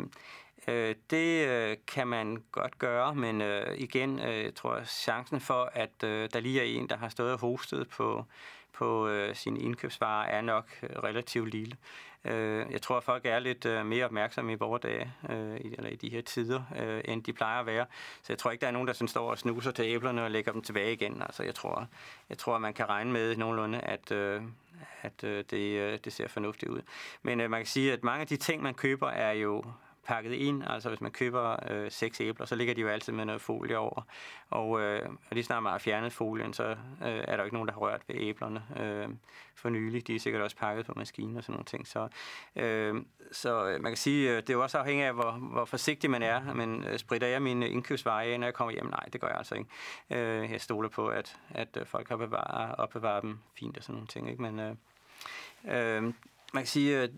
Øh, 0.68 0.94
det 1.10 1.48
øh, 1.48 1.76
kan 1.86 2.08
man 2.08 2.42
godt 2.52 2.78
gøre, 2.78 3.14
men 3.14 3.40
øh, 3.40 3.78
igen 3.78 4.20
øh, 4.20 4.52
tror 4.52 4.76
jeg, 4.76 4.86
chancen 4.86 5.40
for, 5.40 5.70
at 5.72 6.04
øh, 6.04 6.28
der 6.32 6.40
lige 6.40 6.60
er 6.60 6.64
en, 6.64 6.88
der 6.88 6.96
har 6.96 7.08
stået 7.08 7.32
og 7.32 7.38
hostet 7.38 7.88
på, 7.88 8.24
på 8.72 9.08
øh, 9.08 9.34
sine 9.34 9.60
indkøbsvarer, 9.60 10.26
er 10.26 10.40
nok 10.40 10.66
øh, 10.82 10.88
relativt 11.02 11.50
lille. 11.50 11.76
Øh, 12.24 12.66
jeg 12.70 12.82
tror, 12.82 12.96
at 12.96 13.04
folk 13.04 13.26
er 13.26 13.38
lidt 13.38 13.66
øh, 13.66 13.86
mere 13.86 14.04
opmærksomme 14.04 14.52
i 14.52 14.54
vores 14.54 14.80
dage, 14.80 15.12
øh, 15.30 15.56
i, 15.56 15.74
eller 15.74 15.90
i 15.90 15.96
de 15.96 16.10
her 16.10 16.20
tider, 16.20 16.62
øh, 16.80 17.00
end 17.04 17.24
de 17.24 17.32
plejer 17.32 17.60
at 17.60 17.66
være. 17.66 17.86
Så 18.22 18.32
jeg 18.32 18.38
tror 18.38 18.50
ikke, 18.50 18.60
der 18.60 18.66
er 18.66 18.72
nogen, 18.72 18.88
der 18.88 18.94
sådan 18.94 19.08
står 19.08 19.30
og 19.30 19.38
snuser 19.38 19.70
til 19.70 19.84
æblerne 19.84 20.24
og 20.24 20.30
lægger 20.30 20.52
dem 20.52 20.62
tilbage 20.62 20.92
igen. 20.92 21.22
Altså, 21.22 21.42
jeg 21.42 21.54
tror, 21.54 21.88
jeg 22.28 22.38
tror, 22.38 22.54
at 22.54 22.60
man 22.60 22.74
kan 22.74 22.88
regne 22.88 23.12
med 23.12 23.36
nogenlunde, 23.36 23.80
at, 23.80 24.12
øh, 24.12 24.42
at 25.02 25.24
øh, 25.24 25.44
det, 25.50 25.78
øh, 25.80 25.98
det 26.04 26.12
ser 26.12 26.28
fornuftigt 26.28 26.70
ud. 26.70 26.80
Men 27.22 27.40
øh, 27.40 27.50
man 27.50 27.60
kan 27.60 27.66
sige, 27.66 27.92
at 27.92 28.04
mange 28.04 28.20
af 28.20 28.26
de 28.26 28.36
ting, 28.36 28.62
man 28.62 28.74
køber, 28.74 29.08
er 29.08 29.32
jo 29.32 29.64
pakket 30.04 30.32
ind. 30.32 30.62
Altså 30.66 30.88
hvis 30.88 31.00
man 31.00 31.10
køber 31.10 31.56
øh, 31.70 31.90
seks 31.90 32.20
æbler, 32.20 32.46
så 32.46 32.56
ligger 32.56 32.74
de 32.74 32.80
jo 32.80 32.88
altid 32.88 33.12
med 33.12 33.24
noget 33.24 33.40
folie 33.40 33.78
over. 33.78 34.02
Og, 34.50 34.80
øh, 34.80 35.08
og 35.08 35.32
lige 35.32 35.44
snart 35.44 35.62
man 35.62 35.72
har 35.72 35.78
fjernet 35.78 36.12
folien, 36.12 36.52
så 36.52 36.64
øh, 36.64 36.76
er 37.00 37.24
der 37.24 37.36
jo 37.36 37.44
ikke 37.44 37.56
nogen, 37.56 37.68
der 37.68 37.74
har 37.74 37.80
rørt 37.80 38.02
ved 38.08 38.16
æblerne 38.18 38.62
øh, 38.80 39.08
for 39.54 39.68
nylig. 39.68 40.06
De 40.06 40.14
er 40.14 40.20
sikkert 40.20 40.42
også 40.42 40.56
pakket 40.56 40.86
på 40.86 40.92
maskinen 40.96 41.36
og 41.36 41.42
sådan 41.42 41.52
nogle 41.52 41.64
ting. 41.64 41.86
Så, 41.86 42.08
øh, 42.56 42.94
så 43.32 43.66
øh, 43.68 43.82
man 43.82 43.90
kan 43.90 43.96
sige, 43.96 44.30
øh, 44.30 44.36
det 44.36 44.50
er 44.50 44.54
jo 44.54 44.62
også 44.62 44.78
afhængigt 44.78 45.06
af, 45.06 45.14
hvor, 45.14 45.30
hvor 45.30 45.64
forsigtig 45.64 46.10
man 46.10 46.22
er. 46.22 46.54
Men 46.54 46.84
øh, 46.84 46.98
spritter 46.98 47.26
jeg 47.26 47.42
mine 47.42 47.68
indkøbsveje 47.68 48.32
af, 48.32 48.40
når 48.40 48.46
jeg 48.46 48.54
kommer 48.54 48.72
hjem? 48.72 48.86
Nej, 48.86 49.04
det 49.12 49.20
gør 49.20 49.28
jeg 49.28 49.36
altså 49.36 49.54
ikke. 49.54 49.70
Øh, 50.10 50.52
jeg 50.52 50.60
stoler 50.60 50.88
på, 50.88 51.08
at, 51.08 51.36
at 51.50 51.76
øh, 51.80 51.86
folk 51.86 52.08
har 52.08 52.16
bevaret, 52.16 52.74
opbevaret 52.74 53.22
dem 53.22 53.38
fint 53.58 53.76
og 53.76 53.82
sådan 53.82 53.94
nogle 53.94 54.06
ting. 54.06 54.30
Ikke? 54.30 54.42
Men 54.42 54.60
øh, 54.60 54.74
øh, 55.64 56.12
man 56.54 56.62
kan 56.62 56.68
sige, 56.68 56.98
at 56.98 57.10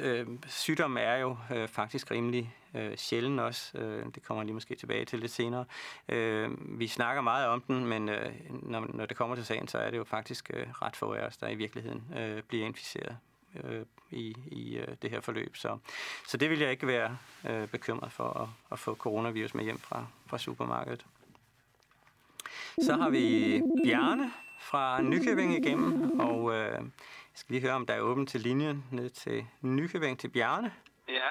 øh, 0.00 0.26
sygdommen 0.46 0.98
er 0.98 1.16
jo 1.16 1.36
øh, 1.54 1.68
faktisk 1.68 2.10
rimelig 2.10 2.54
øh, 2.74 2.96
sjælden 2.96 3.38
også. 3.38 3.78
Øh, 3.78 4.06
det 4.14 4.22
kommer 4.22 4.42
jeg 4.42 4.46
lige 4.46 4.54
måske 4.54 4.74
tilbage 4.74 5.04
til 5.04 5.18
lidt 5.18 5.32
senere. 5.32 5.64
Øh, 6.08 6.50
vi 6.78 6.86
snakker 6.86 7.22
meget 7.22 7.46
om 7.46 7.60
den, 7.60 7.86
men 7.86 8.08
øh, 8.08 8.32
når, 8.50 8.86
når 8.94 9.06
det 9.06 9.16
kommer 9.16 9.36
til 9.36 9.44
sagen, 9.44 9.68
så 9.68 9.78
er 9.78 9.90
det 9.90 9.96
jo 9.96 10.04
faktisk 10.04 10.50
øh, 10.54 10.66
ret 10.82 10.96
få 10.96 11.12
af 11.12 11.26
os, 11.26 11.36
der 11.36 11.48
i 11.48 11.54
virkeligheden 11.54 12.04
øh, 12.18 12.42
bliver 12.42 12.66
inficeret 12.66 13.16
øh, 13.64 13.86
i, 14.10 14.36
i 14.46 14.76
øh, 14.76 14.88
det 15.02 15.10
her 15.10 15.20
forløb. 15.20 15.56
Så, 15.56 15.78
så 16.28 16.36
det 16.36 16.50
vil 16.50 16.58
jeg 16.58 16.70
ikke 16.70 16.86
være 16.86 17.18
øh, 17.48 17.68
bekymret 17.68 18.12
for 18.12 18.40
at, 18.42 18.48
at 18.72 18.78
få 18.78 18.94
coronavirus 18.94 19.54
med 19.54 19.64
hjem 19.64 19.78
fra, 19.78 20.06
fra 20.26 20.38
supermarkedet. 20.38 21.06
Så 22.82 22.96
har 22.96 23.10
vi 23.10 23.62
Bjarne 23.84 24.32
fra 24.60 25.02
Nykøbing 25.02 25.66
igennem, 25.66 26.20
og 26.20 26.54
øh, 26.54 26.80
jeg 27.32 27.38
skal 27.38 27.52
lige 27.54 27.62
høre, 27.66 27.76
om 27.80 27.86
der 27.86 27.94
er 27.94 28.00
åbent 28.00 28.28
til 28.28 28.40
linjen 28.40 28.84
ned 28.92 29.10
til 29.10 29.46
Nykøbing 29.60 30.20
til 30.20 30.28
Bjarne. 30.28 30.72
Ja, 31.08 31.28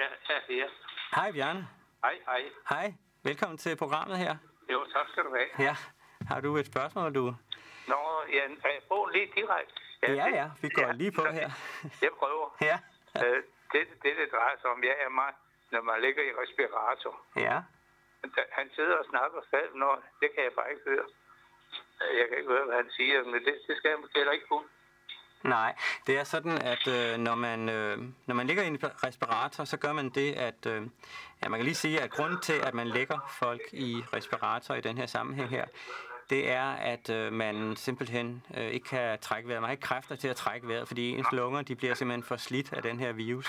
ja, 0.00 0.06
ja, 0.30 0.54
ja. 0.60 0.66
Hej 1.14 1.32
Bjarne. 1.32 1.68
Hej, 2.04 2.16
hej. 2.26 2.42
Hej, 2.68 2.94
velkommen 3.22 3.58
til 3.58 3.76
programmet 3.76 4.16
her. 4.18 4.36
Jo, 4.72 4.78
tak 4.94 5.06
skal 5.12 5.22
du 5.24 5.30
have. 5.38 5.66
Ja, 5.66 5.74
har 6.30 6.40
du 6.40 6.56
et 6.56 6.66
spørgsmål, 6.66 7.14
du? 7.14 7.24
Nå, 7.92 8.00
ja, 8.36 8.42
jeg 8.64 8.82
får 8.88 9.10
lige 9.14 9.28
direkte. 9.36 9.74
Ja, 10.02 10.12
ja, 10.12 10.26
ja, 10.40 10.46
vi 10.62 10.68
går 10.68 10.86
ja, 10.86 10.92
lige 10.92 11.12
på 11.12 11.24
her. 11.38 11.50
jeg 12.04 12.12
prøver. 12.18 12.46
Ja. 12.68 12.76
øh, 13.24 13.42
det, 13.72 13.82
det, 14.02 14.12
det 14.20 14.28
drejer 14.32 14.56
sig 14.60 14.70
om, 14.70 14.84
jeg 14.84 14.96
er 15.06 15.08
meget, 15.08 15.34
når 15.70 15.82
man 15.82 16.00
ligger 16.00 16.22
i 16.22 16.32
respirator. 16.42 17.14
Ja. 17.36 17.58
Han 18.58 18.70
sidder 18.76 18.96
og 18.96 19.04
snakker 19.04 19.40
selv, 19.50 19.70
når 19.74 20.02
det 20.20 20.28
kan 20.34 20.42
jeg 20.44 20.52
bare 20.58 20.70
ikke 20.70 20.82
høre. 20.90 21.06
Jeg 22.18 22.24
kan 22.28 22.36
ikke 22.38 22.50
høre, 22.50 22.64
hvad 22.64 22.76
han 22.76 22.90
siger, 22.90 23.24
men 23.24 23.40
det, 23.46 23.54
det 23.66 23.76
skal 23.76 23.88
jeg 23.90 23.98
måske 24.00 24.18
heller 24.18 24.32
ikke 24.32 24.46
kunne. 24.46 24.68
Nej, 25.44 25.74
det 26.06 26.18
er 26.18 26.24
sådan, 26.24 26.58
at 26.62 26.88
øh, 26.88 27.18
når, 27.18 27.34
man, 27.34 27.68
øh, 27.68 27.98
når 28.26 28.34
man 28.34 28.46
ligger 28.46 28.62
i 28.62 28.66
en 28.66 28.78
respirator, 28.82 29.64
så 29.64 29.76
gør 29.76 29.92
man 29.92 30.08
det, 30.08 30.32
at 30.32 30.66
øh, 30.66 30.82
ja, 31.42 31.48
man 31.48 31.58
kan 31.58 31.64
lige 31.64 31.74
sige, 31.74 32.00
at 32.00 32.10
grunden 32.10 32.40
til, 32.40 32.52
at 32.52 32.74
man 32.74 32.88
lægger 32.88 33.18
folk 33.38 33.60
i 33.72 34.02
respirator 34.12 34.74
i 34.74 34.80
den 34.80 34.98
her 34.98 35.06
sammenhæng 35.06 35.50
her, 35.50 35.64
det 36.30 36.50
er, 36.50 36.64
at 36.64 37.10
øh, 37.10 37.32
man 37.32 37.76
simpelthen 37.76 38.42
øh, 38.56 38.66
ikke 38.66 38.86
kan 38.86 39.18
trække 39.20 39.48
vejret. 39.48 39.60
Man 39.60 39.68
har 39.68 39.72
ikke 39.72 39.80
kræfter 39.80 40.16
til 40.16 40.28
at 40.28 40.36
trække 40.36 40.68
vejret, 40.68 40.88
fordi 40.88 41.10
ens 41.10 41.26
lunger 41.32 41.62
de 41.62 41.76
bliver 41.76 41.94
simpelthen 41.94 42.22
for 42.22 42.36
slidt 42.36 42.72
af 42.72 42.82
den 42.82 43.00
her 43.00 43.12
virus. 43.12 43.46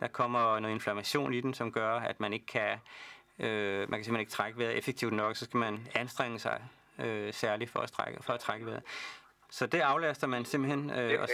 Der 0.00 0.08
kommer 0.08 0.60
noget 0.60 0.74
inflammation 0.74 1.34
i 1.34 1.40
den, 1.40 1.54
som 1.54 1.72
gør, 1.72 1.92
at 1.94 2.20
man 2.20 2.32
ikke 2.32 2.46
kan, 2.46 2.78
øh, 3.38 3.78
man 3.78 3.98
kan 3.98 4.04
simpelthen 4.04 4.20
ikke 4.20 4.32
trække 4.32 4.58
vejret 4.58 4.78
effektivt 4.78 5.12
nok. 5.12 5.36
Så 5.36 5.44
skal 5.44 5.58
man 5.58 5.88
anstrenge 5.94 6.38
sig 6.38 6.62
øh, 6.98 7.32
særligt 7.32 7.70
for 7.70 7.80
at, 7.80 7.92
trække, 7.92 8.22
for 8.22 8.32
at 8.32 8.40
trække 8.40 8.66
vejret. 8.66 8.82
Så 9.50 9.66
det 9.66 9.80
aflaster 9.80 10.26
man 10.26 10.44
simpelthen, 10.44 10.90
øh, 10.90 10.96
okay. 10.96 11.18
og, 11.18 11.28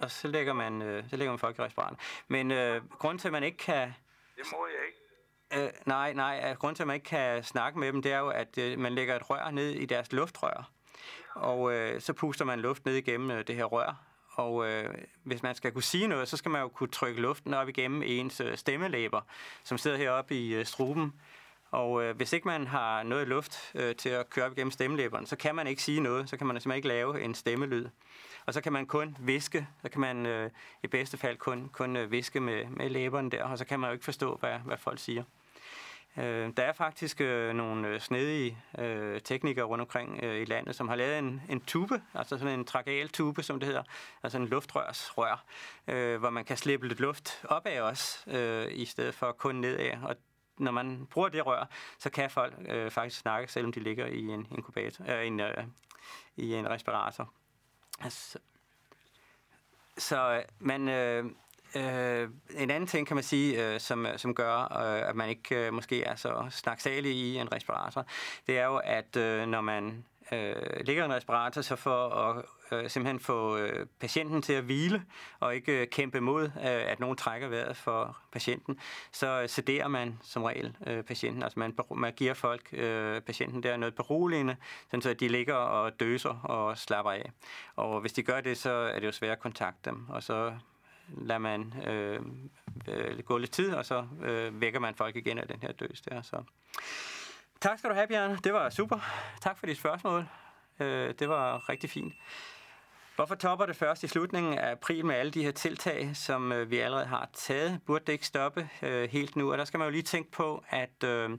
og 0.00 0.10
så 0.10 0.28
lægger 0.28 0.52
man, 0.52 0.82
øh, 0.82 1.10
så 1.10 1.16
lægger 1.16 1.32
man 1.32 1.38
folk 1.38 1.58
i 1.58 1.62
respirator. 1.62 1.96
Men 2.28 2.50
øh, 2.50 2.82
grunden 2.90 3.18
til, 3.18 3.28
at 3.28 3.32
man 3.32 3.42
ikke 3.42 3.58
kan... 3.58 3.94
Det 4.36 4.44
må 4.52 4.66
jeg 4.66 4.86
ikke. 4.86 5.66
Øh, 5.66 5.72
nej, 5.86 6.12
nej. 6.12 6.54
Grunden 6.54 6.74
til, 6.74 6.82
at 6.82 6.86
man 6.86 6.94
ikke 6.94 7.08
kan 7.08 7.44
snakke 7.44 7.78
med 7.78 7.92
dem, 7.92 8.02
det 8.02 8.12
er 8.12 8.18
jo, 8.18 8.28
at 8.28 8.58
øh, 8.58 8.78
man 8.78 8.92
lægger 8.92 9.16
et 9.16 9.30
rør 9.30 9.50
ned 9.50 9.70
i 9.70 9.86
deres 9.86 10.12
luftrør. 10.12 10.70
Og 11.34 11.72
øh, 11.72 12.00
så 12.00 12.12
puster 12.12 12.44
man 12.44 12.60
luft 12.60 12.84
ned 12.84 12.94
igennem 12.94 13.30
øh, 13.30 13.46
det 13.46 13.56
her 13.56 13.64
rør. 13.64 14.04
Og 14.30 14.68
øh, 14.68 14.94
hvis 15.22 15.42
man 15.42 15.54
skal 15.54 15.72
kunne 15.72 15.82
sige 15.82 16.06
noget, 16.06 16.28
så 16.28 16.36
skal 16.36 16.50
man 16.50 16.60
jo 16.60 16.68
kunne 16.68 16.88
trykke 16.88 17.20
luften 17.20 17.54
op 17.54 17.68
igennem 17.68 18.02
ens 18.02 18.40
øh, 18.40 18.56
stemmelæber, 18.56 19.20
som 19.64 19.78
sidder 19.78 19.96
heroppe 19.96 20.34
i 20.34 20.54
øh, 20.54 20.66
struben. 20.66 21.12
Og 21.74 22.02
øh, 22.02 22.16
hvis 22.16 22.32
ikke 22.32 22.48
man 22.48 22.66
har 22.66 23.02
noget 23.02 23.28
luft 23.28 23.72
øh, 23.74 23.96
til 23.96 24.08
at 24.08 24.30
køre 24.30 24.44
op 24.44 24.52
igennem 24.52 24.70
stemmelæberne, 24.70 25.26
så 25.26 25.36
kan 25.36 25.54
man 25.54 25.66
ikke 25.66 25.82
sige 25.82 26.00
noget. 26.00 26.30
Så 26.30 26.36
kan 26.36 26.46
man 26.46 26.60
simpelthen 26.60 26.76
ikke 26.76 26.88
lave 26.88 27.22
en 27.22 27.34
stemmelyd. 27.34 27.86
Og 28.46 28.54
så 28.54 28.60
kan 28.60 28.72
man 28.72 28.86
kun 28.86 29.16
viske. 29.20 29.66
Så 29.82 29.88
kan 29.88 30.00
man 30.00 30.26
øh, 30.26 30.50
i 30.82 30.86
bedste 30.86 31.16
fald 31.16 31.36
kun, 31.36 31.68
kun 31.72 31.96
øh, 31.96 32.10
viske 32.10 32.40
med, 32.40 32.66
med 32.66 32.90
læberne 32.90 33.30
der, 33.30 33.44
og 33.44 33.58
så 33.58 33.64
kan 33.64 33.80
man 33.80 33.88
jo 33.88 33.92
ikke 33.92 34.04
forstå, 34.04 34.36
hvad, 34.36 34.58
hvad 34.58 34.76
folk 34.76 34.98
siger. 34.98 35.24
Øh, 36.16 36.50
der 36.56 36.62
er 36.62 36.72
faktisk 36.72 37.20
øh, 37.20 37.54
nogle 37.54 37.88
øh, 37.88 38.00
snedige 38.00 38.58
øh, 38.78 39.20
teknikere 39.20 39.64
rundt 39.64 39.82
omkring 39.82 40.20
øh, 40.22 40.42
i 40.42 40.44
landet, 40.44 40.74
som 40.74 40.88
har 40.88 40.96
lavet 40.96 41.18
en, 41.18 41.42
en 41.48 41.60
tube, 41.60 42.02
altså 42.14 42.38
sådan 42.38 42.58
en 42.58 42.64
trageal 42.64 43.08
tube, 43.08 43.42
som 43.42 43.60
det 43.60 43.66
hedder, 43.66 43.82
altså 44.22 44.38
en 44.38 44.46
luftrørsrør, 44.46 45.44
øh, 45.88 46.18
hvor 46.18 46.30
man 46.30 46.44
kan 46.44 46.56
slippe 46.56 46.88
lidt 46.88 47.00
luft 47.00 47.44
op 47.44 47.66
af 47.66 47.80
os, 47.80 48.24
øh, 48.26 48.66
i 48.70 48.84
stedet 48.84 49.14
for 49.14 49.32
kun 49.32 49.54
nedad. 49.54 49.98
Og 50.02 50.16
når 50.58 50.70
man 50.70 51.06
bruger 51.06 51.28
det 51.28 51.46
rør, 51.46 51.64
så 51.98 52.10
kan 52.10 52.30
folk 52.30 52.54
øh, 52.68 52.90
faktisk 52.90 53.20
snakke, 53.20 53.52
selvom 53.52 53.72
de 53.72 53.80
ligger 53.80 54.06
i 54.06 54.22
en 54.22 54.46
inkubator, 54.50 55.04
øh, 55.08 55.26
en, 55.26 55.40
øh, 55.40 55.64
i 56.36 56.54
en 56.54 56.70
respirator. 56.70 57.32
Altså, 58.00 58.38
så 59.98 60.34
øh, 60.34 60.42
man, 60.58 60.88
øh, 60.88 61.24
Øh, 61.76 62.28
en 62.50 62.70
anden 62.70 62.86
ting, 62.86 63.06
kan 63.06 63.16
man 63.16 63.24
sige, 63.24 63.74
øh, 63.74 63.80
som, 63.80 64.06
øh, 64.06 64.18
som 64.18 64.34
gør, 64.34 64.58
øh, 64.58 65.08
at 65.08 65.16
man 65.16 65.28
ikke 65.28 65.66
øh, 65.66 65.72
måske 65.72 66.02
er 66.02 66.14
så 66.14 66.46
snaksalig 66.50 67.12
i 67.12 67.36
en 67.36 67.52
respirator, 67.52 68.06
det 68.46 68.58
er 68.58 68.64
jo, 68.64 68.76
at 68.76 69.16
øh, 69.16 69.46
når 69.46 69.60
man 69.60 70.04
øh, 70.32 70.56
ligger 70.84 71.04
en 71.04 71.12
respirator, 71.12 71.60
så 71.60 71.76
for 71.76 72.08
at 72.08 72.44
øh, 72.72 72.90
simpelthen 72.90 73.20
få 73.20 73.56
øh, 73.56 73.86
patienten 74.00 74.42
til 74.42 74.52
at 74.52 74.64
hvile 74.64 75.02
og 75.40 75.54
ikke 75.54 75.80
øh, 75.80 75.88
kæmpe 75.88 76.20
mod, 76.20 76.44
øh, 76.44 76.50
at 76.62 77.00
nogen 77.00 77.16
trækker 77.16 77.48
vejret 77.48 77.76
for 77.76 78.18
patienten, 78.32 78.80
så 79.12 79.42
øh, 79.42 79.48
sederer 79.48 79.88
man 79.88 80.18
som 80.22 80.42
regel 80.42 80.76
øh, 80.86 81.02
patienten. 81.02 81.42
Altså 81.42 81.58
man, 81.58 81.76
man 81.90 82.12
giver 82.12 82.34
folk, 82.34 82.68
øh, 82.72 83.20
patienten 83.20 83.62
der 83.62 83.76
noget 83.76 83.94
beroligende, 83.94 84.56
sådan 84.90 85.02
så 85.02 85.14
de 85.14 85.28
ligger 85.28 85.54
og 85.54 86.00
døser 86.00 86.40
og 86.44 86.78
slapper 86.78 87.12
af. 87.12 87.30
Og 87.76 88.00
hvis 88.00 88.12
de 88.12 88.22
gør 88.22 88.40
det, 88.40 88.58
så 88.58 88.70
er 88.70 88.98
det 88.98 89.06
jo 89.06 89.12
svært 89.12 89.32
at 89.32 89.40
kontakte 89.40 89.90
dem, 89.90 90.06
og 90.08 90.22
så 90.22 90.52
lader 91.08 91.38
man 91.38 91.74
øh, 91.86 92.20
øh, 92.88 93.18
gå 93.18 93.38
lidt 93.38 93.50
tid, 93.50 93.74
og 93.74 93.84
så 93.84 94.06
øh, 94.22 94.60
vækker 94.60 94.80
man 94.80 94.94
folk 94.94 95.16
igen 95.16 95.38
af 95.38 95.48
den 95.48 95.58
her 95.62 95.72
døs 95.72 96.00
der. 96.00 96.22
Så. 96.22 96.42
Tak 97.60 97.78
skal 97.78 97.90
du 97.90 97.94
have, 97.94 98.06
Bjørn. 98.06 98.36
Det 98.44 98.52
var 98.52 98.70
super. 98.70 98.98
Tak 99.40 99.58
for 99.58 99.66
dit 99.66 99.76
spørgsmål. 99.76 100.26
Øh, 100.80 101.14
det 101.18 101.28
var 101.28 101.68
rigtig 101.68 101.90
fint. 101.90 102.14
Hvorfor 103.16 103.34
topper 103.34 103.66
det 103.66 103.76
først 103.76 104.02
i 104.02 104.08
slutningen 104.08 104.58
af 104.58 104.70
april 104.70 105.06
med 105.06 105.14
alle 105.14 105.32
de 105.32 105.44
her 105.44 105.50
tiltag, 105.50 106.10
som 106.14 106.52
øh, 106.52 106.70
vi 106.70 106.78
allerede 106.78 107.06
har 107.06 107.28
taget? 107.34 107.80
Burde 107.86 108.04
det 108.06 108.12
ikke 108.12 108.26
stoppe 108.26 108.68
øh, 108.82 109.10
helt 109.10 109.36
nu? 109.36 109.52
Og 109.52 109.58
der 109.58 109.64
skal 109.64 109.78
man 109.78 109.86
jo 109.86 109.92
lige 109.92 110.02
tænke 110.02 110.30
på, 110.30 110.64
at 110.70 111.04
øh, 111.04 111.30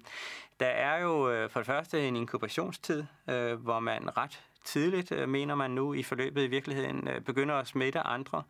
der 0.59 0.65
er 0.65 1.01
jo 1.01 1.29
øh, 1.29 1.49
for 1.49 1.59
det 1.59 1.67
første 1.67 2.07
en 2.07 2.15
inkubationstid, 2.15 3.03
øh, 3.29 3.53
hvor 3.53 3.79
man 3.79 4.17
ret 4.17 4.43
tidligt, 4.63 5.11
øh, 5.11 5.29
mener 5.29 5.55
man 5.55 5.71
nu 5.71 5.93
i 5.93 6.03
forløbet 6.03 6.43
i 6.43 6.47
virkeligheden, 6.47 7.07
øh, 7.07 7.21
begynder 7.21 7.55
at 7.55 7.67
smitte 7.67 7.99
andre. 7.99 8.43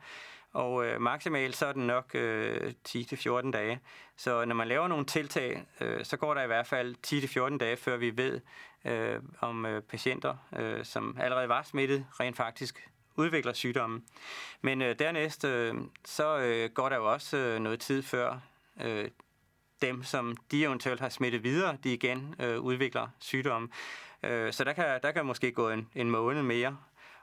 Og 0.55 0.85
øh, 0.85 1.01
maksimalt 1.01 1.55
så 1.55 1.65
er 1.65 1.71
den 1.71 1.87
nok 1.87 2.15
øh, 2.15 2.73
10-14 2.87 3.51
dage. 3.51 3.79
Så 4.17 4.45
når 4.45 4.55
man 4.55 4.67
laver 4.67 4.87
nogle 4.87 5.05
tiltag, 5.05 5.63
øh, 5.81 6.05
så 6.05 6.17
går 6.17 6.33
der 6.33 6.43
i 6.43 6.47
hvert 6.47 6.67
fald 6.67 6.95
10-14 7.53 7.57
dage, 7.57 7.77
før 7.77 7.97
vi 7.97 8.17
ved, 8.17 8.41
øh, 8.85 9.19
om 9.39 9.65
øh, 9.65 9.81
patienter, 9.81 10.35
øh, 10.55 10.85
som 10.85 11.17
allerede 11.19 11.49
var 11.49 11.63
smittet, 11.63 12.05
rent 12.19 12.37
faktisk 12.37 12.89
udvikler 13.15 13.53
sygdommen. 13.53 14.03
Men 14.61 14.81
øh, 14.81 14.99
dernæst, 14.99 15.43
øh, 15.43 15.75
så 16.05 16.37
øh, 16.37 16.69
går 16.69 16.89
der 16.89 16.95
jo 16.95 17.11
også 17.11 17.37
øh, 17.37 17.59
noget 17.59 17.79
tid 17.79 18.03
før 18.03 18.39
øh, 18.81 19.09
dem, 19.81 20.03
som 20.03 20.37
de 20.51 20.63
eventuelt 20.63 20.99
har 20.99 21.09
smittet 21.09 21.43
videre, 21.43 21.77
de 21.83 21.93
igen 21.93 22.35
øh, 22.39 22.59
udvikler 22.59 23.07
sygdommen. 23.19 23.71
Øh, 24.23 24.53
så 24.53 24.63
der 24.63 24.73
kan, 24.73 24.99
der 25.03 25.11
kan 25.11 25.25
måske 25.25 25.51
gå 25.51 25.69
en, 25.69 25.89
en 25.95 26.09
måned 26.09 26.43
mere. 26.43 26.77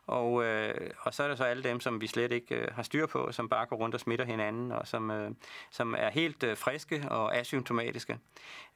Og, 0.07 0.45
øh, 0.45 0.91
og 1.01 1.15
så 1.15 1.23
er 1.23 1.29
der 1.29 1.35
så 1.35 1.45
alle 1.45 1.63
dem, 1.63 1.81
som 1.81 2.01
vi 2.01 2.07
slet 2.07 2.33
ikke 2.33 2.55
øh, 2.55 2.69
har 2.75 2.83
styr 2.83 3.07
på, 3.07 3.33
som 3.33 3.49
bare 3.49 3.67
går 3.67 3.77
rundt 3.77 3.95
og 3.95 4.01
smitter 4.01 4.25
hinanden, 4.25 4.73
og 4.73 4.89
som, 4.89 5.11
øh, 5.11 5.31
som 5.71 5.95
er 5.99 6.11
helt 6.11 6.43
øh, 6.43 6.57
friske 6.57 7.05
og 7.11 7.37
asymptomatiske. 7.37 8.19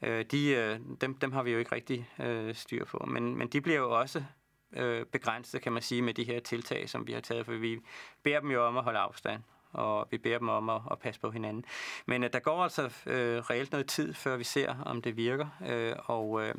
Øh, 0.02 0.24
de, 0.24 0.48
øh, 0.48 0.80
dem, 1.00 1.14
dem 1.14 1.32
har 1.32 1.42
vi 1.42 1.52
jo 1.52 1.58
ikke 1.58 1.74
rigtig 1.74 2.10
øh, 2.18 2.54
styr 2.54 2.84
på. 2.84 3.04
Men, 3.06 3.38
men 3.38 3.48
de 3.48 3.60
bliver 3.60 3.78
jo 3.78 3.98
også 3.98 4.24
øh, 4.72 5.06
begrænset, 5.06 5.62
kan 5.62 5.72
man 5.72 5.82
sige, 5.82 6.02
med 6.02 6.14
de 6.14 6.24
her 6.24 6.40
tiltag, 6.40 6.88
som 6.88 7.06
vi 7.06 7.12
har 7.12 7.20
taget, 7.20 7.46
for 7.46 7.52
vi 7.52 7.78
beder 8.22 8.40
dem 8.40 8.50
jo 8.50 8.66
om 8.66 8.76
at 8.76 8.84
holde 8.84 8.98
afstand 8.98 9.42
og 9.76 10.08
vi 10.10 10.18
beder 10.18 10.38
dem 10.38 10.48
om 10.48 10.68
at, 10.68 10.80
at 10.90 10.98
passe 10.98 11.20
på 11.20 11.30
hinanden. 11.30 11.64
Men 12.06 12.24
øh, 12.24 12.32
der 12.32 12.38
går 12.38 12.62
altså 12.62 12.82
øh, 13.06 13.38
reelt 13.38 13.72
noget 13.72 13.86
tid, 13.86 14.14
før 14.14 14.36
vi 14.36 14.44
ser, 14.44 14.74
om 14.86 15.02
det 15.02 15.16
virker. 15.16 15.46
Øh, 15.68 15.92
og 15.98 16.42
øh, 16.42 16.54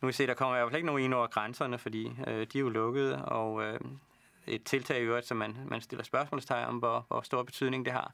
nu 0.00 0.06
vil 0.06 0.14
se, 0.14 0.26
der 0.26 0.34
kommer 0.34 0.56
i 0.56 0.58
hvert 0.58 0.70
fald 0.70 0.76
ikke 0.76 0.86
nogen 0.86 1.04
ind 1.04 1.14
over 1.14 1.26
grænserne, 1.26 1.78
fordi 1.78 2.12
øh, 2.26 2.46
de 2.52 2.58
er 2.58 2.60
jo 2.60 2.68
lukkede, 2.68 3.24
og 3.24 3.62
øh, 3.62 3.80
et 4.46 4.64
tiltag 4.64 4.98
i 4.98 5.02
øvrigt, 5.02 5.26
som 5.26 5.36
man, 5.36 5.56
man 5.66 5.80
stiller 5.80 6.04
spørgsmålstegn 6.04 6.68
om, 6.68 6.76
hvor, 6.76 7.04
hvor 7.08 7.20
stor 7.20 7.42
betydning 7.42 7.84
det 7.84 7.92
har. 7.92 8.12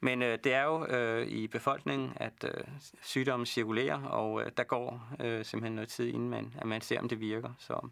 Men 0.00 0.22
øh, 0.22 0.38
det 0.44 0.54
er 0.54 0.64
jo 0.64 0.86
øh, 0.86 1.26
i 1.26 1.46
befolkningen, 1.46 2.12
at 2.16 2.44
øh, 2.44 2.64
sygdommen 3.02 3.46
cirkulerer, 3.46 4.02
og 4.02 4.42
øh, 4.42 4.52
der 4.56 4.64
går 4.64 5.08
øh, 5.20 5.44
simpelthen 5.44 5.74
noget 5.74 5.88
tid, 5.88 6.06
inden 6.06 6.30
man, 6.30 6.54
at 6.58 6.66
man 6.66 6.80
ser, 6.80 7.00
om 7.00 7.08
det 7.08 7.20
virker. 7.20 7.50
Så. 7.58 7.88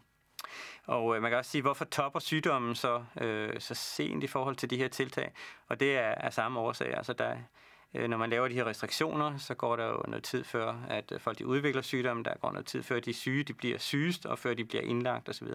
Og 0.85 1.15
øh, 1.15 1.21
man 1.21 1.31
kan 1.31 1.37
også 1.37 1.51
sige, 1.51 1.61
hvorfor 1.61 1.85
topper 1.85 2.19
sygdommen 2.19 2.75
så, 2.75 3.03
øh, 3.21 3.59
så 3.59 3.73
sent 3.75 4.23
i 4.23 4.27
forhold 4.27 4.55
til 4.55 4.69
de 4.69 4.77
her 4.77 4.87
tiltag? 4.87 5.31
Og 5.67 5.79
det 5.79 5.97
er 5.97 6.15
af 6.15 6.33
samme 6.33 6.59
årsag. 6.59 6.97
Altså 6.97 7.13
der, 7.13 7.37
Øh, 7.93 8.07
når 8.09 8.17
man 8.17 8.29
laver 8.29 8.47
de 8.47 8.53
her 8.53 8.65
restriktioner, 8.65 9.37
så 9.37 9.53
går 9.53 9.75
der 9.75 9.87
jo 9.87 10.03
noget 10.07 10.23
tid 10.23 10.43
før, 10.43 10.75
at 10.89 11.11
øh, 11.11 11.19
folk 11.19 11.37
de 11.37 11.45
udvikler 11.47 11.81
sygdomme, 11.81 12.23
der 12.23 12.37
går 12.37 12.51
noget 12.51 12.65
tid 12.65 12.83
før 12.83 12.99
de 12.99 13.13
syge, 13.13 13.43
de 13.43 13.53
bliver 13.53 13.77
sygest, 13.77 14.25
og 14.25 14.39
før 14.39 14.53
de 14.53 14.65
bliver 14.65 14.83
indlagt 14.83 15.29
osv. 15.29 15.47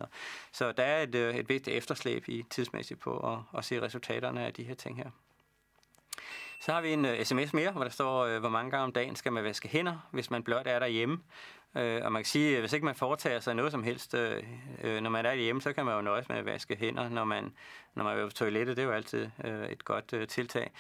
Så 0.53 0.73
der 0.73 0.83
er 0.83 1.03
et, 1.03 1.15
øh, 1.15 1.35
et 1.35 1.49
vigtigt 1.49 1.77
efterslæb 1.77 2.29
i 2.29 2.45
tidsmæssigt 2.51 3.01
på 3.01 3.33
at, 3.33 3.59
at 3.59 3.65
se 3.65 3.83
resultaterne 3.83 4.47
af 4.47 4.55
de 4.55 4.63
her 4.63 4.75
ting 4.75 4.97
her. 4.97 5.11
Så 6.61 6.73
har 6.73 6.81
vi 6.81 6.93
en 6.93 7.05
uh, 7.05 7.23
sms 7.23 7.53
mere, 7.55 7.71
hvor 7.71 7.83
der 7.83 7.91
står, 7.91 8.35
uh, 8.35 8.41
hvor 8.41 8.49
mange 8.49 8.71
gange 8.71 8.85
om 8.85 8.93
dagen 8.93 9.17
skal 9.17 9.33
man 9.33 9.45
vaske 9.45 9.69
hænder, 9.69 10.09
hvis 10.11 10.31
man 10.31 10.43
blot 10.43 10.67
er 10.67 10.79
derhjemme. 10.79 11.19
Uh, 11.75 11.81
og 11.81 12.13
man 12.13 12.23
kan 12.23 12.25
sige, 12.25 12.55
at 12.55 12.63
hvis 12.63 12.73
ikke 12.73 12.85
man 12.85 12.95
foretager 12.95 13.41
sig 13.41 13.55
noget 13.55 13.73
som 13.73 13.83
helst, 13.83 14.15
uh, 14.15 14.21
når 14.85 15.11
man 15.11 15.27
er 15.27 15.31
derhjemme, 15.31 15.63
så 15.63 15.73
kan 15.73 15.85
man 15.85 15.95
jo 15.95 16.01
nøjes 16.01 16.29
med 16.29 16.37
at 16.37 16.47
vaske 16.47 16.77
hænder, 16.77 17.09
når 17.09 17.25
man, 17.25 17.53
når 17.95 18.05
man 18.05 18.19
er 18.19 18.27
på 18.27 18.33
toilettet. 18.33 18.77
Det 18.77 18.83
er 18.83 18.87
jo 18.87 18.93
altid 18.93 19.31
uh, 19.45 19.51
et 19.51 19.85
godt 19.85 20.13
uh, 20.13 20.27
tiltag. 20.29 20.71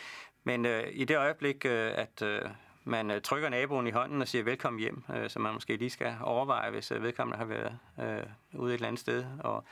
Men 0.44 0.66
øh, 0.66 0.84
i 0.92 1.04
det 1.04 1.16
øjeblik, 1.16 1.64
øh, 1.64 1.92
at 1.94 2.22
øh, 2.22 2.42
man 2.84 3.10
øh, 3.10 3.22
trykker 3.22 3.48
naboen 3.48 3.86
i 3.86 3.90
hånden 3.90 4.22
og 4.22 4.28
siger 4.28 4.44
velkommen 4.44 4.80
hjem, 4.80 5.04
øh, 5.14 5.30
så 5.30 5.38
man 5.38 5.54
måske 5.54 5.76
lige 5.76 5.90
skal 5.90 6.14
overveje, 6.20 6.70
hvis 6.70 6.90
øh, 6.90 7.02
vedkommende 7.02 7.38
har 7.38 7.44
været 7.44 7.78
øh, 8.00 8.26
ude 8.60 8.70
et 8.70 8.74
eller 8.74 8.88
andet 8.88 9.00
sted, 9.00 9.24
og, 9.40 9.64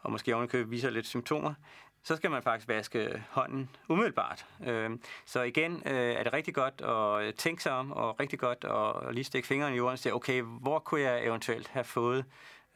og 0.00 0.12
måske 0.12 0.34
ovenikøbet 0.34 0.70
viser 0.70 0.90
lidt 0.90 1.06
symptomer, 1.06 1.54
så 2.02 2.16
skal 2.16 2.30
man 2.30 2.42
faktisk 2.42 2.68
vaske 2.68 3.22
hånden 3.30 3.70
umiddelbart. 3.88 4.46
Øh, 4.66 4.90
så 5.24 5.42
igen 5.42 5.82
øh, 5.86 5.92
er 5.92 6.22
det 6.22 6.32
rigtig 6.32 6.54
godt 6.54 6.80
at 6.80 7.26
øh, 7.26 7.34
tænke 7.34 7.62
sig 7.62 7.72
om, 7.72 7.92
og 7.92 8.20
rigtig 8.20 8.38
godt 8.38 8.64
at 8.64 9.14
lige 9.14 9.24
stikke 9.24 9.48
fingeren 9.48 9.74
i 9.74 9.76
jorden 9.76 9.92
og 9.92 9.98
sige, 9.98 10.14
okay, 10.14 10.42
hvor 10.42 10.78
kunne 10.78 11.00
jeg 11.00 11.24
eventuelt 11.26 11.68
have 11.68 11.84
fået 11.84 12.24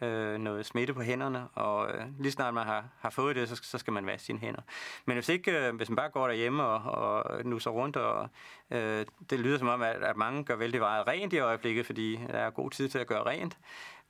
øh, 0.02 0.38
noget 0.38 0.66
smitte 0.66 0.94
på 0.94 1.02
hænderne, 1.02 1.48
og 1.48 1.90
øh, 1.94 2.04
lige 2.18 2.32
snart 2.32 2.54
man 2.54 2.66
har, 2.66 2.84
har 2.98 3.10
fået 3.10 3.36
det, 3.36 3.48
så, 3.48 3.60
så 3.62 3.78
skal 3.78 3.92
man 3.92 4.06
vaske 4.06 4.26
sine 4.26 4.38
hænder. 4.38 4.60
Men 5.04 5.16
hvis 5.16 5.28
ikke, 5.28 5.66
øh, 5.66 5.76
hvis 5.76 5.88
man 5.88 5.96
bare 5.96 6.10
går 6.10 6.26
derhjemme 6.26 6.62
og, 6.62 6.92
og 6.92 7.44
nusser 7.44 7.70
rundt, 7.70 7.96
og 7.96 8.28
øh, 8.70 9.06
det 9.30 9.40
lyder 9.40 9.58
som 9.58 9.68
om, 9.68 9.82
at, 9.82 9.96
at 9.96 10.16
mange 10.16 10.44
gør 10.44 10.56
vældig 10.56 10.80
meget 10.80 11.06
rent 11.06 11.32
i 11.32 11.38
øjeblikket, 11.38 11.86
fordi 11.86 12.16
der 12.16 12.38
er 12.38 12.50
god 12.50 12.70
tid 12.70 12.88
til 12.88 12.98
at 12.98 13.06
gøre 13.06 13.26
rent. 13.26 13.58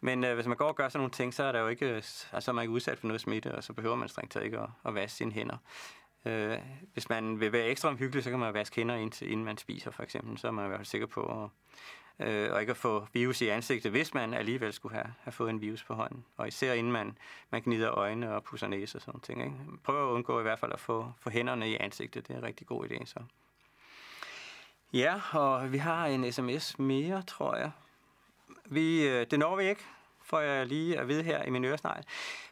Men 0.00 0.24
øh, 0.24 0.34
hvis 0.34 0.46
man 0.46 0.56
går 0.56 0.68
og 0.68 0.76
gør 0.76 0.88
sådan 0.88 0.98
nogle 1.00 1.10
ting, 1.10 1.34
så 1.34 1.42
er 1.42 1.52
der 1.52 1.60
jo 1.60 1.68
ikke, 1.68 1.86
altså, 2.32 2.52
man 2.52 2.62
ikke 2.62 2.72
udsat 2.72 2.98
for 2.98 3.06
noget 3.06 3.20
smitte, 3.20 3.54
og 3.54 3.64
så 3.64 3.72
behøver 3.72 3.96
man 3.96 4.08
strengt 4.08 4.32
taget 4.32 4.44
ikke 4.44 4.58
at, 4.58 4.68
at 4.84 4.94
vaske 4.94 5.16
sine 5.16 5.32
hænder. 5.32 5.56
øh, 6.24 6.58
hvis 6.92 7.08
man 7.08 7.40
vil 7.40 7.52
være 7.52 7.66
ekstra 7.66 7.88
omhyggelig, 7.88 8.24
så 8.24 8.30
kan 8.30 8.38
man 8.38 8.54
vaske 8.54 8.76
hænder 8.76 8.94
indtil, 8.94 9.30
inden 9.30 9.44
man 9.44 9.58
spiser, 9.58 9.90
for 9.90 10.02
eksempel. 10.02 10.38
Så 10.38 10.46
er 10.46 10.50
man 10.50 10.64
i 10.64 10.68
hvert 10.68 10.78
fald 10.78 10.86
sikker 10.86 11.06
på 11.06 11.42
at 11.44 11.50
øh, 12.20 12.52
og 12.52 12.60
ikke 12.60 12.70
at 12.70 12.76
få 12.76 13.06
virus 13.12 13.40
i 13.40 13.48
ansigtet, 13.48 13.90
hvis 13.90 14.14
man 14.14 14.34
alligevel 14.34 14.72
skulle 14.72 14.94
have, 14.94 15.14
have 15.22 15.32
fået 15.32 15.50
en 15.50 15.60
virus 15.60 15.84
på 15.84 15.94
hånden. 15.94 16.24
Og 16.36 16.48
især 16.48 16.72
inden 16.72 16.92
man, 16.92 17.18
man 17.50 17.62
gnider 17.62 17.90
øjne 17.90 18.34
og 18.34 18.44
pusser 18.44 18.68
næse 18.68 18.98
og 18.98 19.02
sådan 19.02 19.20
ting. 19.20 19.44
Ikke? 19.44 19.56
Prøv 19.84 20.08
at 20.08 20.12
undgå 20.12 20.40
i 20.40 20.42
hvert 20.42 20.58
fald 20.58 20.72
at 20.72 20.80
få, 20.80 21.12
få 21.20 21.30
hænderne 21.30 21.70
i 21.70 21.76
ansigtet. 21.80 22.28
Det 22.28 22.34
er 22.34 22.38
en 22.38 22.44
rigtig 22.44 22.66
god 22.66 22.84
idé. 22.84 23.04
Så. 23.04 23.20
Ja, 24.92 25.20
og 25.32 25.72
vi 25.72 25.78
har 25.78 26.06
en 26.06 26.32
sms 26.32 26.78
mere, 26.78 27.22
tror 27.22 27.56
jeg. 27.56 27.70
Vi, 28.64 29.08
øh, 29.08 29.26
det 29.30 29.38
når 29.38 29.56
vi 29.56 29.68
ikke, 29.68 29.84
får 30.22 30.40
jeg 30.40 30.66
lige 30.66 30.98
at 30.98 31.08
vide 31.08 31.22
her 31.22 31.42
i 31.42 31.50
min 31.50 31.64
øresnegl. 31.64 32.04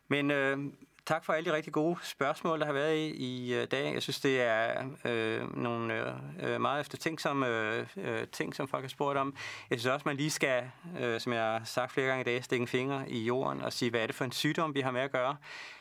Men 0.08 0.30
øh, 0.30 0.58
tak 1.06 1.24
for 1.24 1.32
alle 1.32 1.50
de 1.50 1.56
rigtig 1.56 1.72
gode 1.72 1.96
spørgsmål, 2.02 2.60
der 2.60 2.66
har 2.66 2.72
været 2.72 2.96
i, 2.96 3.10
i 3.10 3.58
uh, 3.58 3.64
dag. 3.70 3.94
Jeg 3.94 4.02
synes, 4.02 4.20
det 4.20 4.42
er 4.42 4.84
øh, 5.04 5.56
nogle 5.62 5.94
øh, 5.94 6.14
øh, 6.42 6.60
meget 6.60 6.80
eftertænksomme 6.80 7.48
øh, 7.48 7.86
øh, 7.96 8.26
ting, 8.32 8.54
som 8.54 8.68
folk 8.68 8.82
har 8.82 8.88
spurgt 8.88 9.18
om. 9.18 9.34
Jeg 9.70 9.80
synes 9.80 9.92
også, 9.92 10.02
man 10.06 10.16
lige 10.16 10.30
skal, 10.30 10.70
øh, 11.00 11.20
som 11.20 11.32
jeg 11.32 11.42
har 11.42 11.62
sagt 11.64 11.92
flere 11.92 12.06
gange 12.06 12.20
i 12.20 12.24
dag, 12.24 12.44
stikke 12.44 12.62
en 12.62 12.68
finger 12.68 13.04
i 13.08 13.24
jorden 13.24 13.62
og 13.62 13.72
sige, 13.72 13.90
hvad 13.90 14.00
er 14.00 14.06
det 14.06 14.14
for 14.14 14.24
en 14.24 14.32
sygdom, 14.32 14.74
vi 14.74 14.80
har 14.80 14.90
med 14.90 15.00
at 15.00 15.12
gøre. 15.12 15.36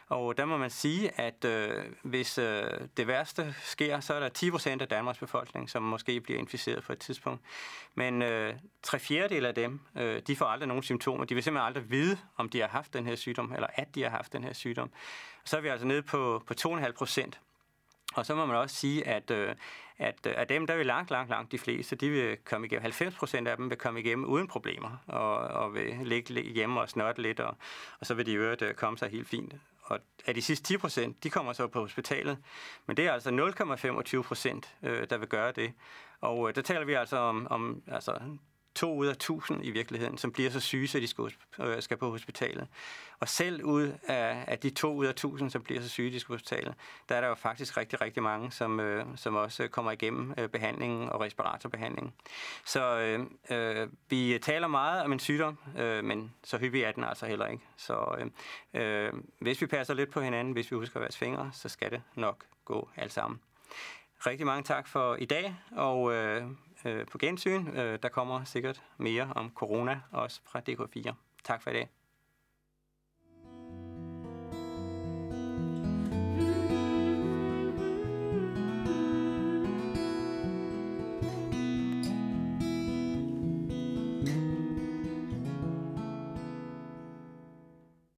Og 0.08 0.38
der 0.38 0.46
må 0.46 0.58
man 0.58 0.70
sige, 0.70 1.20
at 1.20 1.46
øh, 1.46 1.84
hvis 2.04 2.38
øh, 2.38 2.64
det 2.98 3.08
værste 3.08 3.56
sker, 3.64 4.00
så 4.00 4.14
er 4.14 4.20
der 4.20 4.30
10 4.30 4.52
procent 4.52 4.82
af 4.82 4.88
Danmarks 4.88 5.20
befolkning, 5.20 5.70
som 5.70 5.84
måske 5.84 6.22
bliver 6.22 6.40
inficeret 6.40 6.84
på 6.84 6.94
et 6.94 7.00
tidspunkt. 7.00 7.42
Men 7.96 8.22
øh, 8.22 8.54
tre 8.84 9.00
fjerdedel 9.00 9.46
af 9.46 9.56
dem, 9.56 9.80
øh, 9.98 10.22
de 10.28 10.36
får 10.36 10.46
aldrig 10.46 10.68
nogen 10.68 10.84
symptomer. 10.84 11.26
De 11.26 11.34
vil 11.34 11.44
simpelthen 11.44 11.68
aldrig 11.68 11.92
vide, 11.92 12.18
om 12.38 12.50
de 12.50 12.60
har 12.60 12.68
haft 12.68 12.94
den 12.94 13.06
her 13.06 13.16
sygdom, 13.16 13.54
eller 13.54 13.68
at 13.74 13.96
de 13.96 14.04
har 14.04 14.10
haft 14.10 14.34
den 14.34 14.44
her 14.44 14.54
sygdom. 14.54 14.92
Så 15.44 15.58
er 15.58 15.62
vi 15.62 15.68
altså 15.68 15.88
nede 15.88 16.02
på, 16.02 16.44
på 16.48 16.54
2,5 16.60 16.92
procent. 16.92 17.40
Og 18.16 18.26
så 18.26 18.36
må 18.36 18.46
man 18.46 18.56
også 18.56 18.76
sige, 18.76 19.08
at, 19.08 19.32
øh, 19.32 19.56
at 19.98 20.28
øh, 20.28 20.34
af 20.38 20.48
dem, 20.48 20.68
der 20.68 20.76
vil 20.76 20.86
langt, 20.86 21.12
langt, 21.12 21.30
langt 21.30 21.52
de 21.52 21.58
fleste, 21.58 21.96
de 21.96 22.10
vil 22.10 22.38
komme 22.38 22.68
igennem, 22.68 22.82
90 22.82 23.16
procent 23.16 23.48
af 23.48 23.58
dem 23.58 23.70
vil 23.70 23.78
komme 23.78 24.00
igennem 24.00 24.26
uden 24.26 24.48
problemer, 24.48 25.04
og, 25.08 25.38
og 25.38 25.74
vil 25.74 25.98
ligge 26.04 26.42
hjemme 26.42 26.82
og 26.82 26.90
snotte 26.90 27.22
lidt, 27.22 27.40
og, 27.40 27.58
og 28.00 28.06
så 28.06 28.14
vil 28.14 28.26
de 28.26 28.32
i 28.32 28.36
øvrigt 28.36 28.62
øh, 28.62 28.74
komme 28.74 28.98
sig 28.98 29.10
helt 29.10 29.28
fint 29.28 29.54
og 29.86 30.00
af 30.26 30.34
de 30.34 30.42
sidste 30.42 30.66
10 30.66 30.78
procent, 30.78 31.24
de 31.24 31.30
kommer 31.30 31.54
så 31.54 31.68
på 31.68 31.80
hospitalet. 31.80 32.38
Men 32.86 32.98
det 32.98 33.08
er 33.08 33.14
altså 33.14 33.30
0,25 34.18 34.22
procent, 34.22 34.76
øh, 34.84 35.10
der 35.10 35.18
vil 35.18 35.28
gøre 35.28 35.52
det. 35.52 35.74
Og 36.22 36.50
øh, 36.50 36.56
der 36.56 36.62
taler 36.62 36.86
vi 36.86 36.94
altså 36.94 37.18
om, 37.18 37.48
om 37.50 37.82
altså, 37.88 38.20
to 38.76 38.96
ud 38.96 39.08
af 39.08 39.18
tusind 39.18 39.66
i 39.66 39.72
virkeligheden, 39.72 40.18
som 40.18 40.32
bliver 40.32 40.50
så 40.50 40.60
syge, 40.60 40.88
så 40.88 41.00
de 41.00 41.08
skal, 41.08 41.24
øh, 41.60 41.82
skal 41.82 41.98
på 41.98 42.10
hospitalet. 42.10 42.68
Og 43.20 43.30
selv 43.30 43.64
ud 43.64 43.94
af, 44.08 44.44
af 44.48 44.60
de 44.60 44.70
to 44.70 44.94
ud 44.94 45.06
af 45.06 45.16
tusind, 45.16 45.50
som 45.50 45.62
bliver 45.62 45.82
så 45.82 45.90
syge, 45.90 46.12
de 46.12 46.20
skal 46.20 46.28
på 46.28 46.34
hospitalet, 46.34 46.74
der 47.10 47.16
er 47.16 47.22
der 47.22 47.28
jo 47.28 47.36
faktisk 47.36 47.78
rigtig, 47.78 48.02
rigtig 48.02 48.24
mange, 48.24 48.52
som, 48.52 48.80
øh, 48.80 49.06
som 49.16 49.36
også 49.36 49.68
kommer 49.68 49.92
igennem 49.92 50.34
øh, 50.38 50.50
behandlingen 50.50 51.10
og 51.10 51.22
respiratorbehandlingen. 51.22 52.14
Så 52.66 53.00
øh, 53.00 53.20
øh, 53.58 53.88
vi 54.10 54.40
taler 54.42 54.68
meget 54.68 55.04
om 55.04 55.12
en 55.12 55.20
sygdom, 55.20 55.58
øh, 55.78 56.04
men 56.04 56.34
så 56.44 56.58
hyppig 56.58 56.82
er 56.82 56.92
den 56.92 57.04
altså 57.04 57.26
heller 57.26 57.48
ikke. 57.48 57.64
Så 57.78 58.16
øh, 58.74 59.06
øh, 59.06 59.14
hvis 59.40 59.62
vi 59.62 59.66
passer 59.66 59.94
lidt 59.94 60.12
på 60.12 60.22
hinanden, 60.22 60.54
hvis 60.54 60.72
vi 60.72 60.76
husker 60.76 61.00
at 61.00 61.16
fingre, 61.16 61.50
så 61.54 61.70
skal 61.70 61.92
det 61.92 62.02
nok 62.16 62.46
gå 62.66 62.90
alt 62.96 63.12
sammen. 63.12 63.40
Rigtig 64.26 64.46
mange 64.46 64.64
tak 64.64 64.88
for 64.88 65.16
i 65.16 65.26
dag, 65.26 65.56
og 65.72 66.14
øh, 66.14 66.44
øh, 66.86 67.08
på 67.08 67.18
gensyn. 67.18 67.68
Øh, 67.68 68.00
der 68.04 68.10
kommer 68.10 68.44
sikkert 68.44 68.84
mere 68.98 69.34
om 69.36 69.52
corona, 69.56 70.02
også 70.12 70.42
fra 70.46 70.62
DK4. 70.70 71.14
Tak 71.44 71.62
for 71.62 71.70
i 71.70 71.74
dag. 71.74 71.90